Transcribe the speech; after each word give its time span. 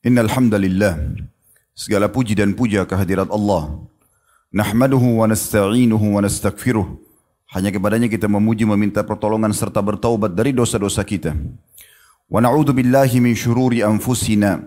Innal 0.00 0.32
hamdalillah 0.32 0.96
segala 1.76 2.08
puji 2.08 2.32
dan 2.32 2.56
puja 2.56 2.88
kehadirat 2.88 3.28
Allah. 3.28 3.84
Nahmaduhu 4.48 5.20
wa 5.20 5.28
nasta'inuhu 5.28 6.16
wa 6.16 6.24
nastaghfiruh. 6.24 6.88
Hanya 7.52 7.68
kepadanya 7.68 8.08
kita 8.08 8.24
memuji 8.24 8.64
meminta 8.64 9.04
pertolongan 9.04 9.52
serta 9.52 9.84
bertaubat 9.84 10.32
dari 10.32 10.56
dosa-dosa 10.56 11.04
kita. 11.04 11.36
Wa 12.32 12.40
na'udzu 12.40 12.72
billahi 12.72 13.20
min 13.20 13.36
syururi 13.36 13.84
anfusina. 13.84 14.64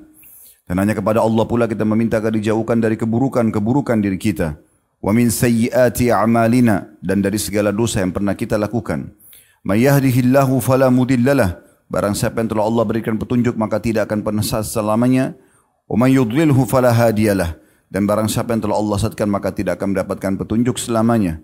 Dan 0.69 0.77
hanya 0.77 0.93
kepada 0.93 1.25
Allah 1.25 1.49
pula 1.49 1.65
kita 1.65 1.81
meminta 1.81 2.21
agar 2.21 2.37
dijauhkan 2.37 2.77
dari 2.77 2.93
keburukan-keburukan 2.93 4.05
diri 4.05 4.21
kita. 4.21 4.61
Wa 5.01 5.17
min 5.17 5.33
sayyiati 5.33 6.13
a'malina 6.13 6.93
dan 7.01 7.25
dari 7.25 7.41
segala 7.41 7.73
dosa 7.73 8.05
yang 8.05 8.13
pernah 8.13 8.37
kita 8.37 8.53
lakukan. 8.61 9.09
May 9.65 9.89
yahdihillahu 9.89 10.61
fala 10.61 10.93
Barang 11.93 12.17
siapa 12.17 12.41
yang 12.41 12.49
telah 12.49 12.65
Allah 12.65 12.89
berikan 12.89 13.21
petunjuk 13.21 13.53
maka 13.53 13.77
tidak 13.77 14.09
akan 14.09 14.25
pernah 14.25 14.41
sesat 14.41 14.81
selamanya. 14.81 15.37
Wa 15.85 15.93
may 15.93 16.17
yudlilhu 16.17 16.65
fala. 16.65 16.89
Dan 16.89 18.09
barang 18.09 18.25
siapa 18.25 18.57
yang 18.57 18.65
telah 18.65 18.81
Allah 18.81 18.97
sesatkan 18.97 19.29
maka 19.29 19.53
tidak 19.53 19.77
akan 19.77 19.93
mendapatkan 19.93 20.41
petunjuk 20.41 20.81
selamanya. 20.81 21.37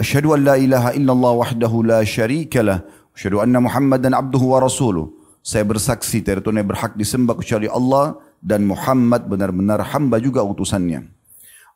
Asyhadu 0.00 0.32
an 0.32 0.48
la 0.48 0.56
ilaha 0.56 0.96
illallah 0.96 1.32
wahdahu 1.44 1.84
la 1.84 2.00
syarikalah. 2.08 2.88
Asyhadu 3.12 3.44
anna 3.44 3.60
Muhammadan 3.60 4.16
abduhu 4.16 4.56
wa 4.56 4.64
rasuluh. 4.64 5.12
Saya 5.44 5.68
bersaksi 5.68 6.24
tidak 6.24 6.40
Tuhan 6.40 6.64
berhak 6.64 6.96
disembah 6.96 7.36
kecuali 7.36 7.68
Allah 7.68 8.16
dan 8.40 8.64
Muhammad 8.64 9.28
benar-benar 9.28 9.84
hamba 9.92 10.16
juga 10.16 10.40
utusannya. 10.40 11.04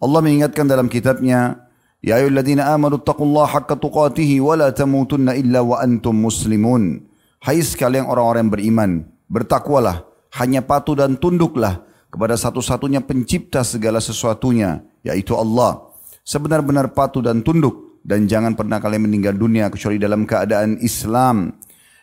Allah 0.00 0.20
mengingatkan 0.24 0.64
dalam 0.64 0.88
kitabnya, 0.88 1.68
Ya 2.00 2.16
ayyuhalladzina 2.16 2.72
amanu 2.72 2.96
taqullaha 2.96 3.60
haqqa 3.60 3.76
tuqatih 3.76 4.40
wa 4.40 4.56
la 4.56 4.72
tamutunna 4.72 5.36
illa 5.36 5.60
wa 5.60 5.84
antum 5.84 6.16
muslimun. 6.16 7.12
Hai 7.45 7.57
sekalian 7.61 8.05
orang-orang 8.05 8.45
yang 8.45 8.53
beriman, 8.53 8.91
bertakwalah, 9.25 10.05
hanya 10.37 10.61
patuh 10.61 10.93
dan 10.93 11.17
tunduklah 11.17 11.81
kepada 12.13 12.37
satu-satunya 12.37 13.01
pencipta 13.01 13.65
segala 13.65 13.97
sesuatunya, 13.97 14.85
yaitu 15.01 15.33
Allah. 15.33 15.89
Sebenar-benar 16.21 16.93
patuh 16.93 17.25
dan 17.25 17.41
tunduk 17.41 18.01
dan 18.05 18.29
jangan 18.29 18.53
pernah 18.53 18.77
kalian 18.77 19.09
meninggal 19.09 19.33
dunia 19.33 19.73
kecuali 19.73 19.97
dalam 19.97 20.29
keadaan 20.29 20.77
Islam. 20.85 21.57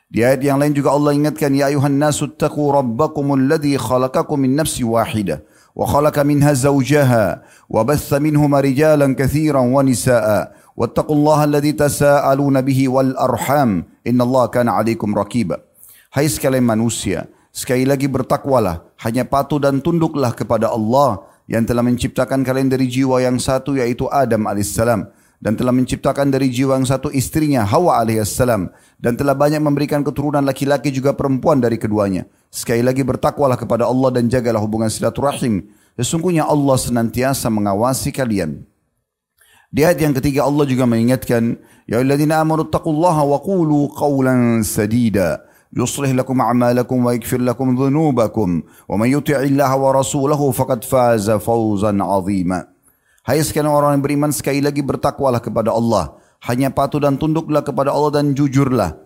Di 0.08 0.24
ayat 0.24 0.42
yang 0.42 0.58
lain 0.58 0.74
juga 0.74 0.90
Allah 0.90 1.14
ingatkan, 1.14 1.54
Ya 1.54 1.70
ayuhan 1.70 2.00
nasu 2.00 2.32
taku 2.32 2.74
rabbakumul 2.74 3.46
ladhi 3.46 3.78
khalaqakum 3.78 4.42
min 4.42 4.58
nafsi 4.58 4.82
wahidah. 4.82 5.44
وخلق 5.78 6.18
منها 6.18 6.52
زوجها 6.52 7.42
وبث 7.70 8.10
منهما 8.14 8.60
رجالا 8.60 9.14
كثيرا 9.14 9.58
ونساء 9.58 10.26
Wattaqullaha 10.73 11.45
alladhi 11.45 11.77
tasaaluna 11.77 12.65
bihi 12.65 12.89
wal 12.89 13.13
arham. 13.13 13.85
Innallaha 14.01 14.49
kana 14.49 14.73
alaikum 14.81 15.13
raqiba. 15.13 15.61
Hai 16.09 16.25
sekalian 16.25 16.65
manusia, 16.65 17.29
sekali 17.53 17.85
lagi 17.85 18.09
bertakwalah, 18.09 18.85
hanya 19.05 19.25
patuh 19.25 19.61
dan 19.61 19.81
tunduklah 19.81 20.33
kepada 20.33 20.69
Allah 20.69 21.25
yang 21.45 21.65
telah 21.65 21.85
menciptakan 21.85 22.41
kalian 22.41 22.73
dari 22.73 22.89
jiwa 22.89 23.21
yang 23.21 23.37
satu 23.37 23.77
yaitu 23.77 24.09
Adam 24.09 24.49
alaihissalam 24.49 25.09
dan 25.43 25.53
telah 25.59 25.75
menciptakan 25.75 26.31
dari 26.31 26.47
jiwa 26.47 26.79
yang 26.79 26.87
satu 26.87 27.11
istrinya 27.11 27.67
Hawa 27.67 27.99
alaihissalam 28.01 28.71
dan 28.97 29.13
telah 29.19 29.35
banyak 29.35 29.59
memberikan 29.59 30.01
keturunan 30.01 30.41
laki-laki 30.41 30.89
juga 30.89 31.13
perempuan 31.13 31.59
dari 31.59 31.75
keduanya. 31.75 32.25
Sekali 32.47 32.81
lagi 32.81 33.03
bertakwalah 33.05 33.59
kepada 33.59 33.85
Allah 33.85 34.09
dan 34.09 34.31
jagalah 34.31 34.61
hubungan 34.63 34.87
silaturahim. 34.87 35.69
Sesungguhnya 35.99 36.47
Allah 36.47 36.77
senantiasa 36.79 37.51
mengawasi 37.51 38.09
kalian. 38.09 38.65
Di 39.72 39.84
ayat 39.84 40.00
yang 40.00 40.14
ketiga 40.16 40.48
Allah 40.48 40.64
juga 40.64 40.88
mengingatkan, 40.88 41.60
Ya 41.88 42.00
ayyuhalladzina 42.00 42.40
amanu 42.40 42.68
taqullaha 42.68 43.24
wa 43.24 43.38
qulu 43.40 43.92
qawlan 43.96 44.64
sadida. 44.64 45.48
يصلح 45.68 46.16
لكم 46.16 46.40
أعمالكم 46.40 46.96
ويغفر 46.96 47.40
لكم 47.44 47.66
ذنوبكم 47.76 48.48
ومن 48.88 49.08
يطع 49.08 49.38
الله 49.52 49.72
ورسوله 49.76 50.40
فقد 50.40 50.80
فاز 50.84 51.28
فوزا 51.30 51.92
عظيما 51.92 52.60
Hai 53.28 53.44
sekalian 53.44 53.68
orang 53.68 54.00
yang 54.00 54.04
beriman 54.08 54.32
sekali 54.32 54.64
lagi 54.64 54.80
bertakwalah 54.80 55.44
kepada 55.44 55.68
Allah. 55.68 56.16
Hanya 56.48 56.72
patuh 56.72 56.96
dan 56.96 57.20
tunduklah 57.20 57.60
kepada 57.60 57.92
Allah 57.92 58.24
dan 58.24 58.32
jujurlah. 58.32 58.96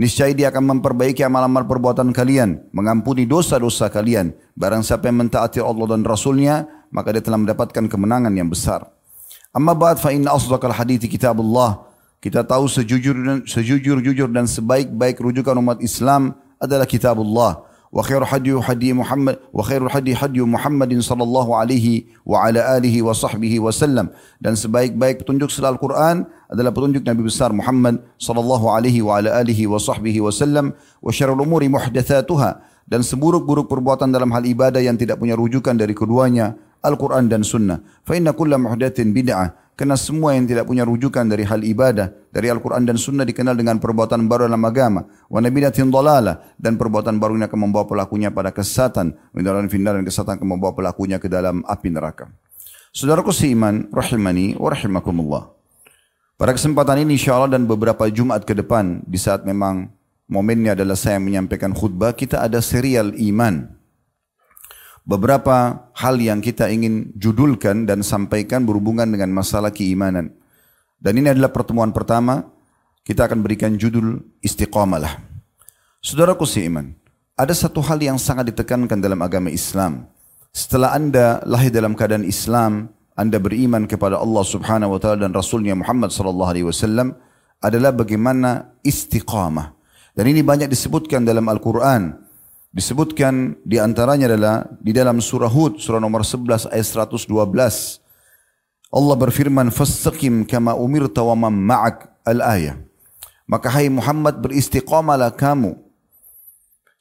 Niscaya 0.00 0.32
dia 0.32 0.48
akan 0.48 0.80
memperbaiki 0.80 1.20
amal-amal 1.20 1.68
perbuatan 1.68 2.08
kalian. 2.16 2.72
Mengampuni 2.72 3.28
dosa-dosa 3.28 3.92
kalian. 3.92 4.32
Barang 4.56 4.80
siapa 4.80 5.12
yang 5.12 5.28
mentaati 5.28 5.60
Allah 5.60 5.92
dan 5.92 6.08
Rasulnya, 6.08 6.64
maka 6.88 7.12
dia 7.12 7.20
telah 7.20 7.36
mendapatkan 7.36 7.84
kemenangan 7.84 8.32
yang 8.32 8.48
besar. 8.48 8.96
Amma 9.51 9.75
ba'd 9.75 9.99
fa 9.99 10.15
inna 10.15 10.31
asdaqal 10.31 10.71
hadithi 10.71 11.11
kitabullah. 11.11 11.83
Kita 12.23 12.47
tahu 12.47 12.71
sejujur 12.71 13.19
dan 13.19 13.43
sejujur-jujur 13.43 14.31
dan 14.31 14.47
sebaik-baik 14.47 15.19
rujukan 15.19 15.51
umat 15.59 15.83
Islam 15.83 16.39
adalah 16.55 16.87
kitabullah. 16.87 17.67
Wa 17.91 17.99
khairu 17.99 18.23
hadi 18.23 18.55
hadi 18.55 18.95
Muhammad 18.95 19.43
wa 19.51 19.59
khairul 19.59 19.91
hadi 19.91 20.15
hadi 20.15 20.39
Muhammadin 20.39 21.03
sallallahu 21.03 21.51
alaihi 21.51 22.07
wa 22.23 22.47
ala 22.47 22.79
alihi 22.79 23.03
wa 23.03 23.11
sahbihi 23.11 23.59
wasallam 23.59 24.07
dan 24.39 24.55
sebaik-baik 24.55 25.19
petunjuk 25.19 25.51
selaal 25.51 25.75
Quran 25.75 26.23
adalah 26.47 26.71
petunjuk 26.71 27.03
Nabi 27.03 27.27
besar 27.27 27.51
Muhammad 27.51 27.99
sallallahu 28.15 28.71
alaihi 28.71 29.03
wa 29.03 29.19
ala 29.19 29.35
alihi 29.43 29.67
wa 29.67 29.75
sahbihi 29.75 30.23
wasallam 30.23 30.71
wa 31.03 31.11
syarrul 31.11 31.43
umuri 31.43 31.67
muhdatsatuha 31.67 32.63
dan 32.87 33.03
seburuk-buruk 33.03 33.67
perbuatan 33.67 34.07
dalam 34.07 34.31
hal 34.31 34.47
ibadah 34.47 34.79
yang 34.79 34.95
tidak 34.95 35.19
punya 35.19 35.35
rujukan 35.35 35.75
dari 35.75 35.91
keduanya 35.91 36.55
Al-Quran 36.81 37.29
dan 37.29 37.45
Sunnah. 37.45 37.81
Fa 38.01 38.17
inna 38.17 38.33
kulla 38.33 38.57
muhdatsin 38.57 39.13
bid'ah 39.13 39.61
karena 39.81 39.97
semua 39.97 40.37
yang 40.37 40.45
tidak 40.45 40.69
punya 40.69 40.85
rujukan 40.85 41.25
dari 41.25 41.41
hal 41.41 41.57
ibadah, 41.65 42.13
dari 42.29 42.53
Al-Quran 42.53 42.85
dan 42.85 43.01
Sunnah 43.01 43.25
dikenal 43.25 43.57
dengan 43.57 43.81
perbuatan 43.81 44.29
baru 44.29 44.45
dalam 44.45 44.61
agama. 44.61 45.09
Wa 45.25 45.41
nabidatin 45.41 45.89
dolala. 45.89 46.53
Dan 46.53 46.77
perbuatan 46.77 47.17
baru 47.17 47.33
ini 47.33 47.49
akan 47.49 47.59
membawa 47.65 47.89
pelakunya 47.89 48.29
pada 48.29 48.53
kesesatan. 48.53 49.17
Mindaran 49.33 49.65
findar 49.73 49.97
dan 49.97 50.05
kesesatan 50.05 50.37
akan 50.37 50.47
membawa 50.53 50.77
pelakunya 50.77 51.17
ke 51.17 51.25
dalam 51.25 51.65
api 51.65 51.89
neraka. 51.89 52.29
Saudaraku 52.93 53.33
seiman, 53.33 53.89
rahimani 53.89 54.53
wa 54.53 54.69
rahimakumullah. 54.69 55.49
Pada 56.37 56.53
kesempatan 56.53 57.01
ini 57.01 57.17
insya 57.17 57.41
Allah 57.41 57.57
dan 57.57 57.65
beberapa 57.65 58.05
Jumat 58.05 58.45
ke 58.45 58.53
depan, 58.53 59.01
di 59.09 59.17
saat 59.17 59.49
memang 59.49 59.89
momennya 60.29 60.77
adalah 60.77 60.93
saya 60.93 61.17
menyampaikan 61.17 61.73
khutbah, 61.73 62.13
kita 62.13 62.45
ada 62.45 62.61
serial 62.61 63.17
iman 63.17 63.80
beberapa 65.05 65.89
hal 65.97 66.15
yang 66.21 66.39
kita 66.39 66.69
ingin 66.69 67.13
judulkan 67.17 67.89
dan 67.89 68.05
sampaikan 68.05 68.65
berhubungan 68.65 69.09
dengan 69.09 69.33
masalah 69.33 69.73
keimanan. 69.73 70.33
Dan 71.01 71.17
ini 71.17 71.33
adalah 71.33 71.49
pertemuan 71.49 71.89
pertama, 71.89 72.45
kita 73.01 73.25
akan 73.25 73.41
berikan 73.41 73.73
judul 73.73 74.21
istiqamalah. 74.45 75.17
Saudaraku 76.01 76.45
seiman, 76.45 76.93
ada 77.33 77.53
satu 77.57 77.81
hal 77.81 77.97
yang 77.97 78.21
sangat 78.21 78.53
ditekankan 78.53 79.01
dalam 79.01 79.21
agama 79.25 79.49
Islam. 79.49 80.05
Setelah 80.53 80.93
anda 80.93 81.41
lahir 81.49 81.73
dalam 81.73 81.97
keadaan 81.97 82.25
Islam, 82.27 82.93
anda 83.17 83.37
beriman 83.41 83.89
kepada 83.89 84.21
Allah 84.21 84.43
subhanahu 84.45 84.97
wa 84.97 84.99
ta'ala 85.01 85.25
dan 85.25 85.33
Rasulnya 85.33 85.73
Muhammad 85.73 86.13
sallallahu 86.13 86.51
alaihi 86.53 86.67
wasallam 86.67 87.17
adalah 87.61 87.93
bagaimana 87.93 88.77
istiqamah. 88.85 89.73
Dan 90.11 90.27
ini 90.27 90.43
banyak 90.43 90.67
disebutkan 90.67 91.23
dalam 91.23 91.47
Al-Quran 91.47 92.19
disebutkan 92.71 93.59
di 93.67 93.77
antaranya 93.77 94.31
adalah 94.31 94.63
di 94.79 94.95
dalam 94.95 95.19
surah 95.19 95.51
Hud 95.51 95.79
surah 95.83 95.99
nomor 95.99 96.23
11 96.23 96.71
ayat 96.71 96.87
112 96.87 97.27
Allah 98.91 99.15
berfirman 99.15 99.71
fastaqim 99.71 100.43
kama 100.43 100.75
umirta 100.75 101.23
wa 101.23 101.47
man 101.47 101.55
ma'ak. 101.55 102.11
Al-ayah. 102.21 102.77
Maka 103.49 103.71
hai 103.73 103.89
Muhammad 103.89 104.37
beristiqamalah 104.43 105.33
kamu. 105.33 105.73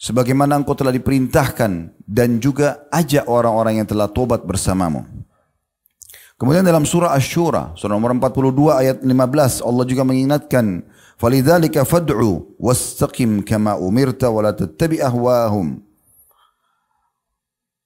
Sebagaimana 0.00 0.56
engkau 0.56 0.72
telah 0.72 0.96
diperintahkan 0.96 1.92
dan 2.08 2.40
juga 2.40 2.88
ajak 2.88 3.28
orang-orang 3.28 3.84
yang 3.84 3.88
telah 3.90 4.08
tobat 4.08 4.40
bersamamu. 4.48 5.04
Kemudian 6.40 6.64
dalam 6.64 6.88
surah 6.88 7.12
Asy-Syura 7.12 7.76
surah 7.76 8.00
nomor 8.00 8.16
42 8.16 8.80
ayat 8.80 8.96
15 9.04 9.60
Allah 9.60 9.84
juga 9.84 10.08
mengingatkan 10.08 10.88
Falidzalika 11.20 11.84
fad'u 11.84 12.56
wastaqim 12.56 13.44
kama 13.44 13.76
umirta 13.76 14.32
wa 14.32 14.40
la 14.40 14.56
tattabi. 14.56 15.04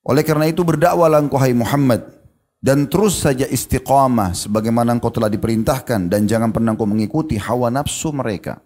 Oleh 0.05 0.23
karena 0.23 0.47
itu 0.47 0.63
berdakwahlah 0.63 1.19
engkau 1.19 1.43
hai 1.43 1.51
Muhammad 1.51 2.15
dan 2.63 2.87
terus 2.87 3.19
saja 3.27 3.51
istiqamah 3.51 4.39
sebagaimana 4.39 4.95
engkau 4.95 5.11
telah 5.11 5.27
diperintahkan 5.27 6.07
dan 6.07 6.31
jangan 6.31 6.55
pernah 6.55 6.79
engkau 6.79 6.87
mengikuti 6.87 7.35
hawa 7.35 7.75
nafsu 7.75 8.15
mereka. 8.15 8.63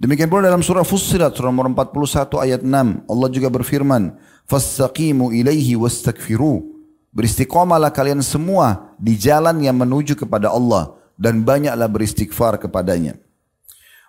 Demikian 0.00 0.32
pula 0.32 0.48
dalam 0.48 0.64
surah 0.64 0.86
Fussilat 0.86 1.36
surah 1.36 1.52
nomor 1.52 1.68
41 1.70 2.48
ayat 2.48 2.60
6 2.64 3.12
Allah 3.12 3.28
juga 3.28 3.46
berfirman 3.52 4.16
fastaqimu 4.48 5.30
ilaihi 5.36 5.76
wastakfiru 5.76 6.64
beristiqamalah 7.12 7.92
kalian 7.92 8.24
semua 8.24 8.96
di 8.96 9.20
jalan 9.20 9.60
yang 9.60 9.76
menuju 9.76 10.16
kepada 10.16 10.48
Allah 10.48 10.96
dan 11.14 11.44
banyaklah 11.44 11.86
beristighfar 11.86 12.58
kepadanya. 12.58 13.23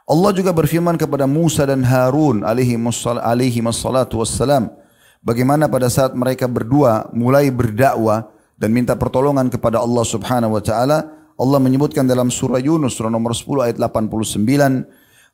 Allah 0.06 0.32
juga 0.38 0.54
berfirman 0.54 1.02
kepada 1.02 1.26
Musa 1.26 1.66
dan 1.66 1.82
Harun 1.82 2.46
alaihi 2.46 2.78
wassalatu 2.78 4.22
wassalam. 4.22 4.70
Bagaimana 5.26 5.66
pada 5.66 5.90
saat 5.90 6.14
mereka 6.14 6.46
berdua 6.46 7.10
mulai 7.10 7.50
berdakwah 7.50 8.30
dan 8.54 8.70
minta 8.70 8.94
pertolongan 8.94 9.50
kepada 9.50 9.82
Allah 9.82 10.06
subhanahu 10.06 10.54
wa 10.54 10.62
ta'ala. 10.62 11.10
Allah 11.42 11.58
menyebutkan 11.58 12.06
dalam 12.06 12.30
surah 12.30 12.62
Yunus 12.62 13.02
surah 13.02 13.10
nomor 13.10 13.34
10 13.34 13.66
ayat 13.66 13.78
89. 13.82 14.86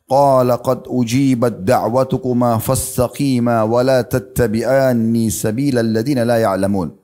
qala 0.08 0.60
qad 0.64 0.88
ujibat 0.88 1.68
da'watukuma 1.68 2.60
fastaqima 2.60 3.68
wa 3.68 3.80
la 3.84 4.04
tattabi'anni 4.08 5.28
sabila 5.32 5.84
alladhina 5.84 6.24
la 6.24 6.40
ya'lamun. 6.48 7.01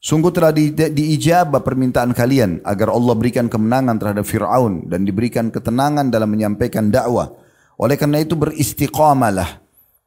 Sungguh 0.00 0.32
telah 0.32 0.48
di, 0.48 0.72
diijabah 0.72 1.60
permintaan 1.60 2.16
kalian 2.16 2.64
agar 2.64 2.88
Allah 2.88 3.12
berikan 3.12 3.52
kemenangan 3.52 4.00
terhadap 4.00 4.24
Fir'aun 4.24 4.88
dan 4.88 5.04
diberikan 5.04 5.52
ketenangan 5.52 6.08
dalam 6.08 6.32
menyampaikan 6.32 6.88
dakwah. 6.88 7.28
Oleh 7.76 8.00
karena 8.00 8.24
itu 8.24 8.32
beristiqamalah, 8.32 9.60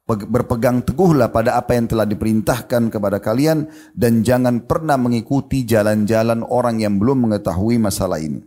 berpegang 0.04 0.82
teguhlah 0.82 1.30
pada 1.30 1.54
apa 1.54 1.78
yang 1.78 1.86
telah 1.86 2.10
diperintahkan 2.10 2.90
kepada 2.90 3.22
kalian 3.22 3.70
dan 3.94 4.26
jangan 4.26 4.66
pernah 4.66 4.98
mengikuti 4.98 5.62
jalan-jalan 5.62 6.42
orang 6.42 6.82
yang 6.82 6.98
belum 6.98 7.30
mengetahui 7.30 7.78
masalah 7.78 8.18
ini. 8.18 8.42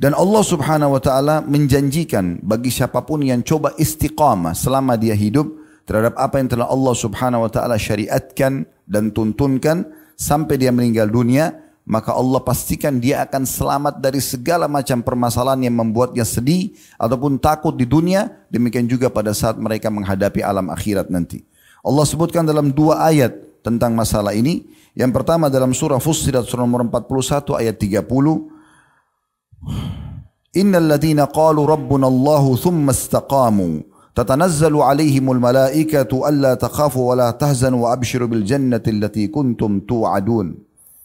Dan 0.00 0.16
Allah 0.16 0.40
subhanahu 0.40 0.96
wa 0.96 1.02
ta'ala 1.02 1.44
menjanjikan 1.44 2.40
bagi 2.40 2.72
siapa 2.72 3.04
pun 3.04 3.20
yang 3.20 3.44
coba 3.44 3.76
istiqamah 3.76 4.56
selama 4.56 4.96
dia 4.96 5.12
hidup 5.12 5.59
terhadap 5.90 6.14
apa 6.14 6.38
yang 6.38 6.46
telah 6.46 6.70
Allah 6.70 6.94
subhanahu 6.94 7.42
wa 7.42 7.50
ta'ala 7.50 7.74
syariatkan 7.74 8.62
dan 8.86 9.10
tuntunkan 9.10 9.90
sampai 10.14 10.54
dia 10.54 10.70
meninggal 10.70 11.10
dunia, 11.10 11.58
maka 11.82 12.14
Allah 12.14 12.38
pastikan 12.46 13.02
dia 13.02 13.26
akan 13.26 13.42
selamat 13.42 13.98
dari 13.98 14.22
segala 14.22 14.70
macam 14.70 15.02
permasalahan 15.02 15.66
yang 15.66 15.74
membuatnya 15.74 16.22
sedih 16.22 16.78
ataupun 16.94 17.42
takut 17.42 17.74
di 17.74 17.90
dunia, 17.90 18.30
demikian 18.54 18.86
juga 18.86 19.10
pada 19.10 19.34
saat 19.34 19.58
mereka 19.58 19.90
menghadapi 19.90 20.46
alam 20.46 20.70
akhirat 20.70 21.10
nanti. 21.10 21.42
Allah 21.82 22.06
sebutkan 22.06 22.46
dalam 22.46 22.70
dua 22.70 23.10
ayat 23.10 23.34
tentang 23.66 23.90
masalah 23.90 24.30
ini. 24.30 24.70
Yang 24.94 25.10
pertama 25.10 25.50
dalam 25.50 25.74
surah 25.74 25.98
Fussilat 25.98 26.46
surah 26.46 26.70
nomor 26.70 26.86
41 26.86 27.66
ayat 27.66 27.74
30. 27.82 30.54
Innal 30.54 30.86
ladhina 30.86 31.26
qalu 31.26 31.66
rabbuna 31.66 32.06
Allahu 32.06 32.54
thumma 32.54 32.94
istaqamu 32.94 33.89
تتنزل 34.10 34.74
عليهم 34.74 35.22
الملائكة 35.22 36.10
ألا 36.10 36.58
takhafu 36.58 37.14
ولا 37.14 37.30
la 37.30 37.38
tahzanu 37.38 37.86
بالجنة 38.26 38.82
التي 38.82 39.30
كنتم 39.30 39.86
توعدون. 39.86 40.46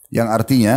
Yang 0.09 0.27
artinya 0.29 0.75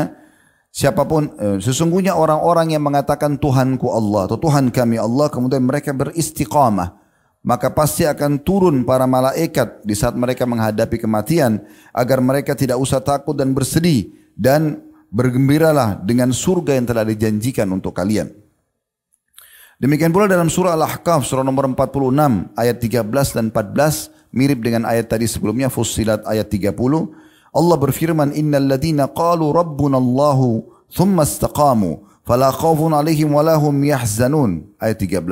siapa 0.68 1.08
pun 1.08 1.32
eh, 1.40 1.58
sesungguhnya 1.60 2.16
orang-orang 2.16 2.76
yang 2.76 2.84
mengatakan 2.84 3.40
Tuhanku 3.40 3.88
Allah 3.88 4.28
atau 4.28 4.38
Tuhan 4.40 4.68
kami 4.68 5.00
Allah 5.00 5.32
kemudian 5.32 5.64
mereka 5.64 5.96
beristiqamah 5.96 6.96
maka 7.44 7.70
pasti 7.70 8.02
akan 8.04 8.42
turun 8.42 8.82
para 8.82 9.06
malaikat 9.06 9.80
di 9.86 9.94
saat 9.94 10.18
mereka 10.18 10.44
menghadapi 10.44 10.98
kematian 10.98 11.62
agar 11.94 12.18
mereka 12.18 12.52
tidak 12.58 12.76
usah 12.76 12.98
takut 12.98 13.32
dan 13.32 13.54
bersedih 13.54 14.10
dan 14.34 14.82
bergembiralah 15.08 15.96
dengan 16.02 16.34
surga 16.34 16.76
yang 16.76 16.86
telah 16.86 17.04
dijanjikan 17.08 17.68
untuk 17.72 17.96
kalian. 17.96 18.34
Demikian 19.78 20.10
pula 20.10 20.26
dalam 20.26 20.50
surah 20.50 20.74
Al-Ahqaf 20.74 21.22
surah 21.22 21.46
nomor 21.46 21.70
46 21.70 22.50
ayat 22.58 22.82
13 22.82 23.06
dan 23.30 23.54
14 23.54 24.34
mirip 24.34 24.58
dengan 24.58 24.82
ayat 24.82 25.06
tadi 25.06 25.30
sebelumnya 25.30 25.70
Fussilat 25.70 26.26
ayat 26.26 26.50
30 26.50 26.74
Allah 27.54 27.76
berfirman 27.78 28.34
innal 28.34 28.74
ladina 28.74 29.06
qalu 29.06 29.54
rabbuna 29.54 30.02
Allahu 30.02 30.66
thumma 30.90 31.22
istaqamu 31.22 32.02
fala 32.26 32.50
khaufun 32.50 32.90
alaihim 32.90 33.30
wala 33.30 33.54
hum 33.54 33.70
yahzanun. 33.86 34.66
Ayat 34.82 34.98
13 34.98 35.22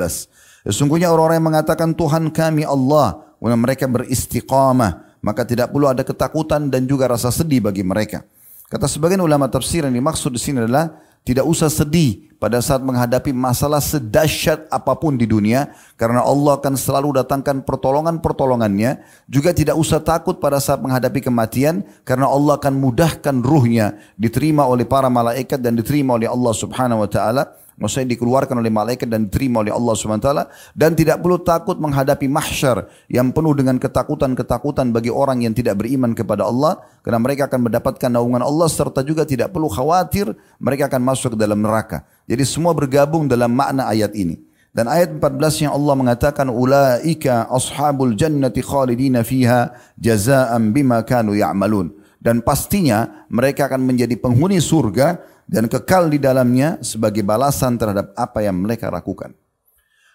Sesungguhnya 0.63 1.11
orang-orang 1.11 1.43
yang 1.43 1.47
mengatakan 1.51 1.91
Tuhan 1.91 2.31
kami 2.31 2.63
Allah 2.63 3.35
dan 3.43 3.59
mereka 3.59 3.83
beristiqamah 3.91 5.19
maka 5.27 5.43
tidak 5.43 5.75
perlu 5.75 5.91
ada 5.91 6.07
ketakutan 6.07 6.71
dan 6.71 6.87
juga 6.87 7.11
rasa 7.11 7.35
sedih 7.35 7.67
bagi 7.67 7.83
mereka. 7.83 8.23
Kata 8.71 8.87
sebagian 8.87 9.19
ulama 9.19 9.51
tafsir 9.51 9.83
yang 9.83 9.91
dimaksud 9.91 10.31
di 10.31 10.39
sini 10.39 10.63
adalah 10.63 11.03
tidak 11.27 11.43
usah 11.43 11.67
sedih 11.67 12.31
pada 12.39 12.63
saat 12.63 12.79
menghadapi 12.79 13.35
masalah 13.35 13.83
sedahsyat 13.83 14.71
apa 14.71 14.95
pun 14.95 15.19
di 15.19 15.27
dunia 15.27 15.75
karena 15.99 16.23
Allah 16.23 16.55
akan 16.55 16.79
selalu 16.79 17.19
datangkan 17.19 17.67
pertolongan-pertolongannya. 17.67 19.03
Juga 19.27 19.51
tidak 19.51 19.75
usah 19.75 19.99
takut 19.99 20.39
pada 20.39 20.63
saat 20.63 20.79
menghadapi 20.79 21.19
kematian 21.19 21.83
karena 22.07 22.31
Allah 22.31 22.55
akan 22.55 22.79
mudahkan 22.79 23.35
ruhnya 23.43 23.99
diterima 24.15 24.63
oleh 24.63 24.87
para 24.87 25.11
malaikat 25.11 25.59
dan 25.59 25.75
diterima 25.75 26.15
oleh 26.15 26.31
Allah 26.31 26.53
Subhanahu 26.55 27.03
wa 27.03 27.09
taala 27.11 27.43
Maksudnya 27.77 28.17
dikeluarkan 28.17 28.57
oleh 28.57 28.73
malaikat 28.73 29.05
dan 29.05 29.29
diterima 29.29 29.61
oleh 29.61 29.69
Allah 29.69 29.93
SWT. 29.93 30.29
Dan 30.73 30.97
tidak 30.97 31.21
perlu 31.21 31.37
takut 31.45 31.77
menghadapi 31.77 32.25
mahsyar 32.25 32.89
yang 33.05 33.29
penuh 33.29 33.53
dengan 33.53 33.77
ketakutan-ketakutan 33.77 34.89
bagi 34.89 35.13
orang 35.13 35.45
yang 35.45 35.53
tidak 35.53 35.77
beriman 35.77 36.17
kepada 36.17 36.49
Allah. 36.49 36.81
Karena 37.05 37.21
mereka 37.21 37.45
akan 37.45 37.69
mendapatkan 37.69 38.09
naungan 38.09 38.41
Allah 38.41 38.65
serta 38.65 39.05
juga 39.05 39.29
tidak 39.29 39.53
perlu 39.53 39.69
khawatir 39.69 40.33
mereka 40.57 40.89
akan 40.89 41.01
masuk 41.05 41.37
ke 41.37 41.37
dalam 41.37 41.61
neraka. 41.61 42.01
Jadi 42.25 42.43
semua 42.49 42.73
bergabung 42.73 43.29
dalam 43.29 43.53
makna 43.53 43.85
ayat 43.93 44.17
ini. 44.17 44.41
Dan 44.73 44.89
ayat 44.89 45.13
14 45.13 45.69
yang 45.69 45.73
Allah 45.73 45.95
mengatakan 45.97 46.49
ulaika 46.49 47.49
ashabul 47.49 48.13
jannati 48.13 48.61
khalidina 48.61 49.21
fiha 49.21 49.73
jazaa'an 49.97 50.73
bima 50.73 51.01
kanu 51.05 51.37
ya'malun. 51.37 51.93
Dan 52.17 52.41
pastinya 52.41 53.25
mereka 53.29 53.69
akan 53.69 53.85
menjadi 53.85 54.17
penghuni 54.17 54.57
surga 54.57 55.36
dan 55.47 55.71
kekal 55.71 56.11
di 56.11 56.19
dalamnya 56.19 56.77
sebagai 56.83 57.23
balasan 57.23 57.79
terhadap 57.79 58.11
apa 58.13 58.43
yang 58.43 58.59
mereka 58.59 58.91
lakukan. 58.91 59.31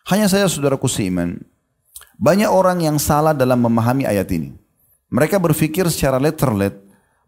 Hanya 0.06 0.29
saya 0.29 0.44
saudaraku 0.46 0.87
seiman, 0.87 1.40
banyak 2.20 2.46
orang 2.52 2.84
yang 2.84 3.00
salah 3.00 3.32
dalam 3.32 3.58
memahami 3.64 4.05
ayat 4.05 4.29
ini. 4.31 4.52
Mereka 5.08 5.40
berpikir 5.40 5.88
secara 5.88 6.20
letterlet 6.20 6.76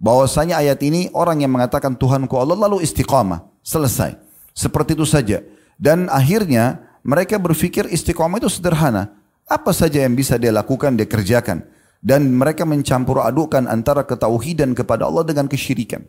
bahwasanya 0.01 0.61
ayat 0.61 0.81
ini 0.85 1.09
orang 1.17 1.41
yang 1.45 1.53
mengatakan 1.53 1.97
Tuhanku 1.97 2.37
Allah 2.37 2.56
lalu 2.69 2.85
istiqamah, 2.85 3.45
selesai. 3.65 4.17
Seperti 4.55 4.95
itu 4.95 5.09
saja. 5.09 5.43
Dan 5.75 6.06
akhirnya 6.09 6.81
mereka 7.03 7.37
berpikir 7.41 7.91
istiqamah 7.91 8.39
itu 8.41 8.49
sederhana. 8.49 9.12
Apa 9.45 9.77
saja 9.77 10.01
yang 10.01 10.17
bisa 10.17 10.41
dia 10.41 10.55
lakukan, 10.55 10.97
dia 10.97 11.05
kerjakan. 11.05 11.69
Dan 12.01 12.33
mereka 12.33 12.65
mencampur 12.65 13.21
adukan 13.21 13.69
antara 13.69 14.05
ketauhidan 14.05 14.73
kepada 14.73 15.09
Allah 15.09 15.25
dengan 15.25 15.49
kesyirikan. 15.49 16.05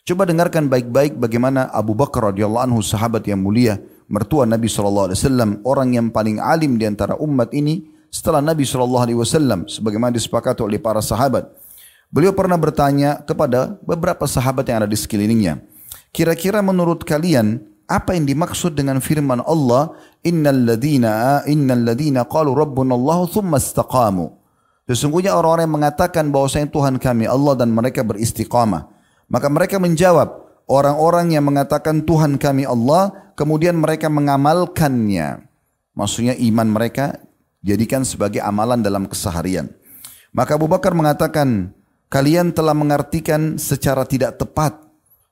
Coba 0.00 0.24
dengarkan 0.24 0.72
baik-baik 0.72 1.20
bagaimana 1.20 1.68
Abu 1.70 1.92
Bakar 1.92 2.32
radhiyallahu 2.32 2.64
anhu 2.72 2.80
sahabat 2.80 3.20
yang 3.28 3.44
mulia, 3.44 3.76
mertua 4.08 4.48
Nabi 4.48 4.66
sallallahu 4.66 5.12
alaihi 5.12 5.20
wasallam, 5.20 5.50
orang 5.62 5.88
yang 5.92 6.08
paling 6.08 6.40
alim 6.40 6.80
di 6.80 6.88
antara 6.88 7.20
umat 7.20 7.52
ini 7.52 7.84
setelah 8.08 8.40
Nabi 8.40 8.64
sallallahu 8.64 9.04
alaihi 9.06 9.18
wasallam 9.20 9.68
sebagaimana 9.68 10.16
disepakati 10.16 10.64
oleh 10.64 10.80
para 10.80 11.04
sahabat. 11.04 11.52
Beliau 12.10 12.34
pernah 12.34 12.58
bertanya 12.58 13.22
kepada 13.22 13.78
beberapa 13.86 14.26
sahabat 14.26 14.66
yang 14.66 14.82
ada 14.82 14.90
di 14.90 14.98
sekelilingnya, 14.98 15.62
kira-kira 16.10 16.58
menurut 16.58 17.06
kalian 17.06 17.62
apa 17.86 18.18
yang 18.18 18.26
dimaksud 18.26 18.74
dengan 18.74 18.98
firman 18.98 19.44
Allah, 19.46 19.94
"Innal 20.26 20.74
ladina 20.74 21.46
innal 21.46 21.86
ladina 21.86 22.26
qalu 22.26 22.50
rabbuna 22.56 22.98
Allah 22.98 23.30
thumma 23.30 23.62
istaqamu." 23.62 24.26
Sesungguhnya 24.90 25.38
orang-orang 25.38 25.70
yang 25.70 25.76
mengatakan 25.78 26.34
bahwasanya 26.34 26.66
Tuhan 26.74 26.98
kami 26.98 27.30
Allah 27.30 27.54
dan 27.54 27.70
mereka 27.70 28.02
beristiqamah. 28.02 28.90
Maka 29.30 29.46
mereka 29.46 29.78
menjawab, 29.78 30.28
orang-orang 30.66 31.38
yang 31.38 31.46
mengatakan 31.46 32.02
Tuhan 32.02 32.34
kami 32.34 32.66
Allah, 32.66 33.32
kemudian 33.38 33.78
mereka 33.78 34.10
mengamalkannya. 34.10 35.46
Maksudnya 35.94 36.34
iman 36.34 36.68
mereka 36.74 37.22
jadikan 37.62 38.02
sebagai 38.02 38.42
amalan 38.42 38.82
dalam 38.82 39.06
keseharian. 39.06 39.70
Maka 40.34 40.58
Abu 40.58 40.66
Bakar 40.66 40.98
mengatakan, 40.98 41.70
kalian 42.10 42.50
telah 42.50 42.74
mengartikan 42.74 43.54
secara 43.54 44.02
tidak 44.02 44.42
tepat. 44.42 44.82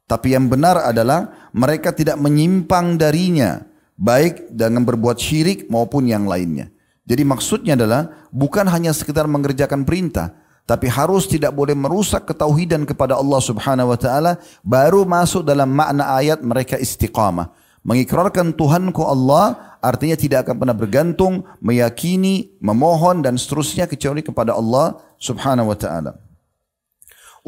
Tapi 0.09 0.33
yang 0.33 0.47
benar 0.47 0.79
adalah 0.79 1.51
mereka 1.51 1.93
tidak 1.93 2.17
menyimpang 2.23 2.97
darinya, 2.97 3.61
baik 3.99 4.55
dengan 4.55 4.87
berbuat 4.87 5.19
syirik 5.19 5.67
maupun 5.69 6.07
yang 6.07 6.25
lainnya. 6.25 6.71
Jadi 7.05 7.23
maksudnya 7.27 7.75
adalah 7.75 8.31
bukan 8.31 8.69
hanya 8.71 8.95
sekedar 8.95 9.27
mengerjakan 9.27 9.85
perintah, 9.85 10.39
tapi 10.69 10.85
harus 10.85 11.25
tidak 11.25 11.57
boleh 11.57 11.73
merusak 11.73 12.29
ketauhidan 12.29 12.85
kepada 12.85 13.17
Allah 13.17 13.41
Subhanahu 13.41 13.89
wa 13.89 13.97
taala 13.97 14.37
baru 14.61 15.09
masuk 15.09 15.41
dalam 15.41 15.73
makna 15.73 16.13
ayat 16.21 16.45
mereka 16.45 16.77
istiqamah. 16.77 17.57
Mengikrarkan 17.89 18.53
Tuhanku 18.53 19.01
Allah 19.01 19.81
artinya 19.81 20.13
tidak 20.13 20.45
akan 20.45 20.61
pernah 20.61 20.77
bergantung, 20.77 21.49
meyakini, 21.65 22.53
memohon 22.61 23.25
dan 23.25 23.41
seterusnya 23.41 23.89
kecuali 23.89 24.21
kepada 24.21 24.53
Allah 24.53 25.01
Subhanahu 25.17 25.73
wa 25.73 25.79
taala. 25.81 26.21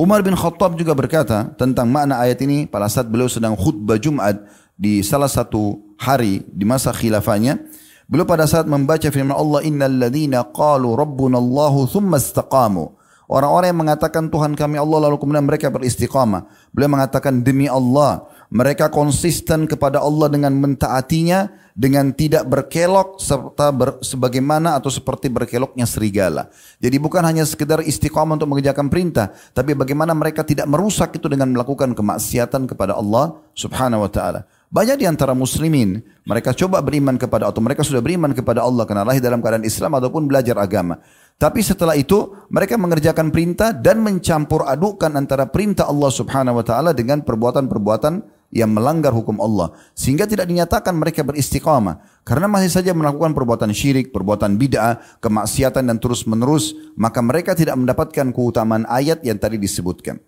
Umar 0.01 0.25
bin 0.25 0.33
Khattab 0.33 0.81
juga 0.81 0.97
berkata 0.97 1.53
tentang 1.61 1.93
makna 1.93 2.25
ayat 2.25 2.41
ini 2.41 2.65
pada 2.65 2.89
saat 2.89 3.05
beliau 3.05 3.29
sedang 3.29 3.53
khutbah 3.53 4.01
Jumat 4.01 4.49
di 4.73 5.05
salah 5.05 5.29
satu 5.29 5.93
hari 6.01 6.41
di 6.49 6.65
masa 6.65 6.89
khilafahnya. 6.89 7.61
Beliau 8.09 8.25
pada 8.25 8.49
saat 8.49 8.65
membaca 8.65 9.13
firman 9.13 9.37
Allah 9.37 9.61
innal 9.61 9.93
ladzina 9.93 10.41
qalu 10.57 10.97
rabbuna 10.97 11.37
Allahu 11.37 11.85
thumma 11.85 12.17
istaqamu 12.17 12.97
Orang-orang 13.31 13.71
yang 13.71 13.87
mengatakan 13.87 14.27
Tuhan 14.27 14.59
kami 14.59 14.75
Allah 14.75 15.07
lalu 15.07 15.15
kemudian 15.23 15.47
mereka 15.47 15.71
beristiqamah. 15.71 16.51
Beliau 16.75 16.91
mengatakan 16.91 17.47
demi 17.47 17.71
Allah. 17.71 18.27
Mereka 18.51 18.91
konsisten 18.91 19.71
kepada 19.71 20.03
Allah 20.03 20.27
dengan 20.27 20.51
mentaatinya. 20.59 21.47
Dengan 21.71 22.11
tidak 22.13 22.45
berkelok 22.45 23.23
serta 23.23 23.71
ber, 23.73 24.03
sebagaimana 24.05 24.77
atau 24.77 24.91
seperti 24.93 25.31
berkeloknya 25.33 25.87
serigala. 25.89 26.51
Jadi 26.83 26.99
bukan 27.01 27.23
hanya 27.25 27.47
sekedar 27.47 27.81
istiqamah 27.81 28.37
untuk 28.37 28.53
mengerjakan 28.53 28.91
perintah. 28.91 29.33
Tapi 29.55 29.73
bagaimana 29.79 30.13
mereka 30.13 30.45
tidak 30.45 30.67
merusak 30.67 31.15
itu 31.17 31.31
dengan 31.31 31.55
melakukan 31.55 31.95
kemaksiatan 31.95 32.69
kepada 32.69 32.99
Allah 32.99 33.39
subhanahu 33.55 34.05
wa 34.05 34.11
ta'ala. 34.13 34.45
Banyak 34.71 35.03
di 35.03 35.07
antara 35.09 35.35
muslimin, 35.35 35.99
mereka 36.23 36.55
coba 36.55 36.79
beriman 36.79 37.19
kepada 37.19 37.51
atau 37.51 37.59
mereka 37.59 37.83
sudah 37.83 37.99
beriman 37.99 38.31
kepada 38.31 38.63
Allah 38.63 38.87
karena 38.87 39.03
lahir 39.03 39.19
dalam 39.19 39.43
keadaan 39.43 39.67
Islam 39.67 39.99
ataupun 39.99 40.31
belajar 40.31 40.55
agama. 40.63 41.03
Tapi 41.41 41.65
setelah 41.65 41.97
itu 41.97 42.37
mereka 42.53 42.77
mengerjakan 42.77 43.33
perintah 43.33 43.73
dan 43.73 44.05
mencampur 44.05 44.69
adukkan 44.69 45.09
antara 45.17 45.49
perintah 45.49 45.89
Allah 45.89 46.13
Subhanahu 46.13 46.61
wa 46.61 46.65
taala 46.69 46.93
dengan 46.93 47.25
perbuatan-perbuatan 47.25 48.21
yang 48.53 48.69
melanggar 48.77 49.17
hukum 49.17 49.41
Allah. 49.41 49.73
Sehingga 49.97 50.29
tidak 50.29 50.45
dinyatakan 50.53 50.93
mereka 50.93 51.25
beristiqamah. 51.25 52.23
Karena 52.29 52.45
masih 52.45 52.69
saja 52.69 52.93
melakukan 52.93 53.33
perbuatan 53.33 53.73
syirik, 53.73 54.13
perbuatan 54.13 54.61
bid'ah, 54.61 55.01
kemaksiatan 55.25 55.89
dan 55.89 55.97
terus-menerus 55.97 56.77
maka 57.01 57.25
mereka 57.25 57.57
tidak 57.57 57.81
mendapatkan 57.81 58.37
keutamaan 58.37 58.85
ayat 58.85 59.25
yang 59.25 59.41
tadi 59.41 59.57
disebutkan. 59.57 60.21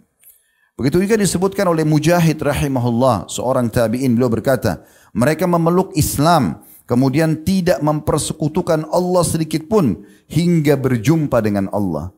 Begitu 0.81 1.05
juga 1.05 1.21
disebutkan 1.21 1.69
oleh 1.69 1.85
Mujahid 1.85 2.41
rahimahullah, 2.41 3.29
seorang 3.29 3.69
tabi'in. 3.69 4.17
Beliau 4.17 4.33
berkata, 4.33 4.81
mereka 5.13 5.45
memeluk 5.45 5.93
Islam, 5.93 6.65
kemudian 6.87 7.43
tidak 7.43 7.81
mempersekutukan 7.81 8.89
Allah 8.91 9.25
sedikit 9.25 9.67
pun 9.67 10.03
hingga 10.29 10.79
berjumpa 10.79 11.39
dengan 11.45 11.69
Allah. 11.71 12.11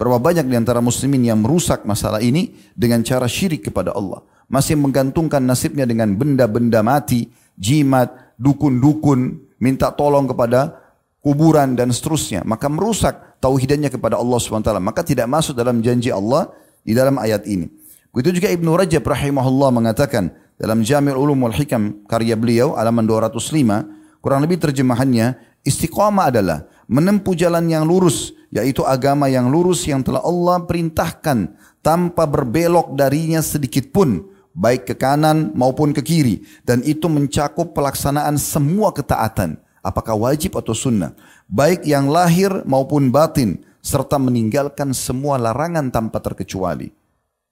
Berapa 0.00 0.16
banyak 0.16 0.48
di 0.48 0.56
antara 0.56 0.80
muslimin 0.80 1.28
yang 1.28 1.44
merusak 1.44 1.84
masalah 1.84 2.24
ini 2.24 2.56
dengan 2.72 3.04
cara 3.04 3.28
syirik 3.28 3.68
kepada 3.68 3.92
Allah. 3.92 4.24
Masih 4.48 4.74
menggantungkan 4.80 5.44
nasibnya 5.44 5.84
dengan 5.84 6.16
benda-benda 6.16 6.80
mati, 6.80 7.28
jimat, 7.60 8.08
dukun-dukun, 8.40 9.36
minta 9.60 9.92
tolong 9.92 10.24
kepada 10.24 10.80
kuburan 11.20 11.76
dan 11.76 11.92
seterusnya. 11.92 12.40
Maka 12.48 12.72
merusak 12.72 13.38
tauhidannya 13.44 13.92
kepada 13.92 14.16
Allah 14.16 14.40
SWT. 14.40 14.72
Maka 14.80 15.04
tidak 15.04 15.28
masuk 15.28 15.52
dalam 15.52 15.84
janji 15.84 16.08
Allah 16.08 16.48
di 16.80 16.96
dalam 16.96 17.20
ayat 17.20 17.44
ini. 17.44 17.68
Begitu 18.10 18.42
juga 18.42 18.48
Ibnu 18.50 18.74
Rajab 18.74 19.04
rahimahullah 19.04 19.70
mengatakan 19.70 20.32
dalam 20.56 20.82
Jami'ul 20.82 21.28
Ulum 21.28 21.46
wal 21.46 21.54
Hikam 21.54 22.08
karya 22.08 22.34
beliau 22.34 22.74
halaman 22.74 23.06
205 23.06 23.99
kurang 24.20 24.44
lebih 24.44 24.60
terjemahannya 24.60 25.36
istiqamah 25.64 26.32
adalah 26.32 26.68
menempuh 26.88 27.36
jalan 27.36 27.66
yang 27.68 27.84
lurus 27.84 28.32
yaitu 28.50 28.82
agama 28.84 29.30
yang 29.30 29.48
lurus 29.48 29.86
yang 29.86 30.02
telah 30.02 30.20
Allah 30.22 30.64
perintahkan 30.64 31.54
tanpa 31.80 32.26
berbelok 32.28 32.92
darinya 32.96 33.40
sedikit 33.40 33.88
pun 33.94 34.26
baik 34.52 34.90
ke 34.90 34.94
kanan 34.98 35.54
maupun 35.54 35.94
ke 35.94 36.02
kiri 36.02 36.42
dan 36.66 36.82
itu 36.82 37.06
mencakup 37.06 37.72
pelaksanaan 37.72 38.36
semua 38.36 38.90
ketaatan 38.90 39.56
apakah 39.80 40.18
wajib 40.18 40.58
atau 40.58 40.74
sunnah 40.74 41.14
baik 41.46 41.86
yang 41.86 42.10
lahir 42.10 42.50
maupun 42.66 43.08
batin 43.08 43.62
serta 43.80 44.20
meninggalkan 44.20 44.92
semua 44.92 45.40
larangan 45.40 45.88
tanpa 45.88 46.20
terkecuali 46.20 46.92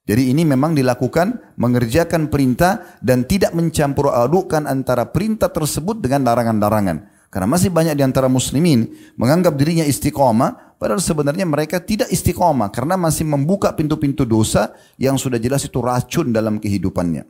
jadi 0.09 0.33
ini 0.33 0.41
memang 0.41 0.73
dilakukan 0.73 1.53
mengerjakan 1.61 2.33
perintah 2.33 2.97
dan 2.97 3.29
tidak 3.29 3.53
mencampur 3.53 4.09
adukkan 4.09 4.65
antara 4.65 5.05
perintah 5.13 5.53
tersebut 5.53 6.01
dengan 6.01 6.25
larangan-larangan. 6.25 7.29
Karena 7.29 7.45
masih 7.45 7.69
banyak 7.69 7.93
di 7.93 8.01
antara 8.01 8.25
muslimin 8.25 8.89
menganggap 9.21 9.53
dirinya 9.53 9.85
istiqomah, 9.85 10.81
padahal 10.81 10.97
sebenarnya 10.97 11.45
mereka 11.45 11.77
tidak 11.77 12.09
istiqomah 12.09 12.73
karena 12.73 12.97
masih 12.97 13.29
membuka 13.29 13.69
pintu-pintu 13.77 14.25
dosa 14.25 14.73
yang 14.97 15.13
sudah 15.13 15.37
jelas 15.37 15.61
itu 15.69 15.77
racun 15.77 16.33
dalam 16.33 16.57
kehidupannya. 16.57 17.29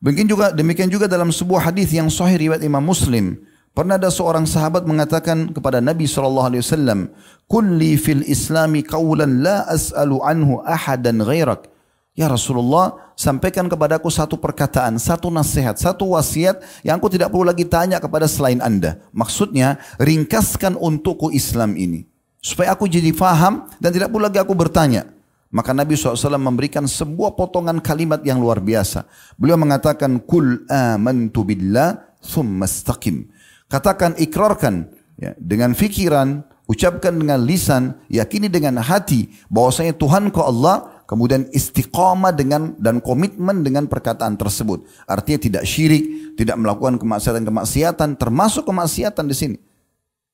Demikian 0.00 0.28
juga, 0.28 0.56
demikian 0.56 0.88
juga 0.88 1.04
dalam 1.04 1.28
sebuah 1.28 1.68
hadis 1.68 1.92
yang 1.92 2.08
sahih 2.08 2.48
riwayat 2.48 2.64
Imam 2.64 2.80
Muslim, 2.80 3.44
Pernah 3.74 3.98
ada 3.98 4.06
seorang 4.06 4.46
sahabat 4.46 4.86
mengatakan 4.86 5.50
kepada 5.50 5.82
Nabi 5.82 6.06
SAW, 6.06 7.10
Kulli 7.50 7.98
fil 7.98 8.22
islami 8.22 8.86
qawlan 8.86 9.42
la 9.42 9.66
as'alu 9.66 10.22
anhu 10.22 10.62
ahadan 10.62 11.18
ghairak. 11.18 11.66
Ya 12.14 12.30
Rasulullah, 12.30 12.94
sampaikan 13.18 13.66
kepadaku 13.66 14.06
satu 14.14 14.38
perkataan, 14.38 15.02
satu 15.02 15.26
nasihat, 15.26 15.74
satu 15.74 16.14
wasiat 16.14 16.62
yang 16.86 17.02
aku 17.02 17.10
tidak 17.10 17.34
perlu 17.34 17.42
lagi 17.42 17.66
tanya 17.66 17.98
kepada 17.98 18.30
selain 18.30 18.62
anda. 18.62 19.02
Maksudnya, 19.10 19.82
ringkaskan 19.98 20.78
untukku 20.78 21.34
Islam 21.34 21.74
ini. 21.74 22.06
Supaya 22.38 22.78
aku 22.78 22.86
jadi 22.86 23.10
faham 23.10 23.66
dan 23.82 23.90
tidak 23.90 24.14
perlu 24.14 24.30
lagi 24.30 24.38
aku 24.38 24.54
bertanya. 24.54 25.10
Maka 25.50 25.74
Nabi 25.74 25.98
SAW 25.98 26.38
memberikan 26.38 26.86
sebuah 26.86 27.34
potongan 27.34 27.82
kalimat 27.82 28.22
yang 28.22 28.38
luar 28.38 28.62
biasa. 28.62 29.02
Beliau 29.34 29.58
mengatakan, 29.58 30.22
Kul 30.22 30.62
amantu 30.70 31.42
billah 31.42 32.14
thumma 32.22 32.70
istaqim. 32.70 33.33
Katakan, 33.74 34.14
ikrarkan 34.14 34.86
ya, 35.18 35.34
dengan 35.34 35.74
fikiran, 35.74 36.46
ucapkan 36.70 37.10
dengan 37.10 37.42
lisan, 37.42 37.98
yakini 38.06 38.46
dengan 38.46 38.78
hati 38.78 39.26
bahwasanya 39.50 39.98
Tuhan 39.98 40.30
kau 40.30 40.46
Allah, 40.46 41.02
kemudian 41.10 41.50
istiqamah 41.50 42.30
dengan 42.30 42.78
dan 42.78 43.02
komitmen 43.02 43.66
dengan 43.66 43.90
perkataan 43.90 44.38
tersebut. 44.38 44.86
Artinya 45.10 45.42
tidak 45.42 45.62
syirik, 45.66 46.38
tidak 46.38 46.54
melakukan 46.54 47.02
kemaksiatan-kemaksiatan, 47.02 48.14
termasuk 48.14 48.62
kemaksiatan 48.62 49.26
di 49.26 49.34
sini. 49.34 49.56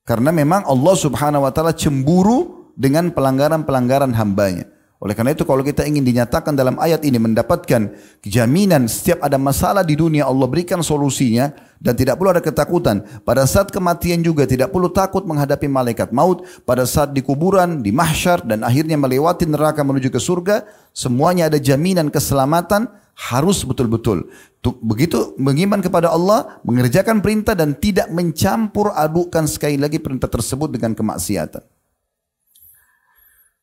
Karena 0.05 0.37
memang 0.37 0.69
Allah 0.69 0.95
Subhanahu 1.01 1.49
wa 1.49 1.53
taala 1.57 1.73
cemburu 1.73 2.69
dengan 2.77 3.09
pelanggaran-pelanggaran 3.09 4.13
hambanya. 4.21 4.69
Oleh 5.01 5.17
karena 5.17 5.33
itu 5.33 5.49
kalau 5.49 5.65
kita 5.65 5.89
ingin 5.89 6.05
dinyatakan 6.05 6.53
dalam 6.53 6.77
ayat 6.77 7.01
ini 7.09 7.17
mendapatkan 7.17 7.89
jaminan 8.21 8.85
setiap 8.85 9.25
ada 9.25 9.41
masalah 9.41 9.81
di 9.81 9.97
dunia 9.97 10.29
Allah 10.29 10.45
berikan 10.45 10.85
solusinya 10.85 11.57
dan 11.81 11.97
tidak 11.97 12.21
perlu 12.21 12.37
ada 12.37 12.45
ketakutan. 12.45 13.01
Pada 13.25 13.49
saat 13.49 13.73
kematian 13.73 14.21
juga 14.21 14.45
tidak 14.45 14.69
perlu 14.69 14.93
takut 14.93 15.25
menghadapi 15.25 15.73
malaikat 15.73 16.13
maut. 16.13 16.45
Pada 16.69 16.85
saat 16.85 17.17
di 17.17 17.25
kuburan, 17.25 17.81
di 17.81 17.97
mahsyar 17.97 18.45
dan 18.45 18.61
akhirnya 18.61 19.01
melewati 19.01 19.49
neraka 19.49 19.81
menuju 19.81 20.13
ke 20.13 20.21
surga. 20.21 20.69
Semuanya 20.93 21.49
ada 21.49 21.57
jaminan 21.57 22.13
keselamatan 22.13 22.93
harus 23.33 23.65
betul-betul. 23.65 24.29
Begitu 24.61 25.33
mengiman 25.41 25.81
kepada 25.81 26.13
Allah, 26.13 26.61
mengerjakan 26.61 27.25
perintah 27.25 27.57
dan 27.57 27.73
tidak 27.73 28.13
mencampur 28.13 28.93
adukkan 28.93 29.49
sekali 29.49 29.81
lagi 29.81 29.97
perintah 29.97 30.29
tersebut 30.29 30.69
dengan 30.69 30.93
kemaksiatan. 30.93 31.65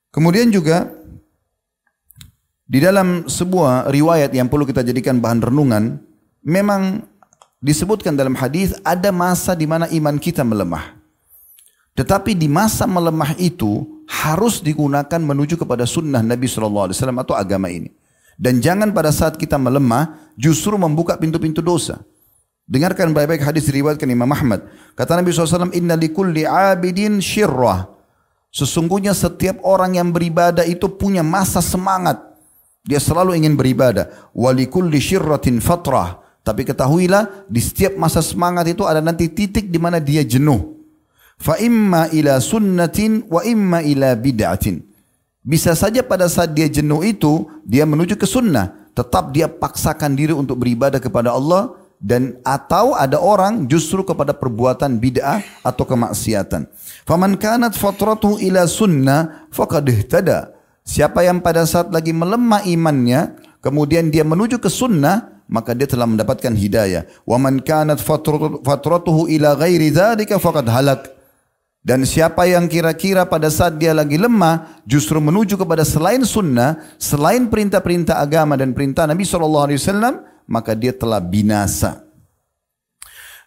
Kemudian 0.09 0.49
juga 0.49 0.89
di 2.67 2.83
dalam 2.83 3.23
sebuah 3.23 3.87
riwayat 3.87 4.35
yang 4.35 4.51
perlu 4.51 4.67
kita 4.67 4.83
jadikan 4.83 5.23
bahan 5.23 5.39
renungan, 5.39 6.03
memang 6.43 7.07
disebutkan 7.63 8.19
dalam 8.19 8.35
hadis 8.35 8.75
ada 8.83 9.07
masa 9.15 9.55
di 9.55 9.63
mana 9.63 9.87
iman 9.87 10.19
kita 10.19 10.43
melemah. 10.43 10.99
Tetapi 11.95 12.35
di 12.35 12.51
masa 12.51 12.85
melemah 12.85 13.33
itu 13.39 14.03
harus 14.05 14.59
digunakan 14.59 15.17
menuju 15.17 15.57
kepada 15.57 15.87
sunnah 15.87 16.21
Nabi 16.21 16.45
SAW 16.45 16.91
atau 16.93 17.33
agama 17.33 17.71
ini. 17.71 17.89
Dan 18.37 18.61
jangan 18.61 18.93
pada 18.93 19.09
saat 19.09 19.39
kita 19.39 19.57
melemah 19.57 20.29
justru 20.37 20.77
membuka 20.77 21.17
pintu-pintu 21.17 21.63
dosa. 21.63 22.03
Dengarkan 22.67 23.15
baik-baik 23.15 23.41
hadis 23.41 23.65
diriwayatkan 23.65 24.11
Imam 24.11 24.29
Ahmad. 24.29 24.67
Kata 24.93 25.17
Nabi 25.17 25.31
SAW, 25.33 25.73
Inna 25.73 25.97
likulli 25.97 26.43
abidin 26.43 27.17
syirrah. 27.23 27.89
Sesungguhnya 28.51 29.15
setiap 29.15 29.63
orang 29.63 29.97
yang 29.97 30.11
beribadah 30.13 30.67
itu 30.67 30.85
punya 30.91 31.25
masa 31.25 31.63
semangat. 31.63 32.27
Dia 32.87 33.03
selalu 33.03 33.35
ingin 33.35 33.59
beribadah. 33.59 34.31
Walikulli 34.31 35.03
syirratin 35.03 35.59
fatrah. 35.59 36.23
Tapi 36.39 36.63
ketahuilah 36.63 37.43
di 37.51 37.59
setiap 37.59 37.99
masa 37.99 38.23
semangat 38.23 38.71
itu 38.71 38.87
ada 38.87 39.03
nanti 39.03 39.27
titik 39.27 39.67
di 39.67 39.75
mana 39.75 39.99
dia 39.99 40.23
jenuh. 40.23 40.79
Fa 41.35 41.59
imma 41.59 42.07
ila 42.15 42.39
sunnatin 42.39 43.27
wa 43.27 43.43
imma 43.43 43.83
ila 43.83 44.15
bid'atin. 44.15 44.79
Bisa 45.43 45.75
saja 45.75 45.99
pada 46.01 46.31
saat 46.31 46.55
dia 46.55 46.71
jenuh 46.71 47.03
itu 47.03 47.45
dia 47.67 47.83
menuju 47.83 48.15
ke 48.15 48.23
sunnah. 48.23 48.89
Tetap 48.95 49.35
dia 49.35 49.51
paksakan 49.51 50.15
diri 50.15 50.31
untuk 50.31 50.63
beribadah 50.63 51.03
kepada 51.03 51.35
Allah 51.35 51.75
dan 51.99 52.41
atau 52.41 52.97
ada 52.97 53.21
orang 53.21 53.69
justru 53.69 54.01
kepada 54.01 54.33
perbuatan 54.33 54.97
bid'ah 54.97 55.43
atau 55.61 55.83
kemaksiatan. 55.85 56.65
Faman 57.05 57.37
kanat 57.37 57.77
fatratuhu 57.77 58.41
ila 58.41 58.65
sunnah 58.65 59.45
faqad 59.53 59.85
ihtada. 59.93 60.56
Siapa 60.87 61.19
yang 61.27 61.43
pada 61.43 61.67
saat 61.67 61.91
lagi 61.91 62.15
melemah 62.15 62.63
imannya, 62.63 63.35
kemudian 63.59 64.07
dia 64.07 64.23
menuju 64.23 64.55
ke 64.63 64.71
sunnah, 64.71 65.43
maka 65.51 65.75
dia 65.75 65.83
telah 65.83 66.07
mendapatkan 66.07 66.55
hidayah. 66.55 67.03
Wa 67.27 67.35
man 67.35 67.59
kanat 67.59 67.99
fatratuhu 67.99 69.27
ila 69.27 69.59
ghairi 69.59 69.91
dzalika 69.91 70.39
faqad 70.39 70.71
halak. 70.71 71.11
Dan 71.83 72.07
siapa 72.07 72.47
yang 72.47 72.71
kira-kira 72.71 73.27
pada 73.27 73.51
saat 73.51 73.75
dia 73.79 73.91
lagi 73.91 74.15
lemah 74.15 74.83
justru 74.87 75.19
menuju 75.19 75.59
kepada 75.59 75.83
selain 75.83 76.23
sunnah, 76.23 76.79
selain 76.95 77.51
perintah-perintah 77.51 78.23
agama 78.23 78.55
dan 78.55 78.71
perintah 78.71 79.03
Nabi 79.07 79.27
SAW, 79.27 80.23
maka 80.47 80.71
dia 80.71 80.95
telah 80.95 81.19
binasa. 81.19 82.03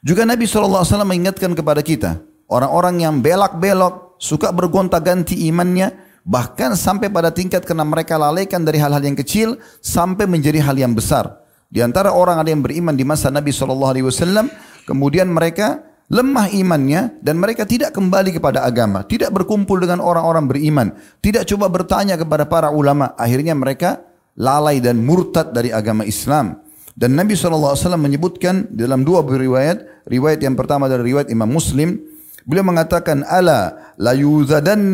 Juga 0.00 0.24
Nabi 0.24 0.48
SAW 0.48 0.84
mengingatkan 1.04 1.52
kepada 1.52 1.84
kita, 1.84 2.20
orang-orang 2.48 3.04
yang 3.04 3.20
belak-belok, 3.20 4.16
suka 4.16 4.48
bergonta-ganti 4.52 5.48
imannya, 5.48 6.09
Bahkan 6.24 6.76
sampai 6.76 7.08
pada 7.08 7.32
tingkat 7.32 7.64
karena 7.64 7.84
mereka 7.86 8.20
lalaikan 8.20 8.60
dari 8.60 8.76
hal-hal 8.76 9.00
yang 9.00 9.16
kecil 9.16 9.56
sampai 9.80 10.28
menjadi 10.28 10.60
hal 10.60 10.76
yang 10.76 10.92
besar. 10.92 11.40
Di 11.70 11.80
antara 11.80 12.10
orang 12.10 12.42
ada 12.42 12.50
yang 12.50 12.60
beriman 12.60 12.92
di 12.98 13.06
masa 13.06 13.30
Nabi 13.30 13.54
SAW, 13.54 14.50
kemudian 14.84 15.30
mereka 15.30 15.86
lemah 16.10 16.50
imannya 16.50 17.22
dan 17.22 17.38
mereka 17.38 17.62
tidak 17.62 17.94
kembali 17.94 18.34
kepada 18.36 18.66
agama, 18.66 19.06
tidak 19.06 19.30
berkumpul 19.30 19.78
dengan 19.78 20.02
orang-orang 20.02 20.50
beriman, 20.50 20.88
tidak 21.22 21.46
coba 21.46 21.70
bertanya 21.70 22.18
kepada 22.18 22.44
para 22.50 22.68
ulama. 22.74 23.14
Akhirnya 23.14 23.54
mereka 23.54 24.02
lalai 24.34 24.82
dan 24.82 24.98
murtad 24.98 25.54
dari 25.54 25.70
agama 25.70 26.02
Islam. 26.02 26.58
Dan 26.98 27.14
Nabi 27.14 27.38
SAW 27.38 27.96
menyebutkan 27.96 28.66
dalam 28.74 29.06
dua 29.06 29.22
riwayat, 29.22 30.04
riwayat 30.10 30.42
yang 30.42 30.58
pertama 30.58 30.90
dari 30.90 31.14
riwayat 31.14 31.30
Imam 31.30 31.48
Muslim, 31.48 31.96
beliau 32.44 32.64
mengatakan, 32.66 33.24
Ala 33.26 33.94
la 33.96 34.12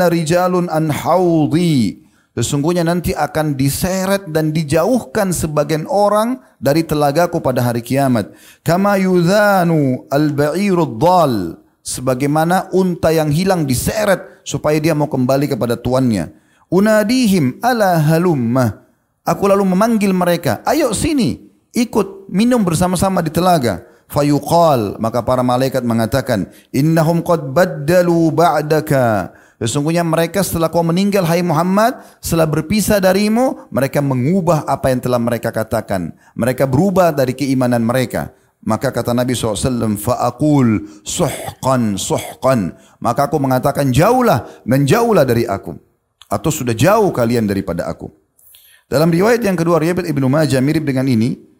rijalun 0.08 0.70
an 0.70 0.90
haudhi. 0.90 2.06
Sesungguhnya 2.36 2.84
nanti 2.84 3.16
akan 3.16 3.56
diseret 3.56 4.28
dan 4.28 4.52
dijauhkan 4.52 5.32
sebagian 5.32 5.88
orang 5.88 6.36
dari 6.60 6.84
telagaku 6.84 7.40
pada 7.40 7.64
hari 7.64 7.80
kiamat. 7.80 8.28
Kama 8.60 9.00
yudhanu 9.00 10.04
al-ba'irud. 10.12 11.00
Sebagaimana 11.86 12.74
unta 12.76 13.14
yang 13.14 13.30
hilang 13.32 13.64
diseret 13.64 14.42
supaya 14.44 14.76
dia 14.76 14.92
mau 14.92 15.08
kembali 15.08 15.48
kepada 15.48 15.80
tuannya. 15.80 16.34
Unadihim 16.68 17.62
ala 17.62 17.96
halumma. 18.04 18.84
Aku 19.26 19.46
lalu 19.50 19.66
memanggil 19.66 20.14
mereka, 20.14 20.62
ayo 20.66 20.94
sini, 20.94 21.46
ikut 21.74 22.30
minum 22.30 22.62
bersama-sama 22.62 23.22
di 23.22 23.30
telaga. 23.30 23.82
Fayuqal, 24.06 25.02
maka 25.02 25.26
para 25.26 25.42
malaikat 25.42 25.82
mengatakan, 25.82 26.46
innahum 26.70 27.26
qad 27.26 27.42
baddalu 27.50 28.30
ba'daka. 28.30 29.34
Sesungguhnya 29.56 30.04
mereka 30.04 30.44
setelah 30.44 30.68
kau 30.68 30.84
meninggal 30.84 31.24
hai 31.24 31.40
Muhammad, 31.40 31.96
setelah 32.20 32.44
berpisah 32.44 33.00
darimu, 33.00 33.66
mereka 33.72 34.04
mengubah 34.04 34.68
apa 34.68 34.92
yang 34.92 35.00
telah 35.00 35.18
mereka 35.18 35.48
katakan. 35.48 36.12
Mereka 36.36 36.68
berubah 36.68 37.10
dari 37.10 37.32
keimanan 37.32 37.82
mereka. 37.82 38.36
Maka 38.66 38.92
kata 38.92 39.16
Nabi 39.16 39.32
SAW, 39.32 39.96
fa'akul 39.96 41.00
suhqan 41.06 41.96
suhqan. 41.96 42.74
Maka 43.00 43.30
aku 43.30 43.38
mengatakan 43.40 43.94
jauhlah 43.94 44.44
dan 44.66 44.84
jauhlah 44.84 45.24
dari 45.24 45.48
aku. 45.48 45.72
Atau 46.26 46.50
sudah 46.50 46.74
jauh 46.74 47.14
kalian 47.14 47.46
daripada 47.46 47.86
aku. 47.88 48.10
Dalam 48.86 49.10
riwayat 49.10 49.42
yang 49.42 49.56
kedua, 49.58 49.82
riwayat 49.82 50.06
Ibnu 50.06 50.26
Majah 50.30 50.62
mirip 50.62 50.84
dengan 50.84 51.06
ini. 51.06 51.55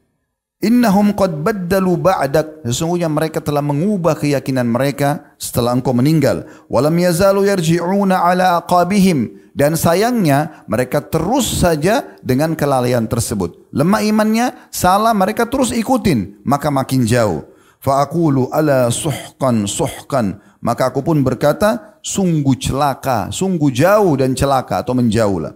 Innahum 0.65 1.13
qad 1.13 1.37
baddalu 1.45 2.01
ba'dak. 2.01 2.65
Sesungguhnya 2.65 3.13
mereka 3.13 3.45
telah 3.45 3.61
mengubah 3.61 4.17
keyakinan 4.17 4.65
mereka 4.65 5.37
setelah 5.37 5.77
engkau 5.77 5.93
meninggal. 5.93 6.49
Walam 6.73 6.97
yazalu 6.97 7.45
yarji'una 7.45 8.25
ala 8.25 8.65
aqabihim. 8.65 9.45
Dan 9.57 9.77
sayangnya 9.77 10.65
mereka 10.69 11.01
terus 11.05 11.61
saja 11.61 12.17
dengan 12.21 12.57
kelalaian 12.57 13.05
tersebut. 13.05 13.69
Lemah 13.73 14.05
imannya, 14.05 14.47
salah 14.73 15.13
mereka 15.13 15.49
terus 15.49 15.73
ikutin. 15.73 16.41
Maka 16.45 16.73
makin 16.73 17.05
jauh. 17.05 17.45
Fa'akulu 17.81 18.49
ala 18.53 18.89
suhkan 18.89 19.69
suhkan. 19.69 20.41
Maka 20.65 20.89
aku 20.89 21.05
pun 21.05 21.21
berkata, 21.21 22.01
sungguh 22.01 22.57
celaka, 22.57 23.29
sungguh 23.29 23.69
jauh 23.73 24.17
dan 24.17 24.33
celaka 24.33 24.81
atau 24.81 24.97
menjauhlah. 24.97 25.53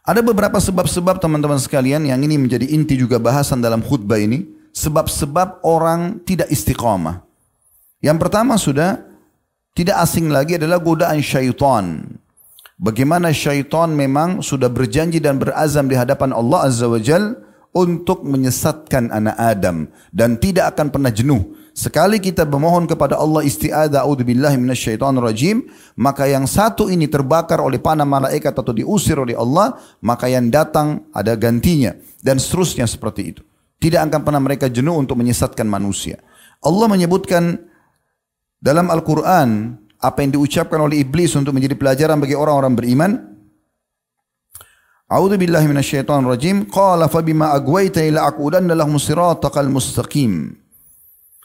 Ada 0.00 0.24
beberapa 0.24 0.56
sebab-sebab 0.56 1.20
teman-teman 1.20 1.60
sekalian 1.60 2.08
yang 2.08 2.20
ini 2.24 2.40
menjadi 2.40 2.64
inti 2.72 2.96
juga 2.96 3.20
bahasan 3.20 3.60
dalam 3.60 3.84
khutbah 3.84 4.16
ini. 4.16 4.48
Sebab-sebab 4.70 5.66
orang 5.66 6.22
tidak 6.22 6.46
istiqamah. 6.48 7.26
Yang 8.00 8.18
pertama 8.22 8.54
sudah 8.56 9.02
tidak 9.76 10.00
asing 10.00 10.32
lagi 10.32 10.56
adalah 10.56 10.80
godaan 10.80 11.20
syaitan. 11.20 12.16
Bagaimana 12.80 13.28
syaitan 13.28 13.92
memang 13.92 14.40
sudah 14.40 14.72
berjanji 14.72 15.20
dan 15.20 15.36
berazam 15.36 15.84
di 15.84 15.98
hadapan 15.98 16.32
Allah 16.32 16.64
Azza 16.64 16.88
wa 16.88 16.96
Jal 16.96 17.36
untuk 17.76 18.24
menyesatkan 18.24 19.12
anak 19.12 19.36
Adam. 19.36 19.84
Dan 20.08 20.40
tidak 20.40 20.72
akan 20.74 20.88
pernah 20.88 21.12
jenuh 21.12 21.59
Sekali 21.70 22.18
kita 22.18 22.42
memohon 22.44 22.90
kepada 22.90 23.14
Allah 23.14 23.46
a'udzubillahi 23.46 24.58
rajim, 25.22 25.64
maka 25.96 26.26
yang 26.26 26.44
satu 26.44 26.90
ini 26.90 27.06
terbakar 27.06 27.62
oleh 27.62 27.78
panah 27.78 28.04
malaikat 28.04 28.52
atau 28.52 28.74
diusir 28.74 29.16
oleh 29.16 29.38
Allah, 29.38 29.78
maka 30.02 30.26
yang 30.26 30.50
datang 30.50 31.06
ada 31.14 31.38
gantinya 31.38 31.94
dan 32.20 32.42
seterusnya 32.42 32.84
seperti 32.90 33.22
itu. 33.32 33.42
Tidak 33.80 33.96
akan 33.96 34.20
pernah 34.20 34.42
mereka 34.42 34.68
jenuh 34.68 34.92
untuk 34.92 35.16
menyesatkan 35.16 35.64
manusia. 35.64 36.20
Allah 36.60 36.86
menyebutkan 36.90 37.56
dalam 38.60 38.92
Al-Quran 38.92 39.80
apa 39.96 40.20
yang 40.20 40.36
diucapkan 40.36 40.84
oleh 40.84 41.00
iblis 41.00 41.32
untuk 41.32 41.56
menjadi 41.56 41.80
pelajaran 41.80 42.20
bagi 42.20 42.36
orang-orang 42.36 42.76
beriman. 42.76 43.10
A'udzu 45.08 45.40
billahi 45.40 45.64
minasyaitonir 45.64 46.28
rajim. 46.28 46.68
Qala 46.68 47.08
fa 47.08 47.24
bima 47.24 47.56
agwaytani 47.56 48.12
la 48.12 48.28
aqudanna 48.28 48.76
lahum 48.76 49.00
siratal 49.00 49.72
mustaqim. 49.72 50.59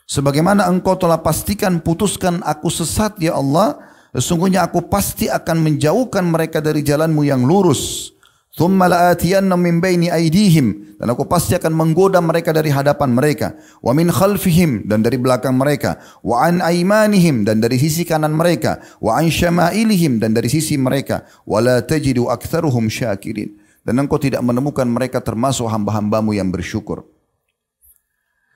Sebagaimana 0.05 0.69
engkau 0.69 0.93
telah 0.93 1.17
pastikan 1.17 1.81
putuskan 1.81 2.45
aku 2.45 2.69
sesat 2.69 3.17
ya 3.17 3.33
Allah, 3.33 3.81
sesungguhnya 4.13 4.61
aku 4.69 4.85
pasti 4.85 5.25
akan 5.25 5.65
menjauhkan 5.65 6.21
mereka 6.29 6.61
dari 6.61 6.85
jalanmu 6.85 7.25
yang 7.25 7.41
lurus. 7.41 8.13
Thumma 8.55 8.87
la'atiyanna 8.87 9.57
min 9.57 9.83
baini 9.83 10.07
aydihim. 10.07 10.95
Dan 10.95 11.11
aku 11.11 11.27
pasti 11.27 11.59
akan 11.59 11.75
menggoda 11.75 12.23
mereka 12.23 12.55
dari 12.55 12.71
hadapan 12.71 13.11
mereka. 13.11 13.57
Wa 13.83 13.91
min 13.91 14.07
khalfihim 14.07 14.87
dan 14.87 15.03
dari 15.03 15.19
belakang 15.19 15.59
mereka. 15.59 15.99
Wa 16.23 16.47
an 16.47 16.63
aymanihim 16.63 17.43
dan 17.43 17.59
dari 17.59 17.75
sisi 17.75 18.07
kanan 18.07 18.31
mereka. 18.31 18.79
Wa 19.03 19.19
an 19.19 19.27
syama'ilihim 19.27 20.23
dan 20.23 20.31
dari 20.31 20.47
sisi 20.47 20.79
mereka. 20.79 21.27
Wa 21.43 21.59
la 21.59 21.83
tajidu 21.83 22.31
aktsaruhum 22.31 22.87
syakirin. 22.87 23.59
Dan 23.83 23.99
engkau 23.99 24.21
tidak 24.21 24.39
menemukan 24.39 24.87
mereka 24.87 25.19
termasuk 25.19 25.67
hamba-hambamu 25.67 26.31
yang 26.31 26.47
bersyukur. 26.47 27.14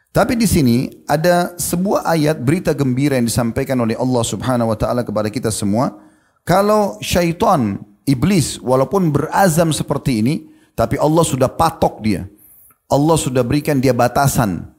Tapi 0.10 0.34
di 0.34 0.50
sini 0.50 0.89
ada 1.06 1.54
sebuah 1.54 2.02
ayat 2.02 2.41
berita 2.41 2.74
gembira 2.74 3.13
yang 3.13 3.30
disampaikan 3.30 3.78
oleh 3.78 3.93
Allah 3.93 4.24
Subhanahu 4.26 4.74
wa 4.74 4.78
taala 4.78 5.06
kepada 5.06 5.30
kita 5.30 5.54
semua. 5.54 5.93
Kalau 6.41 6.98
syaitan, 6.98 7.78
iblis 8.10 8.58
walaupun 8.58 9.13
berazam 9.13 9.69
seperti 9.69 10.26
ini, 10.26 10.36
tapi 10.74 10.98
Allah 10.98 11.22
sudah 11.22 11.45
patok 11.45 12.02
dia. 12.02 12.26
Allah 12.89 13.17
sudah 13.22 13.45
berikan 13.45 13.78
dia 13.78 13.93
batasan. 13.93 14.74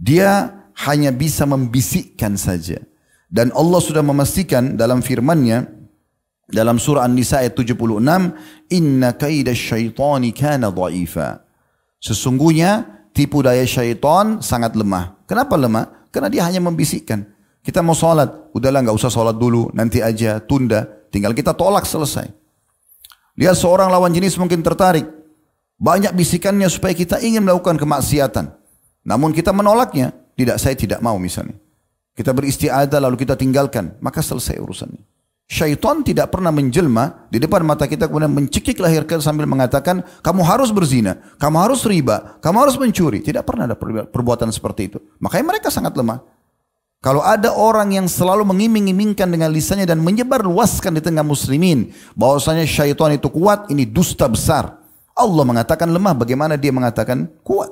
Dia 0.00 0.64
hanya 0.88 1.12
bisa 1.12 1.44
membisikkan 1.44 2.40
saja. 2.40 2.80
Dan 3.28 3.52
Allah 3.52 3.84
sudah 3.84 4.00
memastikan 4.00 4.80
dalam 4.80 5.04
firman-Nya 5.04 5.66
dalam 6.48 6.76
surah 6.76 7.04
An-Nisa 7.04 7.40
ayat 7.40 7.56
76, 7.56 8.32
"Inna 8.72 9.16
kaida 9.16 9.52
syaitani 9.52 10.32
kana 10.32 10.68
dha'ifa." 10.70 11.40
Sesungguhnya 12.00 12.93
tipu 13.14 13.40
daya 13.40 13.62
syaitan 13.62 14.42
sangat 14.42 14.74
lemah. 14.74 15.22
Kenapa 15.24 15.54
lemah? 15.54 16.10
Karena 16.10 16.28
dia 16.28 16.42
hanya 16.44 16.60
membisikkan. 16.60 17.24
Kita 17.64 17.80
mau 17.80 17.96
sholat, 17.96 18.52
udahlah 18.52 18.84
nggak 18.84 18.98
usah 18.98 19.08
sholat 19.08 19.38
dulu, 19.40 19.72
nanti 19.72 20.04
aja, 20.04 20.42
tunda. 20.42 20.84
Tinggal 21.08 21.32
kita 21.32 21.54
tolak 21.54 21.88
selesai. 21.88 22.28
Lihat 23.38 23.56
seorang 23.56 23.88
lawan 23.88 24.12
jenis 24.12 24.36
mungkin 24.36 24.60
tertarik. 24.60 25.06
Banyak 25.78 26.12
bisikannya 26.12 26.66
supaya 26.66 26.92
kita 26.92 27.22
ingin 27.22 27.42
melakukan 27.42 27.78
kemaksiatan. 27.78 28.50
Namun 29.06 29.30
kita 29.30 29.54
menolaknya. 29.54 30.12
Tidak, 30.34 30.58
saya 30.58 30.74
tidak 30.74 30.98
mau 30.98 31.14
misalnya. 31.18 31.54
Kita 32.14 32.34
beristiadah 32.34 32.98
lalu 32.98 33.22
kita 33.22 33.38
tinggalkan. 33.38 33.94
Maka 34.02 34.22
selesai 34.22 34.58
urusannya. 34.58 35.13
Syaitan 35.44 36.00
tidak 36.00 36.32
pernah 36.32 36.48
menjelma 36.48 37.28
di 37.28 37.36
depan 37.36 37.60
mata 37.68 37.84
kita 37.84 38.08
kemudian 38.08 38.32
mencekik 38.32 38.80
lahir 38.80 39.04
kita 39.04 39.20
sambil 39.20 39.44
mengatakan 39.44 40.00
kamu 40.24 40.40
harus 40.40 40.72
berzina, 40.72 41.20
kamu 41.36 41.56
harus 41.60 41.84
riba, 41.84 42.40
kamu 42.40 42.64
harus 42.64 42.76
mencuri. 42.80 43.20
Tidak 43.20 43.44
pernah 43.44 43.68
ada 43.68 43.76
perbuatan 44.08 44.48
seperti 44.48 44.88
itu. 44.88 44.98
Makanya 45.20 45.44
mereka 45.52 45.68
sangat 45.68 45.92
lemah. 46.00 46.24
Kalau 47.04 47.20
ada 47.20 47.52
orang 47.52 47.92
yang 47.92 48.08
selalu 48.08 48.48
mengiming-imingkan 48.48 49.28
dengan 49.28 49.52
lisannya 49.52 49.84
dan 49.84 50.00
menyebar 50.00 50.40
luaskan 50.40 50.96
di 50.96 51.04
tengah 51.04 51.20
muslimin 51.20 51.92
bahwasanya 52.16 52.64
syaitan 52.64 53.12
itu 53.12 53.28
kuat, 53.28 53.68
ini 53.68 53.84
dusta 53.84 54.24
besar. 54.24 54.80
Allah 55.12 55.44
mengatakan 55.44 55.92
lemah, 55.92 56.16
bagaimana 56.16 56.56
dia 56.56 56.72
mengatakan 56.72 57.28
kuat? 57.44 57.68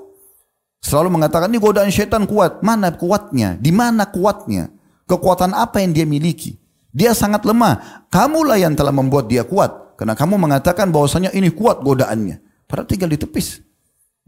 Selalu 0.85 1.17
mengatakan 1.17 1.49
ini 1.49 1.57
godaan 1.57 1.89
syaitan 1.89 2.29
kuat. 2.29 2.61
Mana 2.61 2.93
kuatnya? 2.93 3.57
Di 3.57 3.73
mana 3.73 4.05
kuatnya? 4.05 4.69
Kekuatan 5.09 5.57
apa 5.57 5.81
yang 5.81 5.97
dia 5.97 6.05
miliki? 6.05 6.62
Dia 6.93 7.17
sangat 7.17 7.43
lemah. 7.49 8.07
Kamulah 8.13 8.61
yang 8.61 8.77
telah 8.77 8.93
membuat 8.93 9.27
dia 9.27 9.43
kuat. 9.43 9.97
Karena 9.97 10.13
kamu 10.13 10.37
mengatakan 10.37 10.93
bahwasanya 10.93 11.33
ini 11.33 11.49
kuat 11.49 11.81
godaannya. 11.81 12.41
Padahal 12.69 12.89
tinggal 12.89 13.09
ditepis. 13.09 13.65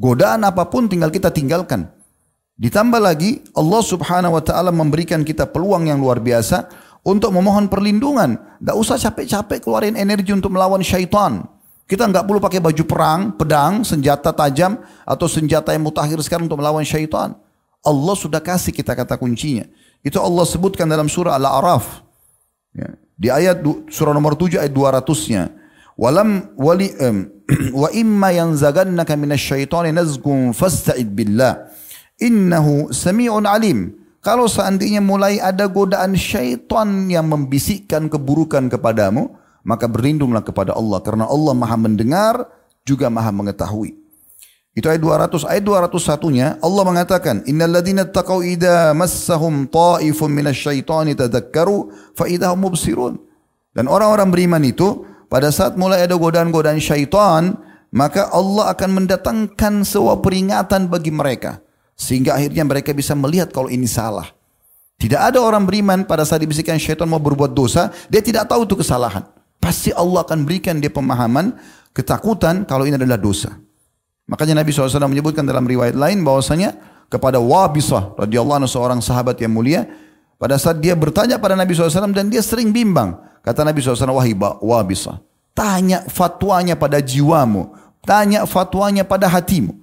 Godaan 0.01 0.43
apa 0.43 0.67
pun 0.67 0.89
tinggal 0.89 1.13
kita 1.13 1.31
tinggalkan. 1.31 1.87
Ditambah 2.55 2.99
lagi 2.99 3.43
Allah 3.55 3.83
subhanahu 3.83 4.39
wa 4.39 4.43
ta'ala 4.43 4.71
memberikan 4.71 5.27
kita 5.27 5.47
peluang 5.51 5.91
yang 5.91 5.99
luar 5.99 6.23
biasa 6.23 6.71
untuk 7.05 7.31
memohon 7.35 7.69
perlindungan. 7.69 8.41
Tidak 8.59 8.77
usah 8.79 8.97
capek-capek 8.97 9.63
keluarin 9.63 9.95
energi 9.95 10.33
untuk 10.33 10.55
melawan 10.55 10.81
syaitan. 10.81 11.45
Kita 11.85 12.09
nggak 12.09 12.25
perlu 12.25 12.41
pakai 12.41 12.65
baju 12.65 12.85
perang, 12.89 13.21
pedang, 13.37 13.85
senjata 13.85 14.33
tajam 14.33 14.81
atau 15.05 15.27
senjata 15.29 15.77
yang 15.77 15.85
mutakhir 15.85 16.17
sekarang 16.25 16.49
untuk 16.49 16.63
melawan 16.63 16.87
syaitan. 16.87 17.37
Allah 17.85 18.15
sudah 18.17 18.41
kasih 18.41 18.73
kita 18.73 18.97
kata 18.97 19.21
kuncinya. 19.21 19.69
Itu 20.01 20.17
Allah 20.17 20.49
sebutkan 20.49 20.89
dalam 20.89 21.13
surah 21.13 21.37
Al-A'raf. 21.37 22.01
Ya. 22.75 22.99
Di 23.15 23.29
ayat 23.31 23.63
surah 23.89 24.11
nomor 24.11 24.35
7 24.35 24.59
ayat 24.59 24.75
200-nya. 24.75 25.55
Walam 25.95 26.51
wali 26.59 26.91
um, 26.99 27.31
wa 27.83 27.89
imma 27.95 28.35
yanzagannaka 28.35 29.15
minasyaitani 29.15 29.95
nazgun 29.95 30.51
fasta'id 30.51 31.07
billah. 31.15 31.71
Innahu 32.19 32.91
sami'un 32.91 33.47
alim. 33.47 33.95
Kalau 34.19 34.49
seandainya 34.49 35.05
mulai 35.05 35.39
ada 35.39 35.69
godaan 35.69 36.17
syaitan 36.17 37.07
yang 37.13 37.29
membisikkan 37.29 38.09
keburukan 38.09 38.73
kepadamu, 38.73 39.37
maka 39.63 39.85
berlindunglah 39.85 40.41
kepada 40.41 40.73
Allah 40.73 40.99
karena 41.05 41.29
Allah 41.29 41.53
Maha 41.53 41.77
mendengar 41.77 42.35
juga 42.85 43.13
Maha 43.13 43.31
mengetahui. 43.31 44.04
Itu 44.75 44.91
ayat 44.91 44.99
200. 44.99 45.47
Ayat 45.47 45.63
201-nya 45.63 46.59
Allah 46.59 46.83
mengatakan, 46.83 47.47
"Innal 47.47 47.79
ladzina 47.79 48.03
taqau 48.03 48.43
idza 48.43 48.91
massahum 48.91 49.71
ta'ifun 49.71 50.31
minasyaitani 50.35 51.15
tadhakkaru 51.15 51.95
fa 52.19 52.27
mubsirun." 52.59 53.23
Dan 53.71 53.87
orang-orang 53.87 54.35
beriman 54.35 54.63
itu 54.67 55.07
pada 55.31 55.55
saat 55.55 55.79
mulai 55.79 56.03
ada 56.03 56.19
godaan-godaan 56.19 56.83
syaitan, 56.83 57.55
maka 57.95 58.27
Allah 58.35 58.75
akan 58.75 58.91
mendatangkan 59.03 59.87
sebuah 59.87 60.19
peringatan 60.19 60.91
bagi 60.91 61.15
mereka 61.15 61.63
sehingga 61.95 62.35
akhirnya 62.35 62.67
mereka 62.67 62.91
bisa 62.91 63.15
melihat 63.15 63.55
kalau 63.55 63.71
ini 63.71 63.87
salah. 63.87 64.35
Tidak 64.99 65.19
ada 65.19 65.39
orang 65.43 65.67
beriman 65.67 66.03
pada 66.07 66.27
saat 66.27 66.43
dibisikkan 66.43 66.79
syaitan 66.79 67.07
mau 67.07 67.23
berbuat 67.23 67.55
dosa, 67.55 67.95
dia 68.11 68.23
tidak 68.23 68.51
tahu 68.51 68.67
itu 68.67 68.79
kesalahan. 68.79 69.27
Pasti 69.59 69.95
Allah 69.95 70.23
akan 70.23 70.43
berikan 70.43 70.79
dia 70.83 70.91
pemahaman, 70.91 71.55
ketakutan 71.95 72.67
kalau 72.67 72.87
ini 72.87 72.99
adalah 72.99 73.19
dosa. 73.19 73.64
Makanya 74.25 74.65
Nabi 74.65 74.73
SAW 74.73 75.05
menyebutkan 75.11 75.45
dalam 75.45 75.69
riwayat 75.69 75.93
lain 75.93 76.25
bahwasanya 76.25 76.77
kepada 77.13 77.37
Wabisah 77.37 78.17
radhiyallahu 78.17 78.65
anhu 78.65 78.71
seorang 78.71 79.01
sahabat 79.05 79.37
yang 79.39 79.53
mulia 79.53 79.85
pada 80.41 80.57
saat 80.57 80.81
dia 80.81 80.97
bertanya 80.97 81.37
pada 81.37 81.55
Nabi 81.55 81.77
SAW 81.77 82.11
dan 82.11 82.33
dia 82.33 82.41
sering 82.41 82.73
bimbang 82.73 83.21
kata 83.45 83.63
Nabi 83.63 83.85
SAW 83.85 84.17
wahai 84.17 84.33
Wabisah 84.39 85.21
tanya 85.53 86.03
fatwanya 86.09 86.75
pada 86.75 87.05
jiwamu 87.05 87.77
tanya 88.03 88.49
fatwanya 88.49 89.05
pada 89.05 89.29
hatimu 89.29 89.77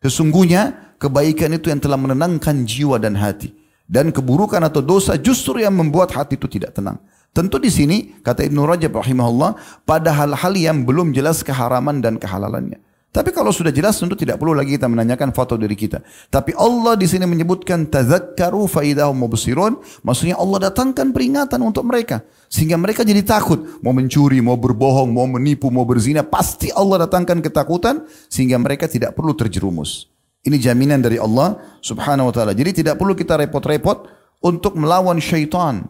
sesungguhnya 0.00 0.96
kebaikan 0.96 1.52
itu 1.52 1.68
yang 1.68 1.78
telah 1.78 2.00
menenangkan 2.00 2.64
jiwa 2.64 2.96
dan 2.96 3.14
hati 3.14 3.52
dan 3.84 4.08
keburukan 4.08 4.64
atau 4.64 4.80
dosa 4.80 5.20
justru 5.20 5.60
yang 5.60 5.76
membuat 5.76 6.16
hati 6.16 6.40
itu 6.40 6.48
tidak 6.48 6.72
tenang 6.72 6.96
Tentu 7.32 7.56
di 7.56 7.72
sini 7.72 8.12
kata 8.20 8.44
Ibnu 8.44 8.60
Rajab 8.68 8.92
rahimahullah 8.92 9.56
pada 9.88 10.12
hal-hal 10.12 10.52
yang 10.52 10.84
belum 10.84 11.16
jelas 11.16 11.40
keharaman 11.40 12.04
dan 12.04 12.20
kehalalannya. 12.20 12.76
Tapi 13.12 13.28
kalau 13.28 13.52
sudah 13.52 13.68
jelas 13.68 14.00
tentu 14.00 14.16
tidak 14.16 14.40
perlu 14.40 14.56
lagi 14.56 14.80
kita 14.80 14.88
menanyakan 14.88 15.36
foto 15.36 15.60
diri 15.60 15.76
kita. 15.76 16.00
Tapi 16.32 16.56
Allah 16.56 16.96
di 16.96 17.04
sini 17.04 17.28
menyebutkan 17.28 17.84
tazakkaru 17.84 18.64
faidahum 18.64 19.12
mubsirun, 19.12 19.76
maksudnya 20.00 20.40
Allah 20.40 20.72
datangkan 20.72 21.12
peringatan 21.12 21.60
untuk 21.60 21.84
mereka 21.84 22.24
sehingga 22.48 22.80
mereka 22.80 23.04
jadi 23.04 23.20
takut 23.20 23.84
mau 23.84 23.92
mencuri, 23.92 24.40
mau 24.40 24.56
berbohong, 24.56 25.12
mau 25.12 25.28
menipu, 25.28 25.68
mau 25.68 25.84
berzina, 25.84 26.24
pasti 26.24 26.72
Allah 26.72 27.04
datangkan 27.04 27.44
ketakutan 27.44 28.08
sehingga 28.32 28.56
mereka 28.56 28.88
tidak 28.88 29.12
perlu 29.12 29.36
terjerumus. 29.36 30.08
Ini 30.42 30.56
jaminan 30.56 31.04
dari 31.04 31.20
Allah 31.20 31.60
Subhanahu 31.84 32.28
wa 32.28 32.34
taala. 32.34 32.56
Jadi 32.56 32.80
tidak 32.80 32.96
perlu 32.96 33.12
kita 33.12 33.36
repot-repot 33.36 34.08
untuk 34.40 34.72
melawan 34.80 35.20
syaitan. 35.20 35.84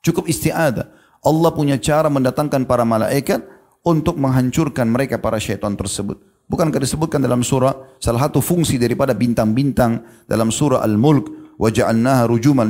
Cukup 0.00 0.24
isti'adah. 0.24 0.88
Allah 1.24 1.50
punya 1.52 1.76
cara 1.80 2.08
mendatangkan 2.08 2.68
para 2.68 2.84
malaikat 2.84 3.53
untuk 3.84 4.16
menghancurkan 4.16 4.88
mereka 4.88 5.20
para 5.20 5.36
syaitan 5.36 5.76
tersebut. 5.76 6.16
Bukankah 6.44 6.80
disebutkan 6.80 7.24
dalam 7.24 7.40
surah 7.40 7.72
salah 8.00 8.28
satu 8.28 8.40
fungsi 8.40 8.76
daripada 8.76 9.16
bintang-bintang 9.16 10.24
dalam 10.28 10.52
surah 10.52 10.84
Al-Mulk 10.84 11.56
wa 11.56 11.68
ja'alnaha 11.72 12.28
rujuman 12.28 12.68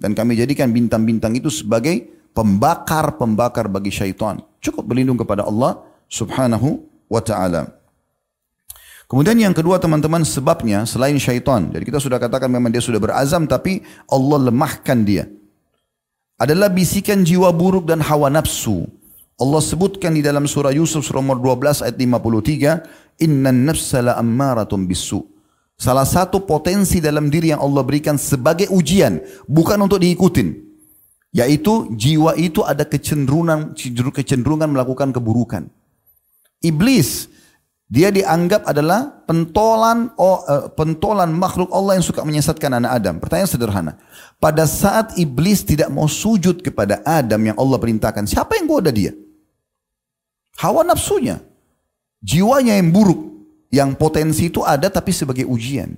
dan 0.00 0.10
kami 0.16 0.36
jadikan 0.36 0.72
bintang-bintang 0.72 1.36
itu 1.36 1.52
sebagai 1.52 2.08
pembakar-pembakar 2.32 3.68
bagi 3.68 3.92
syaitan. 3.92 4.40
Cukup 4.64 4.88
berlindung 4.88 5.20
kepada 5.20 5.44
Allah 5.44 5.80
Subhanahu 6.08 6.84
wa 7.08 7.20
taala. 7.20 7.80
Kemudian 9.10 9.34
yang 9.42 9.50
kedua 9.50 9.82
teman-teman 9.82 10.22
sebabnya 10.22 10.86
selain 10.86 11.18
syaitan. 11.18 11.66
Jadi 11.68 11.82
kita 11.82 11.98
sudah 11.98 12.22
katakan 12.22 12.46
memang 12.46 12.70
dia 12.70 12.78
sudah 12.78 13.02
berazam 13.02 13.44
tapi 13.44 13.82
Allah 14.06 14.38
lemahkan 14.48 15.02
dia. 15.02 15.26
Adalah 16.40 16.72
bisikan 16.72 17.26
jiwa 17.26 17.52
buruk 17.52 17.90
dan 17.90 18.00
hawa 18.00 18.32
nafsu 18.32 18.88
Allah 19.40 19.64
sebutkan 19.64 20.12
di 20.12 20.20
dalam 20.20 20.44
surah 20.44 20.68
Yusuf 20.68 21.00
surah 21.00 21.24
nomor 21.24 21.40
12 21.40 21.80
ayat 21.80 21.96
53, 21.96 22.84
"Innan 23.24 23.64
nafsa 23.64 24.04
la 24.04 24.20
ammaratun 24.20 24.84
bisu." 24.84 25.24
Salah 25.80 26.04
satu 26.04 26.44
potensi 26.44 27.00
dalam 27.00 27.32
diri 27.32 27.56
yang 27.56 27.64
Allah 27.64 27.80
berikan 27.80 28.20
sebagai 28.20 28.68
ujian, 28.68 29.16
bukan 29.48 29.80
untuk 29.80 29.96
diikutin, 30.04 30.52
yaitu 31.32 31.88
jiwa 31.96 32.36
itu 32.36 32.60
ada 32.60 32.84
kecenderungan 32.84 33.72
kecenderungan 34.12 34.68
melakukan 34.68 35.08
keburukan. 35.08 35.72
Iblis 36.60 37.32
dia 37.88 38.12
dianggap 38.12 38.68
adalah 38.68 39.24
pentolan 39.24 40.12
oh, 40.20 40.44
uh, 40.44 40.68
pentolan 40.68 41.32
makhluk 41.32 41.72
Allah 41.72 41.96
yang 41.96 42.04
suka 42.04 42.28
menyesatkan 42.28 42.76
anak 42.76 43.00
Adam. 43.00 43.16
Pertanyaan 43.16 43.48
sederhana. 43.48 43.92
Pada 44.36 44.68
saat 44.68 45.16
iblis 45.16 45.64
tidak 45.64 45.88
mau 45.88 46.04
sujud 46.04 46.60
kepada 46.60 47.00
Adam 47.08 47.40
yang 47.40 47.56
Allah 47.56 47.80
perintahkan, 47.80 48.28
siapa 48.28 48.60
yang 48.60 48.68
goda 48.68 48.92
dia? 48.92 49.16
Hawa 50.60 50.84
nafsunya. 50.84 51.40
Jiwanya 52.20 52.76
yang 52.76 52.92
buruk. 52.92 53.32
Yang 53.70 53.90
potensi 53.96 54.50
itu 54.50 54.60
ada 54.66 54.90
tapi 54.92 55.14
sebagai 55.14 55.46
ujian. 55.46 55.96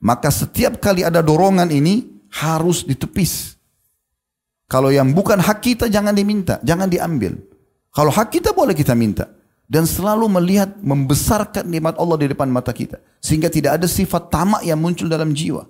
Maka 0.00 0.30
setiap 0.32 0.78
kali 0.80 1.02
ada 1.02 1.20
dorongan 1.20 1.68
ini 1.68 2.06
harus 2.30 2.86
ditepis. 2.86 3.58
Kalau 4.66 4.90
yang 4.90 5.12
bukan 5.12 5.38
hak 5.38 5.58
kita 5.62 5.86
jangan 5.90 6.14
diminta, 6.14 6.58
jangan 6.62 6.90
diambil. 6.90 7.36
Kalau 7.90 8.10
hak 8.10 8.34
kita 8.34 8.54
boleh 8.56 8.72
kita 8.72 8.96
minta. 8.96 9.28
Dan 9.66 9.82
selalu 9.82 10.30
melihat 10.30 10.78
membesarkan 10.78 11.66
nikmat 11.66 11.98
Allah 11.98 12.16
di 12.22 12.30
depan 12.30 12.46
mata 12.46 12.70
kita. 12.70 13.02
Sehingga 13.18 13.50
tidak 13.50 13.82
ada 13.82 13.90
sifat 13.90 14.30
tamak 14.30 14.62
yang 14.62 14.78
muncul 14.78 15.10
dalam 15.10 15.34
jiwa. 15.34 15.66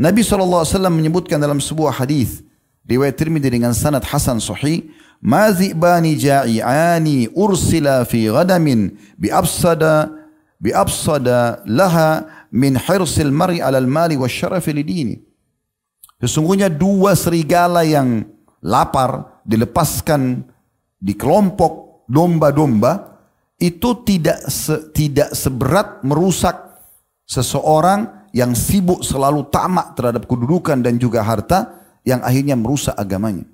Nabi 0.00 0.24
SAW 0.24 0.64
menyebutkan 0.88 1.36
dalam 1.36 1.60
sebuah 1.60 1.92
hadis 1.92 2.40
riwayat 2.88 3.20
Tirmidzi 3.20 3.52
dengan 3.52 3.76
sanad 3.76 4.00
hasan 4.00 4.40
sahih 4.40 4.88
mazibani 5.22 6.18
ja'iani 6.18 7.30
ursila 7.30 8.02
fi 8.02 8.26
ghadamin 8.26 8.90
bi 9.14 9.30
afsada 9.30 10.10
bi 10.58 10.74
afsada 10.74 11.62
laha 11.64 12.26
min 12.50 12.74
hirsil 12.74 13.30
mar'i 13.30 13.62
'alal 13.62 13.86
mali 13.86 14.18
wasyarafi 14.18 14.74
lidini 14.74 15.14
sesungguhnya 16.18 16.66
dua 16.68 17.14
serigala 17.14 17.86
yang 17.86 18.26
lapar 18.62 19.40
dilepaskan 19.46 20.42
di 20.98 21.14
kelompok 21.14 22.06
domba-domba 22.10 23.18
itu 23.62 24.02
tidak 24.02 24.42
se, 24.50 24.90
tidak 24.90 25.34
seberat 25.38 26.02
merusak 26.02 26.54
seseorang 27.26 28.26
yang 28.34 28.58
sibuk 28.58 29.06
selalu 29.06 29.46
tamak 29.54 29.94
terhadap 29.94 30.26
kedudukan 30.26 30.82
dan 30.82 30.98
juga 30.98 31.22
harta 31.22 31.78
yang 32.02 32.18
akhirnya 32.26 32.58
merusak 32.58 32.96
agamanya. 32.98 33.46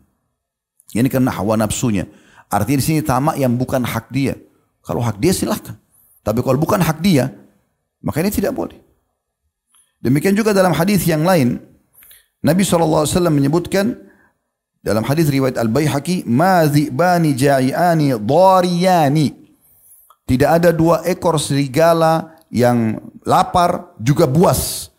Ini 0.92 1.08
karena 1.12 1.34
hawa 1.34 1.60
nafsunya. 1.60 2.08
Artinya 2.48 2.78
di 2.80 2.84
sini 2.84 3.00
tamak 3.04 3.36
yang 3.36 3.52
bukan 3.60 3.84
hak 3.84 4.08
dia. 4.08 4.36
Kalau 4.80 5.04
hak 5.04 5.20
dia 5.20 5.36
silahkan. 5.36 5.76
Tapi 6.24 6.40
kalau 6.40 6.56
bukan 6.56 6.80
hak 6.80 7.04
dia, 7.04 7.28
maka 8.00 8.24
ini 8.24 8.32
tidak 8.32 8.56
boleh. 8.56 8.76
Demikian 10.00 10.32
juga 10.32 10.56
dalam 10.56 10.72
hadis 10.72 11.04
yang 11.04 11.26
lain, 11.26 11.60
Nabi 12.40 12.62
SAW 12.62 13.04
menyebutkan 13.28 13.98
dalam 14.80 15.02
hadis 15.04 15.28
riwayat 15.28 15.58
Al-Baihaqi, 15.58 16.24
"Ma 16.24 16.64
dzibani 16.64 17.34
ja'iani 17.34 18.16
dhariyani." 18.16 19.28
Tidak 20.28 20.48
ada 20.48 20.70
dua 20.70 21.02
ekor 21.08 21.40
serigala 21.40 22.38
yang 22.52 23.00
lapar 23.26 23.96
juga 24.00 24.28
buas. 24.28 24.92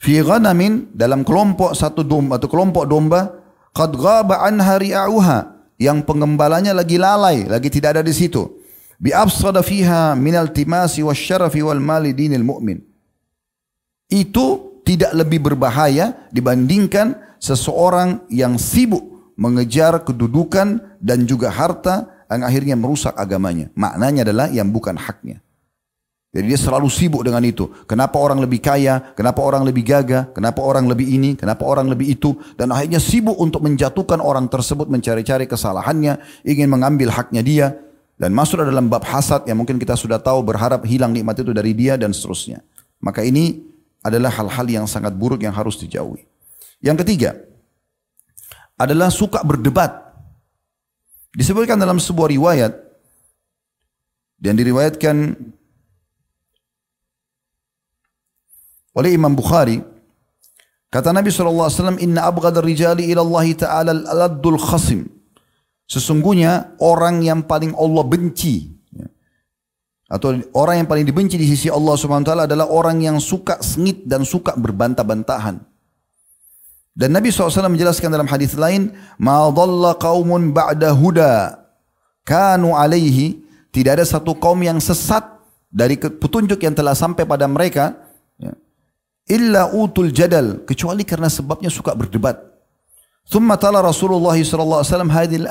Fi 0.00 0.20
ghanamin 0.20 0.92
dalam 0.94 1.24
kelompok 1.24 1.76
satu 1.76 2.04
domba 2.04 2.40
atau 2.40 2.48
kelompok 2.48 2.84
domba 2.88 3.37
qad 3.78 3.94
ghaba 3.94 4.42
anha 4.42 4.74
ri'auha 4.74 5.38
yang 5.78 6.02
pengembalanya 6.02 6.74
lagi 6.74 6.98
lalai, 6.98 7.46
lagi 7.46 7.70
tidak 7.70 7.94
ada 7.94 8.02
di 8.02 8.10
situ. 8.10 8.58
Bi 8.98 9.14
afsada 9.14 9.62
fiha 9.62 10.18
min 10.18 10.34
altimasi 10.34 11.06
wasyarafi 11.06 11.62
wal 11.62 11.78
mali 11.78 12.10
dinil 12.10 12.42
mu'min. 12.42 12.82
Itu 14.10 14.82
tidak 14.82 15.14
lebih 15.14 15.38
berbahaya 15.46 16.26
dibandingkan 16.34 17.14
seseorang 17.38 18.26
yang 18.26 18.58
sibuk 18.58 19.06
mengejar 19.38 20.02
kedudukan 20.02 20.98
dan 20.98 21.22
juga 21.22 21.54
harta 21.54 22.10
yang 22.26 22.42
akhirnya 22.42 22.74
merusak 22.74 23.14
agamanya. 23.14 23.70
Maknanya 23.78 24.26
adalah 24.26 24.50
yang 24.50 24.66
bukan 24.74 24.98
haknya. 24.98 25.38
Jadi 26.28 26.44
dia 26.44 26.60
selalu 26.60 26.92
sibuk 26.92 27.24
dengan 27.24 27.40
itu. 27.40 27.72
Kenapa 27.88 28.20
orang 28.20 28.44
lebih 28.44 28.60
kaya? 28.60 29.00
Kenapa 29.16 29.40
orang 29.40 29.64
lebih 29.64 29.80
gagah? 29.80 30.28
Kenapa 30.36 30.60
orang 30.60 30.84
lebih 30.84 31.08
ini? 31.08 31.32
Kenapa 31.32 31.64
orang 31.64 31.88
lebih 31.88 32.04
itu? 32.04 32.36
Dan 32.52 32.68
akhirnya 32.68 33.00
sibuk 33.00 33.40
untuk 33.40 33.64
menjatuhkan 33.64 34.20
orang 34.20 34.44
tersebut 34.44 34.92
mencari-cari 34.92 35.48
kesalahannya, 35.48 36.20
ingin 36.44 36.68
mengambil 36.68 37.08
haknya 37.16 37.40
dia 37.40 37.66
dan 38.20 38.36
masuk 38.36 38.60
dalam 38.60 38.92
bab 38.92 39.08
hasad 39.08 39.48
yang 39.48 39.56
mungkin 39.56 39.80
kita 39.80 39.96
sudah 39.96 40.20
tahu 40.20 40.44
berharap 40.44 40.84
hilang 40.84 41.16
nikmat 41.16 41.38
itu 41.40 41.54
dari 41.56 41.72
dia 41.72 41.96
dan 41.96 42.12
seterusnya. 42.12 42.60
Maka 43.00 43.24
ini 43.24 43.64
adalah 44.04 44.28
hal-hal 44.28 44.66
yang 44.68 44.84
sangat 44.84 45.16
buruk 45.16 45.40
yang 45.40 45.56
harus 45.56 45.80
dijauhi. 45.80 46.28
Yang 46.84 47.08
ketiga 47.08 47.40
adalah 48.76 49.08
suka 49.08 49.40
berdebat. 49.40 50.12
Disebutkan 51.32 51.80
dalam 51.80 51.96
sebuah 51.96 52.28
riwayat 52.28 52.72
dan 54.38 54.54
diriwayatkan 54.54 55.16
oleh 58.98 59.14
Imam 59.14 59.30
Bukhari 59.30 59.78
kata 60.90 61.14
Nabi 61.14 61.30
SAW 61.30 62.02
inna 62.02 62.26
abghadar 62.26 62.66
rijali 62.66 63.06
ila 63.14 63.22
Allah 63.22 63.46
ta'ala 63.54 63.92
al-addul 63.94 64.58
khasim 64.58 65.06
sesungguhnya 65.86 66.74
orang 66.82 67.22
yang 67.22 67.46
paling 67.46 67.72
Allah 67.78 68.02
benci 68.02 68.78
atau 70.08 70.32
orang 70.56 70.82
yang 70.82 70.88
paling 70.88 71.04
dibenci 71.04 71.36
di 71.36 71.44
sisi 71.44 71.68
Allah 71.68 71.92
Subhanahu 71.92 72.24
wa 72.24 72.28
taala 72.32 72.44
adalah 72.48 72.66
orang 72.72 73.04
yang 73.04 73.20
suka 73.20 73.60
sengit 73.60 74.08
dan 74.08 74.24
suka 74.24 74.56
berbantah-bantahan. 74.56 75.60
Dan 76.96 77.14
Nabi 77.14 77.28
SAW 77.28 77.68
menjelaskan 77.68 78.08
dalam 78.08 78.24
hadis 78.24 78.56
lain, 78.56 78.96
"Ma 79.20 79.46
dhalla 79.52 79.94
qaumun 80.00 80.50
ba'da 80.56 80.96
huda 80.96 81.60
kanu 82.24 82.72
alaihi." 82.72 83.44
Tidak 83.68 84.00
ada 84.00 84.02
satu 84.02 84.32
kaum 84.40 84.64
yang 84.64 84.80
sesat 84.80 85.22
dari 85.68 86.00
petunjuk 86.00 86.56
yang 86.56 86.72
telah 86.72 86.96
sampai 86.96 87.28
pada 87.28 87.44
mereka, 87.44 87.92
ya, 88.40 88.56
illa 89.28 89.70
utul 89.70 90.10
jadal, 90.10 90.64
kecuali 90.64 91.04
karena 91.04 91.28
sebabnya 91.28 91.68
suka 91.68 91.92
berdebat. 91.94 92.40
Thumma 93.28 93.60
tala 93.60 93.84
Rasulullah 93.84 94.34
sallallahu 94.34 94.80
alaihi 94.80 94.90
wasallam 94.92 95.12
hadhil 95.12 95.46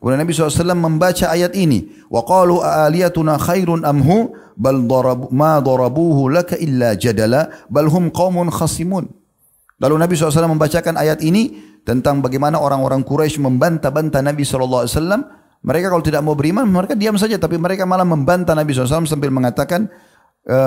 Kemudian 0.00 0.16
Nabi 0.16 0.32
SAW 0.32 0.80
membaca 0.80 1.28
ayat 1.28 1.52
ini. 1.52 1.92
Wa 2.08 2.24
qalu 2.24 2.64
aaliyatuna 2.64 3.36
khairun 3.36 3.84
amhu 3.84 4.32
bal 4.56 4.80
darabu, 4.88 5.28
ma 5.28 5.60
darabuhu 5.60 6.32
laka 6.32 6.56
illa 6.56 6.96
jadala 6.96 7.52
bal 7.68 7.84
hum 7.92 8.08
qaumun 8.08 8.48
khasimun. 8.48 9.12
Lalu 9.76 9.94
Nabi 10.00 10.16
SAW 10.16 10.56
membacakan 10.56 10.96
ayat 10.96 11.20
ini 11.20 11.52
tentang 11.84 12.24
bagaimana 12.24 12.56
orang-orang 12.56 13.04
Quraisy 13.04 13.44
membantah-bantah 13.44 14.24
Nabi 14.24 14.40
SAW. 14.40 14.88
Mereka 15.60 15.92
kalau 15.92 16.00
tidak 16.00 16.24
mau 16.24 16.32
beriman, 16.32 16.64
mereka 16.64 16.96
diam 16.96 17.20
saja. 17.20 17.36
Tapi 17.36 17.60
mereka 17.60 17.84
malah 17.84 18.08
membantah 18.08 18.56
Nabi 18.56 18.72
SAW 18.72 19.04
sambil 19.04 19.28
mengatakan, 19.28 19.84
e, 20.44 20.58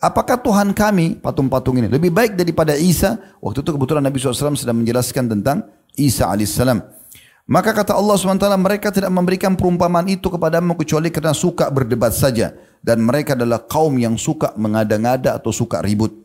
apakah 0.00 0.40
Tuhan 0.40 0.72
kami, 0.72 1.20
patung-patung 1.20 1.80
ini, 1.80 1.88
lebih 1.88 2.12
baik 2.12 2.36
daripada 2.36 2.76
Isa? 2.76 3.20
Waktu 3.38 3.64
itu 3.64 3.70
kebetulan 3.74 4.02
Nabi 4.04 4.16
SAW 4.18 4.56
sedang 4.56 4.80
menjelaskan 4.80 5.30
tentang 5.32 5.68
Isa 5.96 6.28
alaihissalam. 6.28 6.80
Maka 7.42 7.74
kata 7.74 7.98
Allah 7.98 8.14
SWT, 8.14 8.46
mereka 8.54 8.94
tidak 8.94 9.10
memberikan 9.10 9.58
perumpamaan 9.58 10.06
itu 10.06 10.30
kepadamu 10.30 10.78
kecuali 10.78 11.10
karena 11.10 11.34
suka 11.34 11.68
berdebat 11.74 12.14
saja. 12.14 12.54
Dan 12.82 13.02
mereka 13.02 13.34
adalah 13.34 13.62
kaum 13.66 13.94
yang 13.98 14.14
suka 14.14 14.54
mengada-ngada 14.54 15.38
atau 15.38 15.50
suka 15.50 15.82
ribut. 15.82 16.22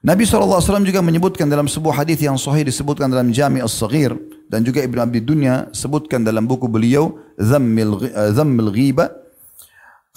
Nabi 0.00 0.24
SAW 0.24 0.64
juga 0.80 1.04
menyebutkan 1.04 1.44
dalam 1.44 1.68
sebuah 1.68 2.02
hadis 2.02 2.24
yang 2.24 2.40
sahih 2.40 2.64
disebutkan 2.64 3.12
dalam 3.12 3.28
Jami' 3.28 3.60
As-Saghir 3.60 4.16
dan 4.48 4.64
juga 4.64 4.80
Ibn 4.80 5.04
Abi 5.04 5.20
Dunya 5.20 5.68
sebutkan 5.76 6.24
dalam 6.24 6.48
buku 6.48 6.64
beliau 6.72 7.20
Zammil, 7.36 8.08
Zammil 8.32 8.72
Ghiba. 8.72 9.12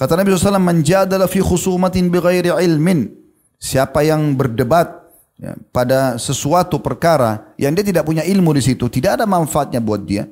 Kata 0.03 0.19
Nabi 0.19 0.35
SAW, 0.35 0.59
Menjadala 0.59 1.31
fi 1.31 1.39
khusumatin 1.39 2.11
bighairi 2.11 2.51
ilmin. 2.59 3.07
Siapa 3.55 4.03
yang 4.03 4.35
berdebat 4.35 4.91
ya, 5.39 5.55
pada 5.71 6.19
sesuatu 6.19 6.83
perkara 6.83 7.55
yang 7.55 7.71
dia 7.71 7.87
tidak 7.87 8.03
punya 8.03 8.27
ilmu 8.27 8.51
di 8.51 8.59
situ, 8.59 8.91
tidak 8.91 9.15
ada 9.15 9.23
manfaatnya 9.23 9.79
buat 9.79 10.03
dia. 10.03 10.27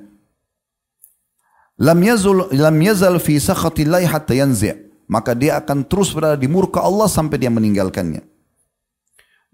Lam 1.80 2.04
yazul 2.04 2.52
lam 2.52 2.76
yazal 2.84 3.16
fi 3.24 3.40
sakhatillahi 3.40 4.12
hatta 4.12 4.36
yanzi'. 4.36 4.92
Maka 5.08 5.32
dia 5.40 5.56
akan 5.64 5.88
terus 5.88 6.12
berada 6.12 6.36
di 6.36 6.52
murka 6.52 6.84
Allah 6.84 7.08
sampai 7.08 7.40
dia 7.40 7.48
meninggalkannya. 7.48 8.28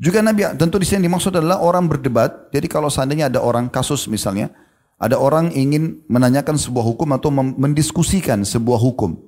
Juga 0.01 0.25
Nabi 0.25 0.49
tentu 0.57 0.81
di 0.81 0.85
sini 0.89 1.05
dimaksud 1.05 1.37
adalah 1.37 1.61
orang 1.61 1.85
berdebat. 1.85 2.49
Jadi 2.49 2.65
kalau 2.65 2.89
seandainya 2.89 3.29
ada 3.29 3.45
orang 3.45 3.69
kasus 3.69 4.09
misalnya, 4.09 4.49
ada 4.97 5.21
orang 5.21 5.53
ingin 5.53 6.01
menanyakan 6.09 6.57
sebuah 6.57 6.85
hukum 6.89 7.13
atau 7.13 7.29
mendiskusikan 7.33 8.41
sebuah 8.41 8.81
hukum. 8.81 9.26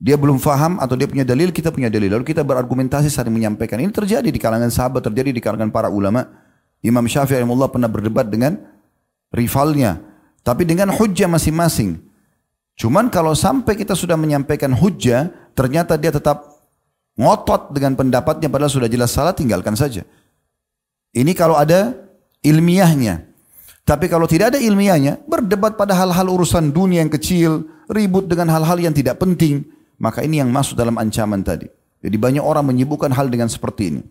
Dia 0.00 0.16
belum 0.16 0.40
faham 0.40 0.80
atau 0.80 0.96
dia 0.96 1.04
punya 1.04 1.28
dalil, 1.28 1.52
kita 1.52 1.68
punya 1.68 1.92
dalil. 1.92 2.08
Lalu 2.16 2.24
kita 2.24 2.40
berargumentasi 2.40 3.12
saling 3.12 3.36
menyampaikan. 3.36 3.76
Ini 3.76 3.92
terjadi 3.92 4.32
di 4.32 4.40
kalangan 4.40 4.72
sahabat, 4.72 5.04
terjadi 5.04 5.28
di 5.28 5.44
kalangan 5.44 5.68
para 5.68 5.92
ulama. 5.92 6.24
Imam 6.80 7.04
Syafi'i 7.04 7.44
Allah 7.44 7.68
pernah 7.68 7.84
berdebat 7.84 8.32
dengan 8.32 8.56
rivalnya. 9.28 10.00
Tapi 10.40 10.64
dengan 10.64 10.88
hujah 10.96 11.28
masing-masing. 11.28 12.00
Cuman 12.80 13.12
kalau 13.12 13.36
sampai 13.36 13.76
kita 13.76 13.92
sudah 13.92 14.16
menyampaikan 14.16 14.72
hujah, 14.72 15.52
ternyata 15.52 16.00
dia 16.00 16.08
tetap 16.08 16.48
ngotot 17.20 17.76
dengan 17.76 17.92
pendapatnya 17.92 18.48
padahal 18.48 18.72
sudah 18.72 18.88
jelas 18.88 19.12
salah, 19.12 19.36
tinggalkan 19.36 19.76
saja. 19.76 20.00
Ini 21.12 21.36
kalau 21.36 21.60
ada 21.60 21.92
ilmiahnya. 22.40 23.28
Tapi 23.84 24.08
kalau 24.08 24.24
tidak 24.24 24.56
ada 24.56 24.58
ilmiahnya, 24.64 25.20
berdebat 25.28 25.76
pada 25.76 25.92
hal-hal 25.92 26.24
urusan 26.32 26.72
dunia 26.72 27.04
yang 27.04 27.12
kecil, 27.12 27.68
ribut 27.92 28.24
dengan 28.24 28.48
hal-hal 28.48 28.80
yang 28.80 28.96
tidak 28.96 29.20
penting, 29.20 29.66
maka 30.00 30.24
ini 30.24 30.40
yang 30.40 30.48
masuk 30.48 30.74
dalam 30.74 30.96
ancaman 30.96 31.44
tadi. 31.44 31.68
Jadi 32.00 32.16
banyak 32.16 32.40
orang 32.40 32.64
menyibukkan 32.64 33.12
hal 33.12 33.28
dengan 33.28 33.52
seperti 33.52 33.92
ini. 33.92 34.02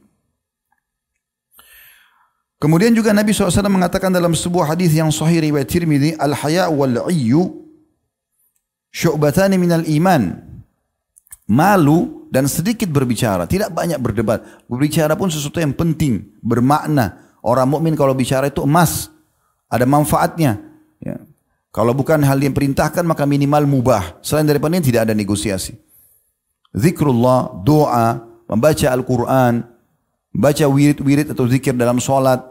Kemudian 2.60 2.91
juga 2.91 3.15
Nabi 3.15 3.32
SAW 3.34 3.71
mengatakan 3.71 4.12
dalam 4.13 4.36
sebuah 4.36 4.75
hadis 4.75 4.93
yang 4.93 5.10
sahih 5.10 5.41
riwayat 5.41 5.65
Tirmidzi, 5.65 6.19
al-haya 6.19 6.67
wal 6.69 7.10
iyyu 7.10 7.65
syu'batani 8.93 9.56
minal 9.58 9.88
iman. 9.88 10.45
Malu 11.49 12.30
dan 12.30 12.45
sedikit 12.45 12.93
berbicara, 12.93 13.49
tidak 13.49 13.73
banyak 13.73 13.97
berdebat. 13.97 14.45
Berbicara 14.69 15.17
pun 15.17 15.34
sesuatu 15.34 15.58
yang 15.58 15.73
penting, 15.73 16.38
bermakna. 16.45 17.34
Orang 17.41 17.73
mukmin 17.73 17.97
kalau 17.97 18.13
bicara 18.13 18.52
itu 18.52 18.62
emas, 18.62 19.10
ada 19.65 19.88
manfaatnya. 19.89 20.62
Ya. 21.02 21.17
Kalau 21.70 21.94
bukan 21.94 22.26
hal 22.26 22.42
yang 22.42 22.54
perintahkan 22.54 23.06
maka 23.06 23.30
minimal 23.30 23.70
mubah. 23.70 24.18
Selain 24.26 24.46
daripada 24.46 24.74
ini 24.74 24.86
tidak 24.86 25.10
ada 25.10 25.14
negosiasi. 25.14 25.78
Zikrullah, 26.74 27.62
doa, 27.62 28.22
membaca 28.50 28.88
Al-Quran, 28.90 29.66
baca 30.34 30.66
wirid-wirid 30.66 31.34
atau 31.34 31.46
zikir 31.46 31.74
dalam 31.78 32.02
sholat, 32.02 32.42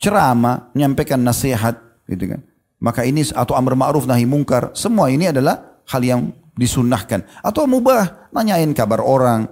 ceramah, 0.00 0.72
menyampaikan 0.72 1.20
nasihat, 1.20 1.76
gitu 2.08 2.36
kan. 2.36 2.40
Maka 2.80 3.04
ini 3.04 3.20
atau 3.32 3.52
amr 3.56 3.76
ma'ruf 3.76 4.08
nahi 4.08 4.24
mungkar, 4.24 4.72
semua 4.72 5.12
ini 5.12 5.28
adalah 5.28 5.84
hal 5.88 6.00
yang 6.00 6.20
disunnahkan. 6.56 7.24
Atau 7.44 7.68
mubah, 7.68 8.32
nanyain 8.32 8.72
kabar 8.72 9.04
orang, 9.04 9.44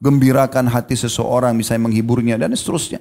gembirakan 0.00 0.68
hati 0.68 0.96
seseorang, 0.96 1.56
misalnya 1.56 1.88
menghiburnya 1.88 2.36
dan 2.36 2.52
seterusnya. 2.52 3.00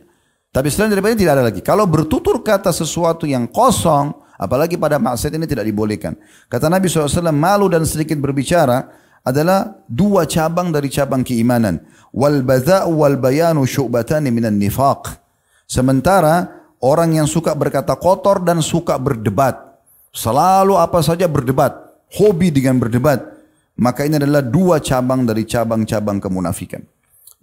Tapi 0.56 0.72
selain 0.72 0.96
daripada 0.96 1.12
ini 1.16 1.20
tidak 1.20 1.36
ada 1.36 1.46
lagi. 1.52 1.60
Kalau 1.60 1.84
bertutur 1.84 2.40
kata 2.40 2.72
sesuatu 2.72 3.28
yang 3.28 3.52
kosong, 3.52 4.16
Apalagi 4.36 4.76
pada 4.76 5.00
maksiat 5.00 5.32
ini 5.36 5.48
tidak 5.48 5.64
dibolehkan. 5.64 6.16
Kata 6.52 6.68
Nabi 6.68 6.92
SAW, 6.92 7.32
malu 7.32 7.72
dan 7.72 7.88
sedikit 7.88 8.20
berbicara 8.20 8.84
adalah 9.26 9.82
dua 9.90 10.30
cabang 10.30 10.70
dari 10.70 10.92
cabang 10.92 11.26
keimanan. 11.26 11.82
Wal 12.14 12.46
badha'u 12.46 13.02
wal 13.02 13.18
bayanu 13.18 13.66
syu'batani 13.66 14.30
minan 14.30 14.62
nifaq. 14.62 15.18
Sementara 15.66 16.46
orang 16.84 17.18
yang 17.18 17.28
suka 17.28 17.58
berkata 17.58 17.98
kotor 17.98 18.46
dan 18.46 18.62
suka 18.62 19.02
berdebat. 19.02 19.58
Selalu 20.14 20.78
apa 20.78 21.02
saja 21.02 21.26
berdebat. 21.26 21.74
Hobi 22.16 22.54
dengan 22.54 22.78
berdebat. 22.80 23.36
Maka 23.76 24.08
ini 24.08 24.16
adalah 24.16 24.40
dua 24.40 24.80
cabang 24.80 25.28
dari 25.28 25.44
cabang-cabang 25.44 26.24
kemunafikan. 26.24 26.80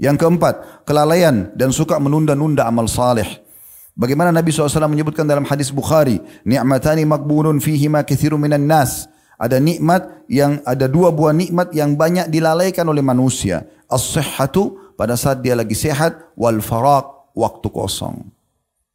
Yang 0.01 0.25
keempat, 0.25 0.87
kelalaian 0.89 1.53
dan 1.53 1.69
suka 1.69 2.01
menunda-nunda 2.01 2.65
amal 2.65 2.89
saleh. 2.89 3.45
Bagaimana 3.93 4.33
Nabi 4.33 4.49
SAW 4.49 4.89
menyebutkan 4.89 5.29
dalam 5.29 5.45
hadis 5.45 5.69
Bukhari, 5.69 6.17
ni'matani 6.49 7.05
makbunun 7.05 7.61
fihi 7.61 7.93
ma 7.93 8.01
kathiru 8.01 8.41
minan 8.41 8.65
nas. 8.65 9.09
Ada 9.37 9.61
nikmat 9.61 10.25
yang 10.31 10.65
ada 10.65 10.89
dua 10.89 11.13
buah 11.13 11.35
nikmat 11.35 11.75
yang 11.77 11.99
banyak 11.99 12.31
dilalaikan 12.33 12.87
oleh 12.89 13.05
manusia. 13.05 13.69
As-sihhatu 13.91 14.97
pada 14.97 15.19
saat 15.19 15.45
dia 15.45 15.53
lagi 15.53 15.77
sehat 15.77 16.33
wal 16.39 16.63
faraq 16.65 17.35
waktu 17.37 17.69
kosong. 17.69 18.33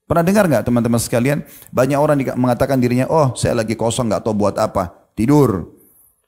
Pernah 0.07 0.23
dengar 0.23 0.47
nggak 0.47 0.63
teman-teman 0.65 1.01
sekalian? 1.03 1.43
Banyak 1.69 1.99
orang 1.99 2.17
mengatakan 2.39 2.79
dirinya, 2.79 3.11
oh 3.11 3.35
saya 3.35 3.59
lagi 3.59 3.75
kosong 3.75 4.07
nggak 4.07 4.23
tahu 4.23 4.33
buat 4.39 4.55
apa. 4.55 5.11
Tidur. 5.13 5.67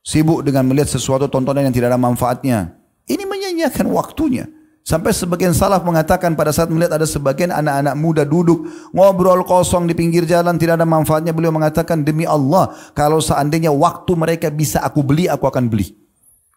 Sibuk 0.04 0.44
dengan 0.44 0.68
melihat 0.68 0.92
sesuatu 0.92 1.32
tontonan 1.32 1.72
yang 1.72 1.74
tidak 1.74 1.96
ada 1.96 2.00
manfaatnya. 2.00 2.76
Ini 3.08 3.24
menyanyiakan 3.24 3.88
waktunya. 3.96 4.52
Sampai 4.90 5.14
sebagian 5.14 5.54
salaf 5.54 5.86
mengatakan 5.86 6.34
pada 6.34 6.50
saat 6.50 6.66
melihat 6.74 6.98
ada 6.98 7.06
sebagian 7.06 7.54
anak-anak 7.54 7.94
muda 7.94 8.26
duduk 8.26 8.66
ngobrol 8.90 9.46
kosong 9.46 9.86
di 9.86 9.94
pinggir 9.94 10.26
jalan 10.26 10.58
tidak 10.58 10.82
ada 10.82 10.88
manfaatnya 10.90 11.30
beliau 11.30 11.54
mengatakan 11.54 12.02
demi 12.02 12.26
Allah 12.26 12.74
kalau 12.98 13.22
seandainya 13.22 13.70
waktu 13.70 14.18
mereka 14.18 14.50
bisa 14.50 14.82
aku 14.82 15.06
beli 15.06 15.30
aku 15.30 15.46
akan 15.46 15.70
beli. 15.70 15.94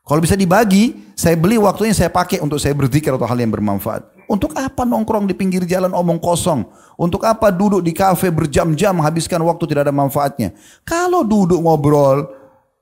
Kalau 0.09 0.25
bisa 0.25 0.33
dibagi, 0.33 1.13
saya 1.13 1.37
beli 1.37 1.61
waktunya 1.61 1.93
saya 1.93 2.09
pakai 2.09 2.41
untuk 2.41 2.57
saya 2.57 2.73
berzikir 2.73 3.13
atau 3.13 3.29
hal 3.29 3.37
yang 3.37 3.53
bermanfaat. 3.53 4.01
Untuk 4.25 4.57
apa 4.57 4.89
nongkrong 4.89 5.29
di 5.29 5.37
pinggir 5.37 5.69
jalan 5.69 5.93
omong 5.93 6.17
kosong? 6.17 6.65
Untuk 6.97 7.29
apa 7.29 7.53
duduk 7.53 7.85
di 7.85 7.93
kafe 7.93 8.33
berjam-jam 8.33 8.97
menghabiskan 8.97 9.45
waktu 9.45 9.69
tidak 9.69 9.93
ada 9.93 9.95
manfaatnya? 9.95 10.57
Kalau 10.89 11.21
duduk 11.21 11.61
ngobrol 11.61 12.33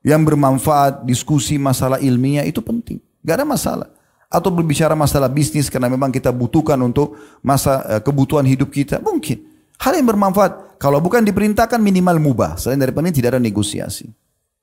yang 0.07 0.23
bermanfaat, 0.23 1.03
diskusi 1.03 1.59
masalah 1.59 1.99
ilmiah 1.99 2.47
itu 2.47 2.63
penting. 2.63 3.03
Gak 3.21 3.43
ada 3.43 3.45
masalah 3.45 4.00
atau 4.31 4.49
berbicara 4.55 4.95
masalah 4.95 5.27
bisnis 5.27 5.67
karena 5.67 5.91
memang 5.91 6.15
kita 6.15 6.31
butuhkan 6.31 6.79
untuk 6.79 7.19
masa 7.43 7.83
eh, 7.91 8.01
kebutuhan 8.01 8.47
hidup 8.47 8.71
kita 8.71 9.03
mungkin. 9.03 9.43
Hal 9.83 9.99
yang 9.99 10.07
bermanfaat 10.07 10.79
kalau 10.79 11.03
bukan 11.03 11.27
diperintahkan 11.27 11.83
minimal 11.83 12.23
mubah. 12.23 12.55
Selain 12.55 12.79
daripada 12.79 13.11
ini 13.11 13.17
tidak 13.19 13.37
ada 13.37 13.43
negosiasi. 13.43 14.07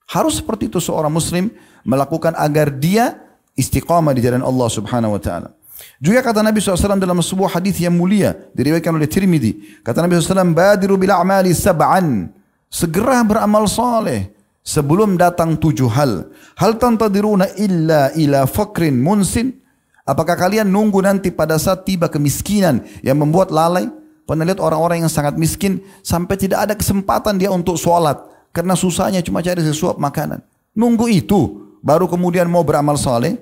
Harus 0.08 0.40
seperti 0.40 0.72
itu 0.72 0.80
seorang 0.80 1.12
muslim 1.12 1.52
melakukan 1.84 2.32
agar 2.40 2.72
dia 2.72 3.20
istiqamah 3.60 4.16
di 4.16 4.24
jalan 4.24 4.40
Allah 4.40 4.72
subhanahu 4.72 5.20
wa 5.20 5.22
ta'ala. 5.22 5.52
Juga 6.00 6.24
kata 6.24 6.42
Nabi 6.42 6.58
SAW 6.58 6.98
dalam 6.98 7.20
sebuah 7.22 7.60
hadis 7.60 7.78
yang 7.82 7.94
mulia 7.94 8.34
diriwayatkan 8.56 8.94
oleh 8.94 9.10
Tirmidzi. 9.10 9.84
Kata 9.84 10.02
Nabi 10.02 10.16
SAW 10.18 10.56
badiru 10.56 10.96
bil 10.96 11.12
a'mali 11.12 11.52
sab'an. 11.52 12.32
Segera 12.72 13.22
beramal 13.26 13.68
saleh 13.68 14.37
sebelum 14.68 15.16
datang 15.16 15.56
tujuh 15.56 15.88
hal. 15.88 16.28
Hal 16.60 16.76
tantadiruna 16.76 17.56
illa 17.56 18.12
ila 18.20 18.44
fakrin 18.44 19.00
munsin. 19.00 19.56
Apakah 20.04 20.36
kalian 20.36 20.68
nunggu 20.68 21.00
nanti 21.00 21.32
pada 21.32 21.56
saat 21.56 21.88
tiba 21.88 22.12
kemiskinan 22.12 22.84
yang 23.00 23.16
membuat 23.16 23.52
lalai? 23.52 23.88
Pernah 24.28 24.44
lihat 24.44 24.60
orang-orang 24.60 25.08
yang 25.08 25.12
sangat 25.12 25.40
miskin 25.40 25.80
sampai 26.04 26.36
tidak 26.36 26.68
ada 26.68 26.74
kesempatan 26.76 27.40
dia 27.40 27.48
untuk 27.48 27.80
sholat. 27.80 28.20
Karena 28.52 28.76
susahnya 28.76 29.24
cuma 29.24 29.40
cari 29.40 29.64
sesuap 29.64 29.96
makanan. 29.96 30.44
Nunggu 30.76 31.08
itu 31.08 31.72
baru 31.80 32.12
kemudian 32.12 32.52
mau 32.52 32.64
beramal 32.68 33.00
soleh. 33.00 33.40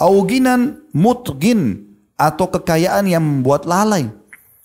Auginan 0.00 0.88
mutgin 0.96 1.84
atau 2.16 2.48
kekayaan 2.48 3.04
yang 3.08 3.20
membuat 3.20 3.68
lalai. 3.68 4.08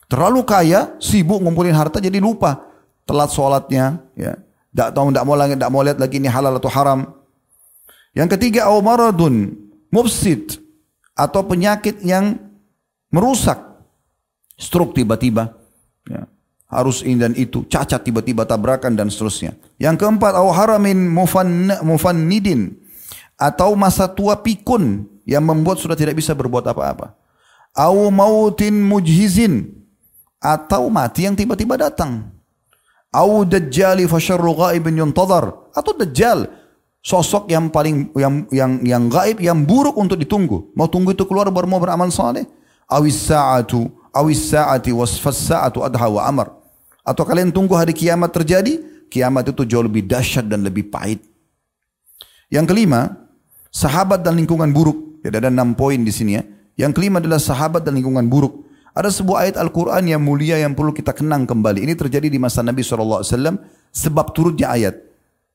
Terlalu 0.08 0.48
kaya, 0.48 0.96
sibuk 1.04 1.44
ngumpulin 1.44 1.76
harta 1.76 2.00
jadi 2.00 2.16
lupa. 2.24 2.64
Telat 3.04 3.32
sholatnya, 3.32 4.00
ya. 4.16 4.40
Tak 4.78 4.94
tahu, 4.94 5.10
tak 5.10 5.26
mau 5.26 5.34
tak 5.34 5.72
mau 5.74 5.82
lihat 5.82 5.98
lagi 5.98 6.22
ini 6.22 6.30
halal 6.30 6.62
atau 6.62 6.70
haram. 6.70 7.10
Yang 8.14 8.38
ketiga, 8.38 8.70
maradun 8.78 9.58
mufsid 9.90 10.62
atau 11.18 11.42
penyakit 11.42 12.06
yang 12.06 12.38
merusak. 13.10 13.58
Stroke 14.54 14.94
tiba-tiba. 14.94 15.58
Ya. 16.06 16.30
Harus 16.70 17.02
ini 17.02 17.18
dan 17.18 17.34
itu. 17.34 17.66
Cacat 17.66 18.06
tiba-tiba 18.06 18.46
tabrakan 18.46 18.94
dan 18.94 19.10
seterusnya. 19.10 19.58
Yang 19.82 20.06
keempat, 20.06 20.38
au 20.38 20.54
haramin 20.54 21.10
mufannidin. 21.82 22.78
Atau 23.38 23.74
masa 23.74 24.06
tua 24.06 24.38
pikun 24.38 25.10
yang 25.26 25.42
membuat 25.42 25.82
sudah 25.82 25.98
tidak 25.98 26.22
bisa 26.22 26.38
berbuat 26.38 26.70
apa-apa. 26.70 27.18
Au 27.74 28.14
mautin 28.14 28.78
mujhizin. 28.78 29.74
Atau 30.38 30.94
mati 30.94 31.26
yang 31.26 31.34
tiba-tiba 31.34 31.82
datang. 31.82 32.37
Au 33.14 33.46
dajjali 33.48 34.08
fasyarru 34.08 34.54
ghaibin 34.56 35.00
yuntadhar. 35.00 35.72
Atau 35.72 35.96
dajjal 35.96 36.48
sosok 37.04 37.48
yang 37.48 37.72
paling 37.72 38.12
yang 38.20 38.44
yang 38.52 38.72
yang 38.84 39.04
gaib 39.08 39.40
yang 39.40 39.64
buruk 39.64 39.96
untuk 39.96 40.20
ditunggu. 40.20 40.76
Mau 40.76 40.92
tunggu 40.92 41.16
itu 41.16 41.24
keluar 41.24 41.48
baru 41.48 41.70
mau 41.70 41.80
beramal 41.80 42.12
saleh. 42.12 42.44
Awis 42.88 43.32
sa'atu 43.32 43.88
awis 44.12 44.52
sa'ati 44.52 44.92
wasfas 44.92 45.40
sa'atu 45.48 45.86
adha 45.86 46.08
wa 46.10 46.22
amar. 46.26 46.48
Atau 47.08 47.24
kalian 47.24 47.56
tunggu 47.56 47.72
hari 47.78 47.96
kiamat 47.96 48.36
terjadi, 48.36 48.84
kiamat 49.08 49.56
itu 49.56 49.64
jauh 49.64 49.86
lebih 49.86 50.04
dahsyat 50.04 50.44
dan 50.44 50.66
lebih 50.66 50.92
pahit. 50.92 51.24
Yang 52.52 52.76
kelima, 52.76 53.16
sahabat 53.72 54.24
dan 54.24 54.36
lingkungan 54.36 54.68
buruk. 54.76 55.24
Jadi 55.24 55.36
ada 55.40 55.50
enam 55.52 55.72
poin 55.72 56.00
di 56.00 56.12
sini 56.12 56.36
ya. 56.36 56.44
Yang 56.76 57.00
kelima 57.00 57.24
adalah 57.24 57.40
sahabat 57.40 57.88
dan 57.88 57.96
lingkungan 57.96 58.28
buruk. 58.28 58.67
Ada 58.98 59.14
sebuah 59.14 59.46
ayat 59.46 59.56
Al-Quran 59.62 60.10
yang 60.10 60.18
mulia 60.26 60.58
yang 60.58 60.74
perlu 60.74 60.90
kita 60.90 61.14
kenang 61.14 61.46
kembali. 61.46 61.86
Ini 61.86 61.94
terjadi 61.94 62.34
di 62.34 62.42
masa 62.42 62.66
Nabi 62.66 62.82
SAW 62.82 63.22
sebab 63.94 64.34
turutnya 64.34 64.74
ayat. 64.74 64.98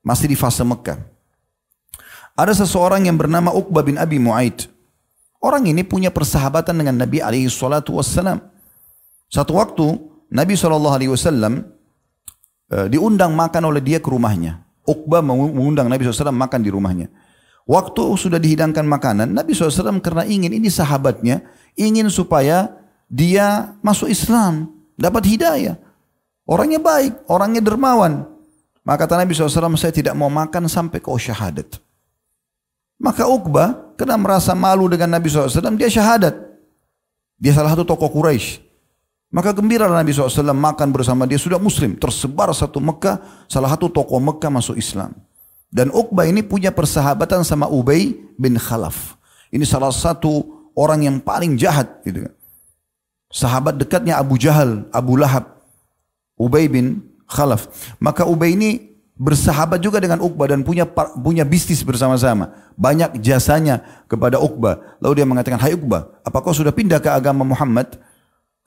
Masih 0.07 0.31
di 0.31 0.39
fase 0.39 0.63
Mekah. 0.63 1.03
Ada 2.39 2.63
seseorang 2.63 3.03
yang 3.03 3.19
bernama 3.19 3.51
Uqbah 3.51 3.83
bin 3.83 3.99
Abi 3.99 4.23
Mu'aid. 4.23 4.71
Orang 5.43 5.67
ini 5.67 5.83
punya 5.83 6.15
persahabatan 6.15 6.71
dengan 6.71 7.03
Nabi 7.03 7.19
SAW. 7.51 7.83
Satu 9.27 9.53
waktu 9.59 9.87
Nabi 10.31 10.55
SAW 10.55 11.03
eh, 12.71 12.87
diundang 12.95 13.35
makan 13.35 13.75
oleh 13.75 13.83
dia 13.83 13.99
ke 13.99 14.07
rumahnya. 14.07 14.63
Uqbah 14.87 15.19
mengundang 15.19 15.91
Nabi 15.91 16.07
SAW 16.07 16.31
makan 16.31 16.63
di 16.63 16.71
rumahnya. 16.71 17.11
Waktu 17.67 18.03
sudah 18.19 18.39
dihidangkan 18.39 18.87
makanan, 18.87 19.35
Nabi 19.35 19.51
SAW 19.51 19.99
karena 19.99 20.27
ingin 20.27 20.55
ini 20.55 20.71
sahabatnya, 20.71 21.43
ingin 21.75 22.07
supaya 22.07 22.82
dia 23.13 23.77
masuk 23.85 24.09
Islam, 24.09 24.73
dapat 24.97 25.29
hidayah. 25.29 25.77
Orangnya 26.49 26.81
baik, 26.81 27.29
orangnya 27.29 27.61
dermawan. 27.61 28.25
Maka 28.83 29.05
kata 29.05 29.21
Nabi 29.21 29.37
SAW, 29.37 29.77
saya 29.77 29.93
tidak 29.93 30.17
mau 30.17 30.33
makan 30.33 30.65
sampai 30.67 30.99
kau 30.99 31.21
syahadat. 31.21 31.77
Maka 32.97 33.29
Uqbah 33.29 33.95
kena 34.01 34.17
merasa 34.17 34.57
malu 34.57 34.89
dengan 34.89 35.13
Nabi 35.13 35.29
SAW, 35.29 35.77
dia 35.77 35.93
syahadat. 35.93 36.35
Dia 37.37 37.53
salah 37.53 37.77
satu 37.77 37.85
tokoh 37.85 38.09
Quraisy. 38.09 38.65
Maka 39.33 39.53
gembira 39.53 39.89
Nabi 39.89 40.13
SAW 40.13 40.53
makan 40.57 40.89
bersama 40.93 41.29
dia 41.29 41.37
sudah 41.37 41.61
muslim. 41.61 41.95
Tersebar 42.01 42.49
satu 42.57 42.81
Mekah, 42.81 43.21
salah 43.45 43.71
satu 43.77 43.93
tokoh 43.93 44.19
Mekah 44.19 44.49
masuk 44.49 44.81
Islam. 44.81 45.13
Dan 45.73 45.93
Uqbah 45.93 46.29
ini 46.29 46.45
punya 46.45 46.73
persahabatan 46.73 47.45
sama 47.45 47.69
Ubay 47.69 48.13
bin 48.41 48.57
Khalaf. 48.61 49.17
Ini 49.53 49.65
salah 49.65 49.93
satu 49.93 50.45
orang 50.77 51.09
yang 51.09 51.17
paling 51.21 51.57
jahat. 51.57 52.05
Gitu. 52.05 52.29
Kan. 52.29 52.35
Sahabat 53.33 53.81
dekatnya 53.81 54.21
Abu 54.21 54.37
Jahal, 54.37 54.85
Abu 54.93 55.17
Lahab, 55.17 55.65
Ubay 56.37 56.69
bin 56.69 57.01
Khalaf. 57.25 57.67
Maka 57.97 58.29
Ubay 58.29 58.53
ini 58.53 58.93
bersahabat 59.17 59.81
juga 59.81 60.05
dengan 60.05 60.21
Uqbah 60.21 60.53
dan 60.53 60.61
punya 60.61 60.85
punya 61.17 61.49
bisnis 61.49 61.81
bersama-sama. 61.81 62.53
Banyak 62.77 63.17
jasanya 63.25 64.05
kepada 64.05 64.37
Uqbah. 64.37 65.01
Lalu 65.01 65.13
dia 65.17 65.27
mengatakan, 65.27 65.57
"Hai 65.57 65.73
Uqbah, 65.73 66.21
apakah 66.29 66.53
kau 66.53 66.57
sudah 66.57 66.77
pindah 66.77 67.01
ke 67.01 67.09
agama 67.09 67.41
Muhammad?" 67.41 67.97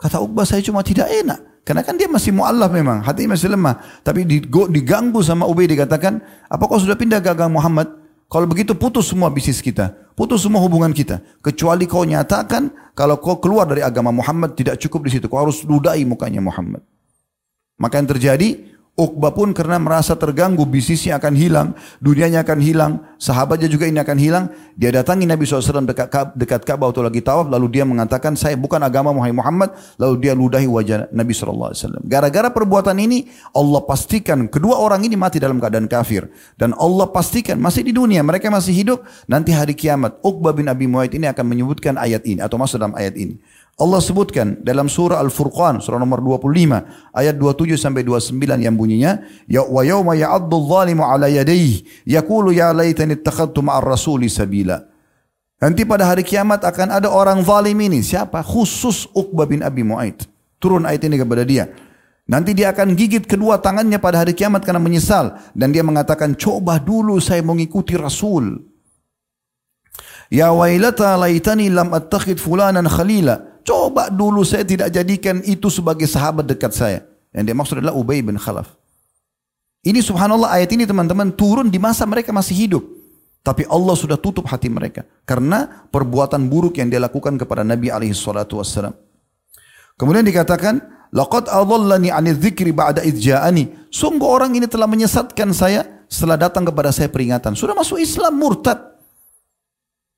Kata 0.02 0.18
Uqbah, 0.18 0.50
"Saya 0.50 0.66
cuma 0.66 0.82
tidak 0.82 1.14
enak." 1.14 1.62
Karena 1.66 1.82
kan 1.82 1.98
dia 1.98 2.06
masih 2.06 2.30
mu'allaf 2.30 2.70
memang, 2.70 3.02
hati 3.02 3.26
masih 3.26 3.50
lemah. 3.50 3.82
Tapi 4.06 4.22
diganggu 4.50 5.18
sama 5.26 5.50
Ubay 5.50 5.66
dikatakan, 5.66 6.22
"Apakah 6.46 6.78
kau 6.78 6.82
sudah 6.82 6.94
pindah 6.94 7.22
ke 7.22 7.30
agama 7.34 7.58
Muhammad?" 7.58 8.05
Kalau 8.36 8.52
begitu 8.52 8.76
putus 8.76 9.08
semua 9.08 9.32
bisnis 9.32 9.64
kita, 9.64 9.96
putus 10.12 10.44
semua 10.44 10.60
hubungan 10.60 10.92
kita. 10.92 11.24
Kecuali 11.40 11.88
kau 11.88 12.04
nyatakan 12.04 12.68
kalau 12.92 13.16
kau 13.16 13.40
keluar 13.40 13.64
dari 13.64 13.80
agama 13.80 14.12
Muhammad 14.12 14.60
tidak 14.60 14.76
cukup 14.76 15.08
di 15.08 15.16
situ, 15.16 15.32
kau 15.32 15.40
harus 15.40 15.64
ludahi 15.64 16.04
mukanya 16.04 16.44
Muhammad. 16.44 16.84
Maka 17.80 17.96
yang 17.96 18.12
terjadi, 18.12 18.75
Uqbah 18.96 19.36
pun 19.36 19.52
karena 19.52 19.76
merasa 19.76 20.16
terganggu, 20.16 20.64
bisnisnya 20.64 21.20
akan 21.20 21.36
hilang, 21.36 21.68
dunianya 22.00 22.48
akan 22.48 22.60
hilang, 22.64 23.04
sahabatnya 23.20 23.68
juga 23.68 23.92
ini 23.92 24.00
akan 24.00 24.16
hilang. 24.16 24.46
Dia 24.80 24.88
datangi 24.96 25.28
Nabi 25.28 25.44
SAW 25.44 25.84
dekat, 25.84 26.32
dekat 26.32 26.64
Ka'bah 26.64 26.96
atau 26.96 27.04
lagi 27.04 27.20
tawaf, 27.20 27.52
lalu 27.52 27.76
dia 27.76 27.84
mengatakan, 27.84 28.40
saya 28.40 28.56
bukan 28.56 28.80
agama 28.80 29.12
Muhammad, 29.12 29.76
lalu 30.00 30.24
dia 30.24 30.32
ludahi 30.32 30.64
wajah 30.64 31.12
Nabi 31.12 31.36
SAW. 31.36 31.76
Gara-gara 32.08 32.48
perbuatan 32.48 32.96
ini, 32.96 33.28
Allah 33.52 33.84
pastikan 33.84 34.48
kedua 34.48 34.80
orang 34.80 35.04
ini 35.04 35.20
mati 35.20 35.44
dalam 35.44 35.60
keadaan 35.60 35.92
kafir. 35.92 36.32
Dan 36.56 36.72
Allah 36.80 37.12
pastikan 37.12 37.60
masih 37.60 37.84
di 37.84 37.92
dunia, 37.92 38.24
mereka 38.24 38.48
masih 38.48 38.72
hidup, 38.72 39.04
nanti 39.28 39.52
hari 39.52 39.76
kiamat, 39.76 40.24
Uqbah 40.24 40.56
bin 40.56 40.72
Abi 40.72 40.88
Muaid 40.88 41.12
ini 41.12 41.28
akan 41.28 41.44
menyebutkan 41.44 42.00
ayat 42.00 42.24
ini, 42.24 42.40
atau 42.40 42.56
masuk 42.56 42.80
dalam 42.80 42.96
ayat 42.96 43.20
ini. 43.20 43.44
Allah 43.76 44.00
sebutkan 44.00 44.64
dalam 44.64 44.88
surah 44.88 45.20
Al-Furqan 45.20 45.84
surah 45.84 46.00
nomor 46.00 46.24
25 46.24 47.12
ayat 47.12 47.36
27 47.36 47.76
sampai 47.76 48.08
29 48.08 48.64
yang 48.64 48.72
bunyinya 48.72 49.20
ya 49.52 49.68
wa 49.68 49.84
yauma 49.84 50.16
ya'addu 50.16 50.48
adh-dhalimu 50.48 51.04
'ala 51.04 51.28
yadayhi 51.28 52.08
yaqulu 52.08 52.56
ya 52.56 52.72
laitani 52.72 53.20
ittakhadtu 53.20 53.60
ma'ar 53.60 53.84
rasuli 53.84 54.32
sabila. 54.32 54.80
Nanti 55.60 55.84
pada 55.84 56.08
hari 56.08 56.24
kiamat 56.24 56.64
akan 56.64 57.00
ada 57.00 57.12
orang 57.12 57.40
zalim 57.44 57.80
ini. 57.80 58.04
Siapa? 58.04 58.44
Khusus 58.44 59.08
Uqbah 59.16 59.48
bin 59.48 59.64
Abi 59.64 59.88
Mu'aid. 59.88 60.24
Turun 60.60 60.84
ayat 60.84 61.08
ini 61.08 61.16
kepada 61.20 61.48
dia. 61.48 61.72
Nanti 62.28 62.52
dia 62.52 62.76
akan 62.76 62.92
gigit 62.96 63.24
kedua 63.24 63.64
tangannya 63.64 63.96
pada 64.00 64.24
hari 64.24 64.36
kiamat 64.36 64.68
karena 64.68 64.84
menyesal. 64.84 65.36
Dan 65.56 65.72
dia 65.72 65.84
mengatakan 65.84 66.36
coba 66.36 66.76
dulu 66.80 67.24
saya 67.24 67.40
mengikuti 67.40 67.96
Rasul. 67.96 68.68
Ya 70.28 70.52
wailata 70.52 71.16
laitani 71.16 71.72
lam 71.72 71.96
attakhid 71.96 72.36
fulanan 72.36 72.90
khalila 72.92 73.55
Coba 73.66 74.14
dulu 74.14 74.46
saya 74.46 74.62
tidak 74.62 74.94
jadikan 74.94 75.42
itu 75.42 75.74
sebagai 75.74 76.06
sahabat 76.06 76.46
dekat 76.46 76.70
saya. 76.72 77.02
Yang 77.34 77.44
dia 77.50 77.56
maksud 77.58 77.76
adalah 77.82 77.98
Ubay 77.98 78.22
bin 78.22 78.38
Khalaf. 78.38 78.70
Ini 79.82 80.06
subhanallah 80.06 80.54
ayat 80.54 80.70
ini 80.78 80.86
teman-teman 80.86 81.34
turun 81.34 81.74
di 81.74 81.82
masa 81.82 82.06
mereka 82.06 82.30
masih 82.30 82.54
hidup. 82.54 82.84
Tapi 83.46 83.66
Allah 83.70 83.94
sudah 83.94 84.18
tutup 84.18 84.46
hati 84.50 84.70
mereka. 84.70 85.06
Karena 85.26 85.86
perbuatan 85.90 86.46
buruk 86.50 86.78
yang 86.82 86.90
dia 86.90 86.98
lakukan 86.98 87.38
kepada 87.38 87.62
Nabi 87.62 87.94
alaihi 87.94 88.14
salatu 88.14 88.58
wassalam. 88.58 88.94
Kemudian 89.98 90.26
dikatakan, 90.26 90.82
Laqad 91.14 91.48
adallani 91.48 92.10
anil 92.10 92.36
dzikri 92.42 92.74
ba'da 92.74 93.06
idja'ani. 93.06 93.94
Sungguh 93.94 94.26
orang 94.26 94.58
ini 94.58 94.66
telah 94.66 94.90
menyesatkan 94.90 95.54
saya 95.54 95.86
setelah 96.10 96.36
datang 96.50 96.66
kepada 96.66 96.90
saya 96.90 97.08
peringatan. 97.08 97.54
Sudah 97.54 97.78
masuk 97.78 98.02
Islam 98.02 98.36
murtad. 98.36 98.82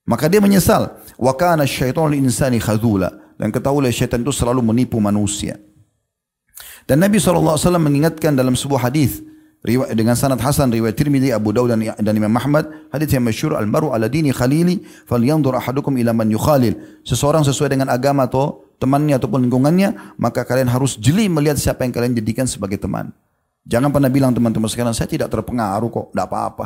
Maka 0.08 0.32
dia 0.32 0.40
menyesal. 0.40 0.96
Wa 1.20 1.36
kana 1.36 1.68
syaitanu 1.68 2.16
insani 2.16 2.64
khadzula. 2.64 3.27
Dan 3.38 3.54
ketahuilah 3.54 3.94
syaitan 3.94 4.26
itu 4.26 4.34
selalu 4.34 4.66
menipu 4.66 4.98
manusia. 4.98 5.62
Dan 6.90 7.04
Nabi 7.04 7.22
SAW 7.22 7.58
mengingatkan 7.78 8.34
dalam 8.34 8.58
sebuah 8.58 8.90
hadis 8.90 9.22
riwayat 9.62 9.94
dengan 9.94 10.16
sanad 10.16 10.40
hasan 10.42 10.74
riwayat 10.74 10.96
Tirmidzi, 10.98 11.36
Abu 11.36 11.54
Dawud 11.54 11.70
dan, 11.70 11.82
dan 11.84 12.14
Imam 12.18 12.34
Ahmad 12.34 12.66
hadis 12.90 13.12
yang 13.14 13.28
masyhur 13.28 13.54
al-maru 13.54 13.92
ala 13.92 14.08
dini 14.08 14.32
khalili 14.32 14.82
falyanzur 15.06 15.54
ahadukum 15.54 16.00
ila 16.02 16.16
man 16.16 16.32
yukhalil. 16.34 16.74
Seseorang 17.06 17.46
sesuai 17.46 17.78
dengan 17.78 17.94
agama 17.94 18.26
atau 18.26 18.66
temannya 18.82 19.20
ataupun 19.22 19.46
lingkungannya, 19.46 20.18
maka 20.18 20.48
kalian 20.48 20.72
harus 20.72 20.98
jeli 20.98 21.30
melihat 21.30 21.60
siapa 21.60 21.86
yang 21.86 21.94
kalian 21.94 22.14
jadikan 22.18 22.48
sebagai 22.50 22.82
teman. 22.82 23.14
Jangan 23.68 23.92
pernah 23.92 24.08
bilang 24.08 24.32
teman-teman 24.32 24.72
sekarang 24.72 24.96
saya 24.96 25.12
tidak 25.12 25.28
terpengaruh 25.28 25.92
kok, 25.92 26.06
tidak 26.16 26.26
apa-apa. 26.32 26.66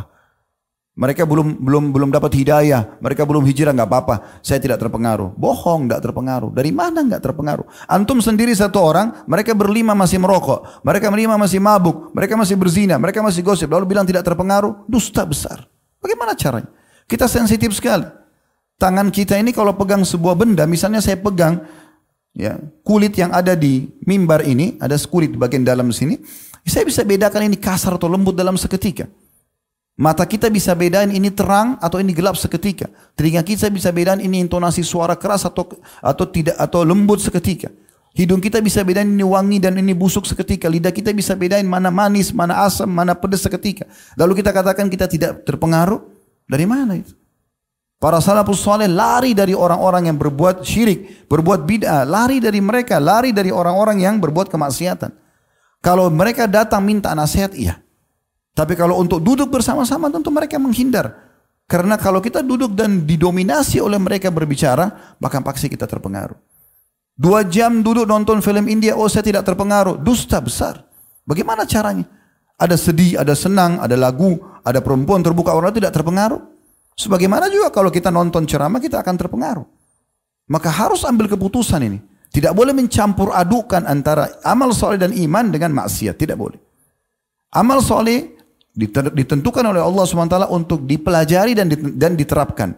Mereka 0.91 1.23
belum 1.23 1.63
belum 1.63 1.95
belum 1.95 2.09
dapat 2.11 2.35
hidayah, 2.35 2.99
mereka 2.99 3.23
belum 3.23 3.47
hijrah 3.47 3.71
nggak 3.71 3.87
apa-apa. 3.87 4.43
Saya 4.43 4.59
tidak 4.59 4.75
terpengaruh. 4.75 5.31
Bohong, 5.39 5.87
nggak 5.87 6.03
terpengaruh. 6.03 6.51
Dari 6.51 6.75
mana 6.75 6.99
nggak 7.07 7.23
terpengaruh? 7.23 7.63
Antum 7.87 8.19
sendiri 8.19 8.51
satu 8.51 8.83
orang, 8.83 9.23
mereka 9.23 9.55
berlima 9.55 9.95
masih 9.95 10.19
merokok, 10.19 10.83
mereka 10.83 11.07
berlima 11.07 11.39
masih 11.39 11.63
mabuk, 11.63 12.11
mereka 12.11 12.35
masih 12.35 12.59
berzina, 12.59 12.99
mereka 12.99 13.23
masih 13.23 13.39
gosip. 13.39 13.71
Lalu 13.71 13.95
bilang 13.95 14.03
tidak 14.03 14.27
terpengaruh, 14.27 14.83
dusta 14.83 15.23
besar. 15.23 15.63
Bagaimana 16.03 16.35
caranya? 16.35 16.67
Kita 17.07 17.23
sensitif 17.31 17.71
sekali. 17.71 18.03
Tangan 18.75 19.15
kita 19.15 19.39
ini 19.39 19.55
kalau 19.55 19.71
pegang 19.79 20.03
sebuah 20.03 20.35
benda, 20.35 20.67
misalnya 20.67 20.99
saya 20.99 21.15
pegang 21.15 21.63
ya 22.35 22.59
kulit 22.83 23.15
yang 23.15 23.31
ada 23.31 23.55
di 23.55 23.87
mimbar 24.03 24.43
ini, 24.43 24.75
ada 24.75 24.99
kulit 25.07 25.39
bagian 25.39 25.63
dalam 25.63 25.87
sini, 25.95 26.19
saya 26.67 26.83
bisa 26.83 27.07
bedakan 27.07 27.47
ini 27.47 27.55
kasar 27.55 27.95
atau 27.95 28.11
lembut 28.11 28.35
dalam 28.35 28.59
seketika. 28.59 29.07
Mata 30.01 30.25
kita 30.25 30.49
bisa 30.49 30.73
bedain 30.73 31.13
ini 31.13 31.29
terang 31.29 31.77
atau 31.77 32.01
ini 32.01 32.09
gelap 32.09 32.33
seketika. 32.33 32.89
Telinga 33.13 33.45
kita 33.45 33.69
bisa 33.69 33.93
bedain 33.93 34.17
ini 34.17 34.41
intonasi 34.41 34.81
suara 34.81 35.13
keras 35.13 35.45
atau 35.45 35.77
atau 36.01 36.25
tidak 36.25 36.57
atau 36.57 36.81
lembut 36.81 37.21
seketika. 37.21 37.69
Hidung 38.17 38.41
kita 38.41 38.65
bisa 38.65 38.81
bedain 38.81 39.05
ini 39.05 39.21
wangi 39.21 39.61
dan 39.61 39.77
ini 39.77 39.93
busuk 39.93 40.25
seketika. 40.25 40.65
Lidah 40.65 40.89
kita 40.89 41.13
bisa 41.13 41.37
bedain 41.37 41.69
mana 41.69 41.93
manis, 41.93 42.33
mana 42.33 42.65
asam, 42.65 42.89
mana 42.89 43.13
pedas 43.13 43.45
seketika. 43.45 43.85
Lalu 44.17 44.41
kita 44.41 44.49
katakan 44.49 44.89
kita 44.89 45.05
tidak 45.05 45.45
terpengaruh. 45.45 46.01
Dari 46.49 46.65
mana 46.65 46.97
itu? 46.97 47.13
Para 48.01 48.17
salafus 48.17 48.57
soleh 48.57 48.89
lari 48.89 49.37
dari 49.37 49.53
orang-orang 49.53 50.09
yang 50.09 50.17
berbuat 50.17 50.65
syirik, 50.65 51.29
berbuat 51.29 51.69
bid'ah, 51.69 52.09
lari 52.09 52.41
dari 52.41 52.57
mereka, 52.57 52.97
lari 52.97 53.29
dari 53.29 53.53
orang-orang 53.53 54.01
yang 54.01 54.17
berbuat 54.17 54.49
kemaksiatan. 54.49 55.13
Kalau 55.77 56.09
mereka 56.09 56.49
datang 56.49 56.81
minta 56.81 57.13
nasihat, 57.13 57.53
iya. 57.53 57.77
Tapi 58.51 58.73
kalau 58.75 58.99
untuk 58.99 59.23
duduk 59.23 59.47
bersama-sama 59.47 60.11
tentu 60.11 60.27
mereka 60.27 60.59
menghindar. 60.59 61.31
Karena 61.71 61.95
kalau 61.95 62.19
kita 62.19 62.43
duduk 62.43 62.75
dan 62.75 63.07
didominasi 63.07 63.79
oleh 63.79 63.95
mereka 63.95 64.27
berbicara, 64.27 65.15
bahkan 65.23 65.39
pasti 65.39 65.71
kita 65.71 65.87
terpengaruh. 65.87 66.35
Dua 67.15 67.47
jam 67.47 67.79
duduk 67.79 68.03
nonton 68.03 68.43
film 68.43 68.67
India, 68.67 68.99
oh 68.99 69.07
saya 69.07 69.23
tidak 69.23 69.47
terpengaruh. 69.47 69.95
Dusta 69.95 70.43
besar. 70.43 70.83
Bagaimana 71.23 71.63
caranya? 71.63 72.03
Ada 72.59 72.75
sedih, 72.75 73.15
ada 73.15 73.31
senang, 73.39 73.79
ada 73.79 73.95
lagu, 73.95 74.35
ada 74.67 74.83
perempuan 74.83 75.23
terbuka 75.23 75.55
orang 75.55 75.71
tidak 75.71 75.95
terpengaruh. 75.95 76.43
Sebagaimana 76.99 77.47
juga 77.47 77.71
kalau 77.71 77.87
kita 77.87 78.11
nonton 78.11 78.43
ceramah 78.43 78.83
kita 78.83 78.99
akan 78.99 79.15
terpengaruh. 79.15 79.65
Maka 80.51 80.67
harus 80.67 81.07
ambil 81.07 81.31
keputusan 81.31 81.81
ini. 81.87 81.99
Tidak 82.31 82.51
boleh 82.51 82.75
mencampur 82.75 83.31
adukan 83.31 83.87
antara 83.87 84.27
amal 84.43 84.75
soleh 84.75 84.99
dan 84.99 85.15
iman 85.15 85.47
dengan 85.51 85.71
maksiat. 85.71 86.19
Tidak 86.19 86.35
boleh. 86.35 86.59
Amal 87.55 87.79
soleh 87.79 88.40
ditentukan 88.75 89.63
oleh 89.67 89.83
Allah 89.83 90.03
SWT 90.07 90.47
untuk 90.51 90.87
dipelajari 90.87 91.51
dan 91.55 91.67
dan 91.95 92.15
diterapkan. 92.15 92.75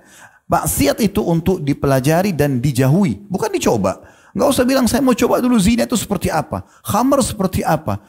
Maksiat 0.50 1.00
itu 1.00 1.24
untuk 1.24 1.64
dipelajari 1.64 2.36
dan 2.36 2.60
dijauhi, 2.60 3.26
bukan 3.32 3.50
dicoba. 3.50 4.04
Enggak 4.34 4.50
usah 4.50 4.66
bilang 4.66 4.86
saya 4.89 5.06
mau 5.06 5.14
coba 5.14 5.38
dulu 5.38 5.62
zina 5.62 5.86
itu 5.86 5.94
seperti 5.94 6.34
apa, 6.34 6.66
khamar 6.82 7.22
seperti 7.22 7.62
apa, 7.62 8.02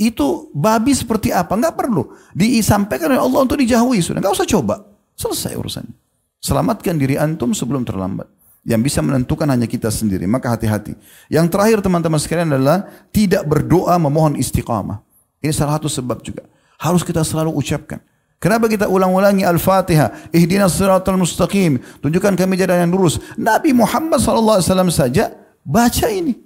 itu 0.00 0.48
babi 0.56 0.96
seperti 0.96 1.28
apa, 1.28 1.52
enggak 1.54 1.76
perlu. 1.76 2.08
Disampaikan 2.32 3.12
oleh 3.12 3.20
Allah 3.20 3.40
untuk 3.44 3.60
dijauhi 3.60 4.00
sudah, 4.00 4.24
enggak 4.24 4.36
usah 4.36 4.48
coba. 4.48 4.88
Selesai 5.18 5.58
urusannya. 5.58 5.92
Selamatkan 6.38 6.94
diri 6.94 7.18
antum 7.18 7.50
sebelum 7.50 7.82
terlambat. 7.82 8.30
Yang 8.62 8.80
bisa 8.92 9.00
menentukan 9.02 9.48
hanya 9.50 9.66
kita 9.66 9.90
sendiri. 9.90 10.28
Maka 10.30 10.54
hati-hati. 10.54 10.94
Yang 11.26 11.46
terakhir 11.50 11.78
teman-teman 11.82 12.20
sekalian 12.22 12.54
adalah 12.54 12.86
tidak 13.10 13.42
berdoa 13.42 13.98
memohon 13.98 14.38
istiqamah. 14.38 15.02
Ini 15.42 15.50
salah 15.50 15.82
satu 15.82 15.90
sebab 15.90 16.22
juga. 16.22 16.46
Harus 16.78 17.02
kita 17.02 17.26
selalu 17.26 17.52
ucapkan. 17.58 17.98
Kenapa 18.38 18.70
kita 18.70 18.86
ulang-ulangi 18.86 19.42
Al-Fatihah? 19.42 20.30
Ihdinas 20.30 20.78
siratal 20.78 21.18
mustaqim. 21.18 21.82
Tunjukkan 21.98 22.38
kami 22.38 22.54
jalan 22.54 22.86
yang 22.86 22.92
lurus. 22.94 23.18
Nabi 23.34 23.74
Muhammad 23.74 24.22
SAW 24.22 24.62
saja 24.94 25.34
baca 25.66 26.06
ini. 26.06 26.38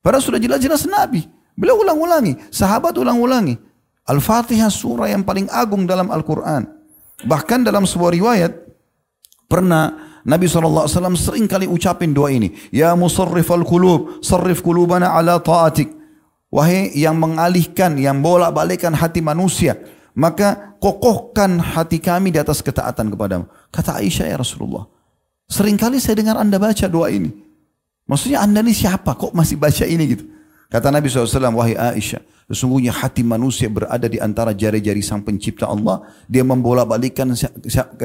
Padahal 0.00 0.24
sudah 0.24 0.40
jelas-jelas 0.40 0.88
Nabi. 0.88 1.28
Beliau 1.52 1.76
ulang-ulangi. 1.84 2.40
Sahabat 2.48 2.96
ulang-ulangi. 2.96 3.60
Al-Fatihah 4.08 4.72
surah 4.72 5.12
yang 5.12 5.20
paling 5.20 5.44
agung 5.52 5.84
dalam 5.84 6.08
Al-Quran. 6.08 6.64
Bahkan 7.20 7.68
dalam 7.68 7.84
sebuah 7.84 8.16
riwayat, 8.16 8.52
pernah 9.44 9.92
Nabi 10.24 10.48
SAW 10.48 10.88
sering 11.20 11.44
kali 11.44 11.68
ucapin 11.68 12.16
doa 12.16 12.32
ini. 12.32 12.56
Ya 12.72 12.96
musarrif 12.96 13.52
al-kulub, 13.52 14.24
sarrif 14.24 14.64
kulubana 14.64 15.12
ala 15.12 15.36
ta'atik. 15.36 15.99
Wahai 16.50 16.90
yang 16.98 17.14
mengalihkan, 17.14 17.94
yang 17.94 18.18
bolak-balikkan 18.18 18.90
hati 18.90 19.22
manusia, 19.22 19.78
maka 20.18 20.74
kokohkan 20.82 21.62
hati 21.62 22.02
kami 22.02 22.34
di 22.34 22.42
atas 22.42 22.58
ketaatan 22.58 23.06
kepadamu. 23.14 23.46
Kata 23.70 24.02
Aisyah 24.02 24.34
ya 24.34 24.36
Rasulullah, 24.42 24.90
sering 25.46 25.78
kali 25.78 26.02
saya 26.02 26.18
dengar 26.18 26.34
anda 26.42 26.58
baca 26.58 26.90
doa 26.90 27.06
ini. 27.06 27.30
Maksudnya 28.10 28.42
anda 28.42 28.66
ini 28.66 28.74
siapa 28.74 29.14
kok 29.14 29.30
masih 29.30 29.54
baca 29.54 29.86
ini 29.86 30.04
gitu. 30.10 30.26
Kata 30.70 30.90
Nabi 30.90 31.06
SAW, 31.06 31.54
wahai 31.54 31.78
Aisyah, 31.78 32.22
sesungguhnya 32.50 32.90
hati 32.94 33.22
manusia 33.22 33.70
berada 33.70 34.10
di 34.10 34.18
antara 34.18 34.50
jari-jari 34.50 35.02
sang 35.06 35.22
pencipta 35.22 35.70
Allah. 35.70 36.02
Dia 36.26 36.42
membolak-balikkan 36.42 37.30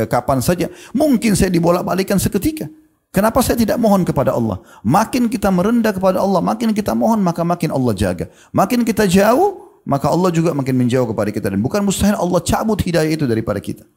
kapan 0.06 0.40
saja. 0.46 0.70
Mungkin 0.94 1.34
saya 1.34 1.50
dibolak-balikkan 1.50 2.22
seketika. 2.22 2.70
Kenapa 3.16 3.40
saya 3.40 3.56
tidak 3.56 3.80
mohon 3.80 4.04
kepada 4.04 4.36
Allah? 4.36 4.60
Makin 4.84 5.32
kita 5.32 5.48
merendah 5.48 5.96
kepada 5.96 6.20
Allah, 6.20 6.44
makin 6.44 6.76
kita 6.76 6.92
mohon, 6.92 7.24
maka 7.24 7.48
makin 7.48 7.72
Allah 7.72 7.96
jaga. 7.96 8.28
Makin 8.52 8.84
kita 8.84 9.08
jauh, 9.08 9.80
maka 9.88 10.12
Allah 10.12 10.36
juga 10.36 10.52
makin 10.52 10.76
menjauh 10.76 11.08
kepada 11.16 11.32
kita. 11.32 11.48
Dan 11.48 11.64
bukan 11.64 11.80
mustahil 11.88 12.20
Allah 12.20 12.44
cabut 12.44 12.76
hidayah 12.84 13.08
itu 13.08 13.24
daripada 13.24 13.64
kita. 13.64 13.88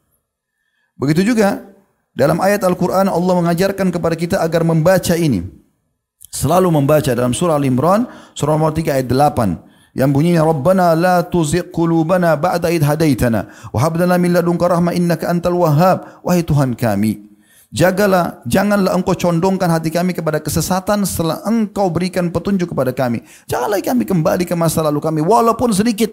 Begitu 0.95 1.35
juga 1.35 1.67
dalam 2.15 2.39
ayat 2.39 2.63
Al-Quran 2.63 3.11
Allah 3.11 3.33
mengajarkan 3.43 3.91
kepada 3.91 4.15
kita 4.15 4.39
agar 4.39 4.63
membaca 4.63 5.11
ini. 5.19 5.43
Selalu 6.31 6.71
membaca 6.71 7.11
dalam 7.11 7.35
surah 7.35 7.59
Al-Imran, 7.59 8.07
surah 8.39 8.55
nomor 8.55 8.71
3 8.71 9.03
ayat 9.03 9.07
8 9.11 9.99
yang 9.99 10.15
bunyinya 10.15 10.47
Rabbana 10.47 10.95
la 10.95 11.27
tuzigh 11.27 11.67
qulubana 11.75 12.39
ba'da 12.39 12.71
id 12.71 12.85
hadaitana 12.85 13.51
wa 13.73 13.79
hab 13.83 13.97
lana 13.99 14.15
min 14.15 14.31
ladunka 14.37 14.69
innaka 14.93 15.27
antal 15.27 15.57
wahhab 15.59 16.21
wahai 16.21 16.45
Tuhan 16.45 16.77
kami 16.77 17.28
Jagalah, 17.69 18.41
janganlah 18.49 18.97
engkau 18.97 19.13
condongkan 19.13 19.69
hati 19.69 19.93
kami 19.93 20.17
kepada 20.17 20.41
kesesatan 20.41 21.05
setelah 21.05 21.45
engkau 21.45 21.85
berikan 21.93 22.33
petunjuk 22.33 22.73
kepada 22.73 22.89
kami. 22.89 23.21
Janganlah 23.45 23.77
kami 23.85 24.09
kembali 24.09 24.43
ke 24.49 24.57
masa 24.57 24.81
lalu 24.81 24.97
kami 24.97 25.21
walaupun 25.21 25.69
sedikit. 25.69 26.09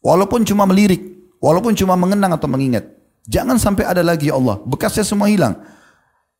Walaupun 0.00 0.48
cuma 0.48 0.64
melirik, 0.64 1.02
walaupun 1.44 1.76
cuma 1.76 1.92
mengenang 1.98 2.32
atau 2.32 2.48
mengingat. 2.48 2.88
Jangan 3.28 3.60
sampai 3.60 3.84
ada 3.84 4.00
lagi 4.00 4.32
ya 4.32 4.38
Allah, 4.38 4.56
bekasnya 4.64 5.04
semua 5.04 5.28
hilang. 5.28 5.60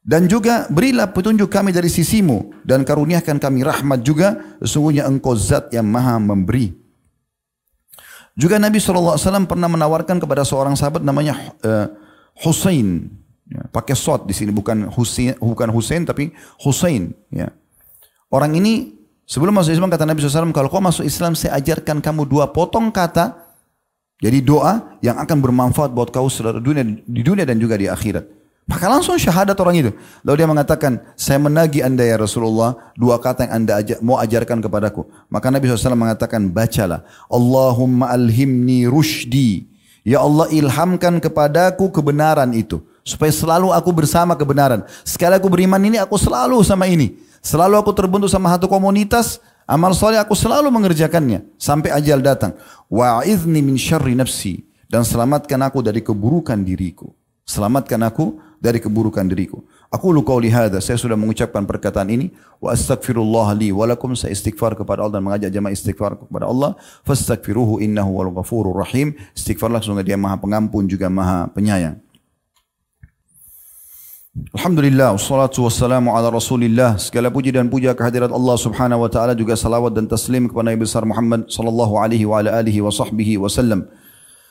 Dan 0.07 0.31
juga 0.31 0.71
berilah 0.71 1.11
petunjuk 1.11 1.51
kami 1.51 1.75
dari 1.75 1.91
sisimu 1.91 2.63
dan 2.63 2.87
karuniakan 2.87 3.43
kami 3.43 3.67
rahmat 3.67 4.07
juga 4.07 4.39
sesungguhnya 4.63 5.03
engkau 5.03 5.35
zat 5.35 5.69
yang 5.75 5.85
maha 5.85 6.17
memberi. 6.23 6.73
Juga 8.39 8.57
Nabi 8.63 8.79
SAW 8.79 9.19
pernah 9.51 9.67
menawarkan 9.67 10.23
kepada 10.23 10.47
seorang 10.47 10.79
sahabat 10.79 11.03
namanya 11.03 11.51
uh, 11.67 11.91
Husain 12.39 13.11
Ya, 13.47 13.63
pakai 13.71 13.95
sod 13.95 14.27
di 14.27 14.35
sini 14.35 14.51
bukan 14.51 14.91
Husain, 14.91 15.39
bukan 15.39 15.71
Husain 15.71 16.03
tapi 16.03 16.35
Husain. 16.59 17.15
Ya. 17.31 17.55
Orang 18.27 18.59
ini 18.59 18.99
sebelum 19.23 19.55
masuk 19.55 19.71
Islam 19.75 19.87
kata 19.87 20.03
Nabi 20.03 20.19
SAW 20.19 20.51
kalau 20.51 20.67
kau 20.67 20.83
masuk 20.83 21.07
Islam 21.07 21.39
saya 21.39 21.55
ajarkan 21.63 22.03
kamu 22.03 22.27
dua 22.27 22.51
potong 22.51 22.91
kata 22.91 23.47
jadi 24.19 24.41
doa 24.41 24.99
yang 25.05 25.21
akan 25.21 25.39
bermanfaat 25.45 25.93
buat 25.93 26.09
kau 26.09 26.27
dunia 26.59 26.83
di 27.05 27.23
dunia 27.23 27.45
dan 27.45 27.61
juga 27.61 27.77
di 27.77 27.87
akhirat. 27.87 28.25
Maka 28.67 28.91
langsung 28.91 29.15
syahadat 29.15 29.55
orang 29.63 29.79
itu. 29.79 29.91
Lalu 30.27 30.43
dia 30.43 30.49
mengatakan, 30.51 30.99
saya 31.15 31.39
menagi 31.39 31.87
anda 31.87 32.03
ya 32.03 32.19
Rasulullah, 32.19 32.75
dua 32.99 33.23
kata 33.23 33.47
yang 33.47 33.63
anda 33.63 33.79
ajar, 33.79 34.03
mau 34.03 34.19
ajarkan 34.19 34.59
kepadaku. 34.59 35.07
Maka 35.31 35.55
Nabi 35.55 35.71
SAW 35.71 35.95
mengatakan, 35.95 36.51
bacalah. 36.51 37.07
Allahumma 37.31 38.11
alhimni 38.11 38.91
rushdi. 38.91 39.71
Ya 40.03 40.19
Allah 40.19 40.51
ilhamkan 40.51 41.23
kepadaku 41.23 41.95
kebenaran 41.95 42.51
itu. 42.59 42.83
Supaya 43.07 43.31
selalu 43.31 43.71
aku 43.71 43.95
bersama 43.95 44.35
kebenaran. 44.35 44.83
Sekali 45.07 45.39
aku 45.39 45.47
beriman 45.47 45.79
ini, 45.79 45.95
aku 45.95 46.19
selalu 46.19 46.59
sama 46.67 46.91
ini. 46.91 47.15
Selalu 47.39 47.79
aku 47.79 47.95
terbentuk 47.95 48.27
sama 48.27 48.51
satu 48.51 48.67
komunitas, 48.67 49.39
amal 49.63 49.95
soleh 49.95 50.19
aku 50.19 50.35
selalu 50.35 50.67
mengerjakannya. 50.75 51.47
Sampai 51.55 51.95
ajal 51.95 52.19
datang. 52.19 52.59
Wa'idhni 52.91 53.63
min 53.63 53.79
syarri 53.79 54.19
nafsi. 54.19 54.67
Dan 54.91 55.07
selamatkan 55.07 55.63
aku 55.63 55.87
dari 55.87 56.03
keburukan 56.03 56.59
diriku. 56.67 57.15
Selamatkan 57.47 58.03
aku 58.03 58.43
dari 58.59 58.83
keburukan 58.83 59.23
diriku. 59.23 59.63
Aku 59.87 60.11
lu 60.11 60.27
lihada, 60.43 60.83
saya 60.83 60.99
sudah 60.99 61.15
mengucapkan 61.15 61.63
perkataan 61.63 62.11
ini. 62.11 62.35
Wa 62.59 62.75
astagfirullah 62.75 63.55
li 63.55 63.71
walakum, 63.71 64.19
saya 64.19 64.35
istighfar 64.35 64.75
kepada 64.75 65.07
Allah 65.07 65.23
dan 65.23 65.25
mengajak 65.31 65.51
jemaah 65.55 65.71
istighfar 65.71 66.19
kepada 66.19 66.51
Allah. 66.51 66.75
Fastaghfiruhu 67.07 67.79
innahu 67.79 68.19
wal 68.19 68.35
ghafurur 68.35 68.75
rahim. 68.75 69.15
Istighfarlah 69.39 69.79
sungguh 69.79 70.03
dia 70.03 70.19
maha 70.19 70.43
pengampun 70.43 70.91
juga 70.91 71.07
maha 71.07 71.47
penyayang. 71.55 72.03
Alhamdulillah, 74.37 75.17
wassalatu 75.17 75.65
wassalamu 75.65 76.13
ala 76.13 76.29
rasulillah 76.29 77.01
Segala 77.01 77.33
puji 77.33 77.57
dan 77.57 77.73
puja 77.73 77.97
kehadirat 77.97 78.29
Allah 78.29 78.57
subhanahu 78.61 79.09
wa 79.09 79.09
ta'ala 79.09 79.33
Juga 79.33 79.57
salawat 79.57 79.97
dan 79.97 80.05
taslim 80.05 80.45
kepada 80.45 80.69
Nabi 80.69 80.85
besar 80.85 81.09
Muhammad 81.09 81.49
sallallahu 81.49 81.97
alaihi 81.97 82.29
wa 82.29 82.45
ala 82.45 82.53
alihi 82.61 82.85
wa 82.85 82.93
sahbihi 82.93 83.41
wasallam 83.41 83.89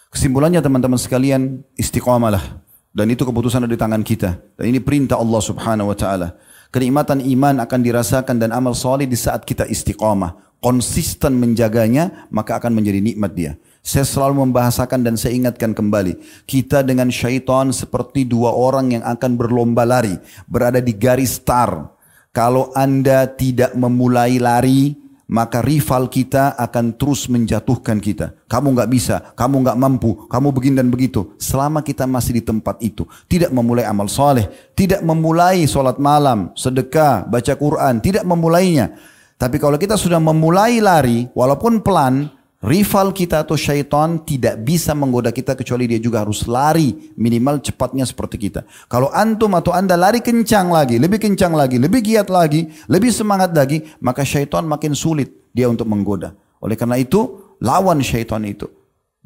Kesimpulannya 0.10 0.64
teman-teman 0.64 0.96
sekalian, 0.96 1.60
istiqamalah. 1.76 2.64
Dan 2.96 3.12
itu 3.12 3.28
keputusan 3.28 3.68
ada 3.68 3.70
di 3.70 3.76
tangan 3.76 4.00
kita. 4.00 4.40
Dan 4.56 4.72
ini 4.72 4.80
perintah 4.80 5.20
Allah 5.20 5.44
subhanahu 5.44 5.92
wa 5.92 5.98
ta'ala. 5.98 6.40
Kenikmatan 6.72 7.20
iman 7.20 7.60
akan 7.60 7.80
dirasakan 7.84 8.40
dan 8.40 8.56
amal 8.56 8.72
soleh 8.72 9.06
di 9.12 9.20
saat 9.20 9.44
kita 9.44 9.68
istiqamah. 9.68 10.56
Konsisten 10.64 11.36
menjaganya, 11.36 12.32
maka 12.32 12.56
akan 12.56 12.72
menjadi 12.72 13.04
nikmat 13.04 13.36
dia. 13.36 13.60
Saya 13.86 14.02
selalu 14.02 14.50
membahasakan 14.50 15.06
dan 15.06 15.14
saya 15.14 15.38
ingatkan 15.38 15.78
kembali. 15.78 16.18
Kita 16.50 16.82
dengan 16.82 17.14
syaitan 17.14 17.70
seperti 17.70 18.26
dua 18.26 18.50
orang 18.50 18.98
yang 18.98 19.06
akan 19.06 19.38
berlomba 19.38 19.86
lari. 19.86 20.18
Berada 20.50 20.82
di 20.82 20.90
garis 20.98 21.38
start. 21.38 21.94
Kalau 22.34 22.74
anda 22.74 23.30
tidak 23.30 23.78
memulai 23.78 24.42
lari, 24.42 24.98
maka 25.30 25.62
rival 25.62 26.10
kita 26.10 26.58
akan 26.58 26.98
terus 26.98 27.30
menjatuhkan 27.30 28.02
kita. 28.02 28.34
Kamu 28.50 28.74
nggak 28.74 28.90
bisa, 28.90 29.16
kamu 29.38 29.62
nggak 29.62 29.78
mampu, 29.78 30.26
kamu 30.34 30.48
begini 30.50 30.82
dan 30.82 30.90
begitu. 30.90 31.38
Selama 31.38 31.86
kita 31.86 32.10
masih 32.10 32.42
di 32.42 32.44
tempat 32.46 32.82
itu, 32.82 33.06
tidak 33.30 33.54
memulai 33.54 33.86
amal 33.86 34.10
soleh, 34.10 34.50
tidak 34.74 35.06
memulai 35.06 35.66
sholat 35.70 36.02
malam, 36.02 36.50
sedekah, 36.58 37.26
baca 37.30 37.54
Quran, 37.54 38.02
tidak 38.02 38.26
memulainya. 38.26 38.98
Tapi 39.38 39.62
kalau 39.62 39.78
kita 39.78 39.94
sudah 39.94 40.18
memulai 40.18 40.82
lari, 40.82 41.30
walaupun 41.38 41.86
pelan, 41.86 42.34
rival 42.66 43.14
kita 43.14 43.46
atau 43.46 43.54
syaitan 43.54 44.18
tidak 44.26 44.58
bisa 44.66 44.98
menggoda 44.98 45.30
kita 45.30 45.54
kecuali 45.54 45.86
dia 45.86 46.02
juga 46.02 46.26
harus 46.26 46.50
lari 46.50 47.14
minimal 47.14 47.62
cepatnya 47.62 48.10
seperti 48.10 48.50
kita. 48.50 48.66
Kalau 48.90 49.14
antum 49.14 49.54
atau 49.54 49.70
anda 49.70 49.94
lari 49.94 50.26
kencang 50.26 50.74
lagi, 50.74 50.98
lebih 50.98 51.22
kencang 51.22 51.54
lagi, 51.54 51.78
lebih 51.78 52.02
giat 52.02 52.34
lagi, 52.34 52.66
lebih 52.90 53.14
semangat 53.14 53.54
lagi, 53.54 53.86
maka 54.02 54.26
syaitan 54.26 54.66
makin 54.66 54.98
sulit 54.98 55.30
dia 55.54 55.70
untuk 55.70 55.86
menggoda. 55.86 56.34
Oleh 56.58 56.74
karena 56.74 56.98
itu, 56.98 57.54
lawan 57.62 58.02
syaitan 58.02 58.42
itu. 58.42 58.66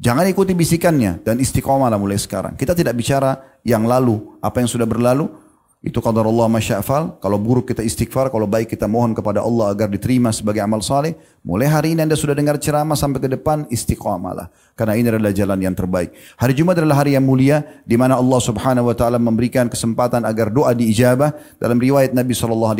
Jangan 0.00 0.28
ikuti 0.28 0.56
bisikannya 0.56 1.24
dan 1.24 1.40
istiqomahlah 1.40 2.00
mulai 2.00 2.16
sekarang. 2.16 2.56
Kita 2.56 2.72
tidak 2.76 2.96
bicara 2.96 3.60
yang 3.64 3.84
lalu, 3.84 4.36
apa 4.40 4.60
yang 4.60 4.68
sudah 4.68 4.88
berlalu, 4.88 5.28
itu 5.80 5.96
qadar 5.96 6.28
Allah 6.28 6.44
masya'fal. 6.44 7.24
Kalau 7.24 7.40
buruk 7.40 7.72
kita 7.72 7.80
istighfar, 7.80 8.28
kalau 8.28 8.44
baik 8.44 8.68
kita 8.76 8.84
mohon 8.84 9.16
kepada 9.16 9.40
Allah 9.40 9.72
agar 9.72 9.88
diterima 9.88 10.28
sebagai 10.28 10.60
amal 10.60 10.84
saleh. 10.84 11.16
Mulai 11.40 11.72
hari 11.72 11.88
ini 11.96 12.04
anda 12.04 12.20
sudah 12.20 12.36
dengar 12.36 12.60
ceramah 12.60 13.00
sampai 13.00 13.16
ke 13.16 13.28
depan, 13.32 13.64
istiqamalah. 13.72 14.52
Karena 14.76 14.92
ini 15.00 15.08
adalah 15.08 15.32
jalan 15.32 15.56
yang 15.56 15.72
terbaik. 15.72 16.12
Hari 16.36 16.52
Jumat 16.52 16.76
adalah 16.76 17.00
hari 17.00 17.16
yang 17.16 17.24
mulia, 17.24 17.64
di 17.88 17.96
mana 17.96 18.20
Allah 18.20 18.40
subhanahu 18.44 18.92
wa 18.92 18.96
ta'ala 18.96 19.16
memberikan 19.16 19.72
kesempatan 19.72 20.28
agar 20.28 20.52
doa 20.52 20.76
diijabah. 20.76 21.32
Dalam 21.56 21.80
riwayat 21.80 22.12
Nabi 22.12 22.36
SAW, 22.36 22.76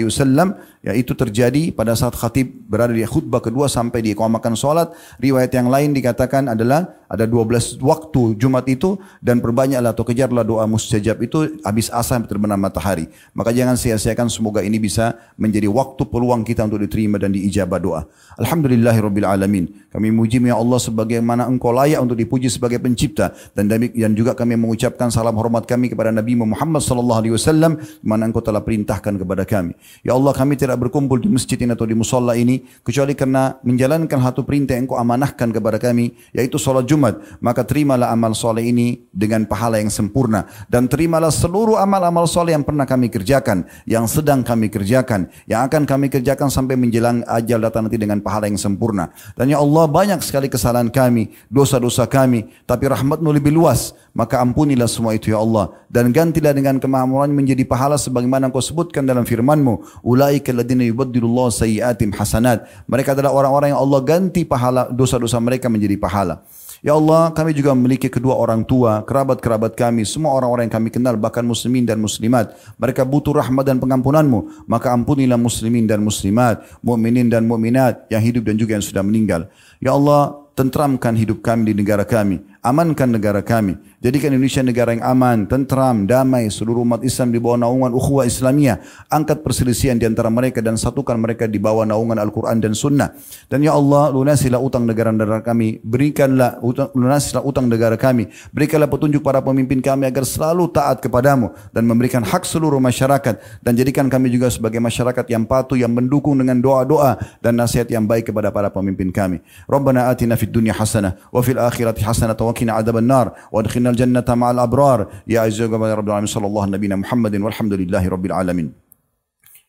yaitu 0.84 1.16
terjadi 1.16 1.72
pada 1.72 1.96
saat 1.96 2.12
khatib 2.12 2.52
berada 2.68 2.92
di 2.92 3.00
khutbah 3.08 3.40
kedua 3.40 3.72
sampai 3.72 4.04
diiqamakan 4.04 4.52
sholat. 4.52 4.92
Riwayat 5.16 5.56
yang 5.56 5.72
lain 5.72 5.96
dikatakan 5.96 6.52
adalah 6.52 7.00
ada 7.08 7.24
12 7.24 7.80
waktu 7.80 8.36
Jumat 8.36 8.68
itu 8.68 9.00
dan 9.24 9.40
perbanyaklah 9.40 9.96
atau 9.96 10.04
kejarlah 10.04 10.44
doa 10.44 10.68
mustajab 10.68 11.16
itu 11.24 11.60
habis 11.64 11.88
asar 11.88 12.28
terbenam 12.28 12.60
matahari. 12.60 12.89
Maka 13.36 13.54
jangan 13.54 13.78
sia-siakan 13.78 14.26
semoga 14.26 14.64
ini 14.64 14.80
bisa 14.82 15.14
menjadi 15.38 15.70
waktu 15.70 16.02
peluang 16.08 16.42
kita 16.42 16.66
untuk 16.66 16.82
diterima 16.82 17.20
dan 17.20 17.30
diijabah 17.30 17.78
doa. 17.78 18.00
Alhamdulillahirabbil 18.40 19.28
alamin. 19.28 19.68
Kami 19.90 20.14
muji 20.14 20.38
ya 20.40 20.54
Allah 20.54 20.78
sebagaimana 20.78 21.50
Engkau 21.50 21.74
layak 21.74 21.98
untuk 21.98 22.14
dipuji 22.14 22.46
sebagai 22.46 22.78
pencipta 22.78 23.34
dan 23.52 23.66
dan 23.68 24.12
juga 24.14 24.38
kami 24.38 24.54
mengucapkan 24.54 25.10
salam 25.10 25.34
hormat 25.34 25.66
kami 25.66 25.90
kepada 25.90 26.14
Nabi 26.14 26.38
Muhammad 26.38 26.80
wasallam 26.80 27.76
mana 28.00 28.30
Engkau 28.30 28.40
telah 28.40 28.62
perintahkan 28.62 29.18
kepada 29.18 29.42
kami. 29.42 29.74
Ya 30.06 30.14
Allah 30.14 30.30
kami 30.30 30.54
tidak 30.54 30.78
berkumpul 30.78 31.18
di 31.18 31.26
masjid 31.26 31.58
ini 31.58 31.74
atau 31.74 31.84
di 31.84 31.98
musalla 31.98 32.38
ini 32.38 32.62
kecuali 32.86 33.18
karena 33.18 33.58
menjalankan 33.66 34.18
satu 34.22 34.46
perintah 34.46 34.78
yang 34.78 34.86
Engkau 34.86 34.96
amanahkan 34.96 35.50
kepada 35.50 35.82
kami 35.82 36.14
yaitu 36.32 36.56
salat 36.56 36.86
Jumat. 36.86 37.18
Maka 37.42 37.66
terimalah 37.66 38.14
amal 38.14 38.32
soleh 38.32 38.70
ini 38.70 39.10
dengan 39.10 39.44
pahala 39.44 39.82
yang 39.82 39.90
sempurna 39.90 40.46
dan 40.70 40.86
terimalah 40.86 41.34
seluruh 41.34 41.76
amal-amal 41.82 42.30
soleh 42.30 42.54
yang 42.54 42.62
pernah 42.62 42.79
kami 42.84 43.08
kerjakan, 43.08 43.64
yang 43.88 44.04
sedang 44.04 44.44
kami 44.44 44.68
kerjakan, 44.68 45.32
yang 45.48 45.66
akan 45.66 45.88
kami 45.88 46.12
kerjakan 46.12 46.52
sampai 46.52 46.76
menjelang 46.76 47.24
ajal 47.24 47.58
datang 47.60 47.88
nanti 47.88 47.96
dengan 47.96 48.20
pahala 48.20 48.46
yang 48.46 48.60
sempurna. 48.60 49.10
Dan 49.34 49.50
ya 49.50 49.58
Allah 49.58 49.88
banyak 49.88 50.20
sekali 50.20 50.52
kesalahan 50.52 50.92
kami, 50.92 51.32
dosa-dosa 51.48 52.04
kami, 52.06 52.46
tapi 52.68 52.86
rahmatmu 52.86 53.28
lebih 53.32 53.50
luas. 53.54 53.96
Maka 54.10 54.42
ampunilah 54.42 54.90
semua 54.90 55.14
itu 55.14 55.30
ya 55.30 55.38
Allah. 55.38 55.70
Dan 55.86 56.10
gantilah 56.10 56.50
dengan 56.50 56.82
kemahmuran 56.82 57.30
menjadi 57.30 57.62
pahala 57.62 57.94
sebagaimana 57.94 58.50
kau 58.50 58.58
sebutkan 58.58 59.06
dalam 59.06 59.22
firmanmu. 59.22 60.02
Ulaika 60.02 60.50
ladina 60.50 60.82
yubaddilullah 60.82 61.54
sayyiatim 61.54 62.10
hasanat. 62.18 62.66
Mereka 62.90 63.14
adalah 63.14 63.30
orang-orang 63.30 63.70
yang 63.70 63.80
Allah 63.80 64.00
ganti 64.02 64.42
pahala 64.42 64.90
dosa-dosa 64.90 65.38
mereka 65.38 65.70
menjadi 65.70 65.94
pahala. 65.94 66.42
Ya 66.80 66.96
Allah, 66.96 67.28
kami 67.36 67.52
juga 67.52 67.76
memiliki 67.76 68.08
kedua 68.08 68.40
orang 68.40 68.64
tua, 68.64 69.04
kerabat-kerabat 69.04 69.76
kami, 69.76 70.08
semua 70.08 70.32
orang-orang 70.32 70.64
yang 70.64 70.80
kami 70.80 70.88
kenal, 70.88 71.12
bahkan 71.12 71.44
muslimin 71.44 71.84
dan 71.84 72.00
muslimat. 72.00 72.56
Mereka 72.80 73.04
butuh 73.04 73.36
rahmat 73.36 73.68
dan 73.68 73.76
pengampunanmu. 73.76 74.64
Maka 74.64 74.96
ampunilah 74.96 75.36
muslimin 75.36 75.84
dan 75.84 76.00
muslimat, 76.00 76.64
mu'minin 76.80 77.28
dan 77.28 77.44
mu'minat 77.44 78.08
yang 78.08 78.24
hidup 78.24 78.48
dan 78.48 78.56
juga 78.56 78.80
yang 78.80 78.84
sudah 78.84 79.04
meninggal. 79.04 79.52
Ya 79.76 79.92
Allah, 79.92 80.40
tentramkan 80.56 81.12
hidup 81.20 81.44
kami 81.44 81.68
di 81.68 81.84
negara 81.84 82.08
kami. 82.08 82.40
Amankan 82.60 83.08
negara 83.08 83.40
kami. 83.40 83.80
Jadikan 84.04 84.36
Indonesia 84.36 84.60
negara 84.60 84.92
yang 84.92 85.00
aman, 85.00 85.48
tentram, 85.48 86.04
damai. 86.04 86.52
Seluruh 86.52 86.84
umat 86.84 87.00
Islam 87.00 87.32
di 87.32 87.40
bawah 87.40 87.56
naungan 87.56 87.96
ukhuwah 87.96 88.28
Islamiyah. 88.28 89.08
Angkat 89.08 89.40
perselisihan 89.40 89.96
di 89.96 90.04
antara 90.04 90.28
mereka 90.28 90.60
dan 90.60 90.76
satukan 90.76 91.16
mereka 91.16 91.48
di 91.48 91.56
bawah 91.56 91.88
naungan 91.88 92.20
Al-Quran 92.20 92.60
dan 92.60 92.76
Sunnah. 92.76 93.16
Dan 93.48 93.64
ya 93.64 93.72
Allah, 93.72 94.12
lunasilah 94.12 94.60
utang 94.60 94.84
negara-negara 94.84 95.40
kami. 95.40 95.80
Berikanlah 95.80 96.60
utang, 96.60 96.92
lunasilah 96.92 97.40
utang 97.40 97.64
negara 97.64 97.96
kami. 97.96 98.28
Berikanlah 98.52 98.92
petunjuk 98.92 99.24
para 99.24 99.40
pemimpin 99.40 99.80
kami 99.80 100.12
agar 100.12 100.28
selalu 100.28 100.68
taat 100.68 101.00
kepadamu. 101.00 101.56
Dan 101.72 101.88
memberikan 101.88 102.20
hak 102.20 102.44
seluruh 102.44 102.76
masyarakat. 102.76 103.64
Dan 103.64 103.72
jadikan 103.72 104.12
kami 104.12 104.28
juga 104.28 104.52
sebagai 104.52 104.84
masyarakat 104.84 105.24
yang 105.32 105.48
patuh, 105.48 105.80
yang 105.80 105.96
mendukung 105.96 106.36
dengan 106.36 106.60
doa-doa 106.60 107.16
dan 107.40 107.56
nasihat 107.56 107.88
yang 107.88 108.04
baik 108.04 108.28
kepada 108.28 108.52
para 108.52 108.68
pemimpin 108.68 109.08
kami. 109.08 109.40
Rabbana 109.64 110.12
atina 110.12 110.36
fid 110.36 110.52
dunya 110.52 110.76
hasanah 110.76 111.16
wa 111.32 111.40
fil 111.40 111.56
akhirati 111.56 112.04
hasanah 112.04 112.36
وقنا 112.50 112.72
عذاب 112.72 112.96
النار 113.02 113.26
وادخلنا 113.54 113.90
الجنة 113.94 114.28
مع 114.28 114.50
الأبرار. 114.50 114.98
يا 115.30 115.40
عزيزي 115.46 115.70
يا 115.70 115.94
رب 115.94 116.08
العالمين 116.10 116.32
صلى 116.36 116.46
الله 116.50 116.64
نبينا 116.76 116.96
محمد 117.06 117.34
والحمد 117.40 117.74
لله 117.80 118.02
رب 118.10 118.24
العالمين. 118.26 118.68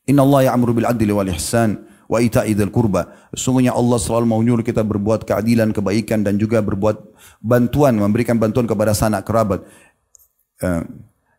إن 0.09 0.17
الله 0.19 0.39
يعمر 0.49 0.69
بالعدل 0.71 1.09
والإحسان 1.11 1.69
وإيتاء 2.09 2.47
ذي 2.51 2.63
القربى. 2.67 3.03
Sesungguhnya 3.37 3.71
Allah 3.71 3.95
selalu 4.01 4.25
menyuruh 4.27 4.65
kita 4.65 4.83
berbuat 4.83 5.23
keadilan, 5.23 5.71
kebaikan 5.71 6.25
dan 6.25 6.35
juga 6.35 6.59
berbuat 6.59 6.99
bantuan, 7.39 7.95
memberikan 7.95 8.35
bantuan 8.35 8.67
kepada 8.67 8.91
sanak 8.91 9.23
kerabat. 9.23 9.63
Uh, 10.59 10.83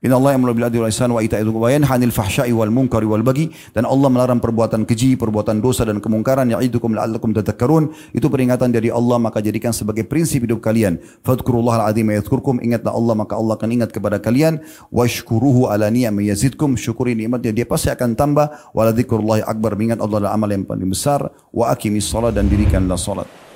Inna 0.03 0.18
Allah 0.18 0.34
yang 0.34 0.42
adli 0.42 0.82
wal 0.82 0.90
ihsan 0.90 1.14
wa 1.14 1.22
ita'i 1.22 1.46
wa 1.46 1.70
yanha 1.70 1.86
'anil 1.86 2.11
fahsya'i 2.11 2.50
wal 2.50 2.74
munkari 2.74 3.07
wal 3.07 3.22
bagi 3.22 3.55
dan 3.70 3.86
Allah 3.86 4.11
melarang 4.11 4.42
perbuatan 4.42 4.82
keji, 4.82 5.14
perbuatan 5.14 5.62
dosa 5.62 5.86
dan 5.86 6.03
kemungkaran 6.03 6.50
ya'idukum 6.50 6.90
la'allakum 6.98 7.30
tadhakkarun. 7.30 7.94
Itu 8.11 8.26
peringatan 8.26 8.74
dari 8.74 8.90
Allah 8.90 9.22
maka 9.22 9.38
jadikan 9.38 9.70
sebagai 9.70 10.03
prinsip 10.03 10.42
hidup 10.42 10.59
kalian. 10.59 10.98
Fadhkurullaha 11.22 11.86
al-'azim 11.86 12.11
yadhkurkum. 12.11 12.59
Ingatlah 12.59 12.90
Allah 12.90 13.14
maka 13.14 13.38
Allah 13.38 13.55
akan 13.55 13.70
ingat 13.78 13.94
kepada 13.94 14.18
kalian. 14.18 14.59
Washkuruhu 14.90 15.70
ala 15.70 15.86
ni'am 15.86 16.18
yazidkum. 16.18 16.74
Syukuri 16.74 17.14
nikmatnya 17.14 17.55
dia 17.55 17.66
pasti 17.70 17.94
akan 17.94 18.18
tambah. 18.18 18.74
Wa 18.74 18.90
akbar. 18.90 19.70
Ingat 19.78 20.03
Allah 20.03 20.18
adalah 20.18 20.34
amal 20.34 20.50
yang 20.50 20.66
paling 20.66 20.90
besar. 20.90 21.30
Wa 21.55 21.70
aqimis 21.70 22.11
salat 22.11 22.34
dan 22.34 22.50
dirikanlah 22.50 22.98
salat. 22.98 23.41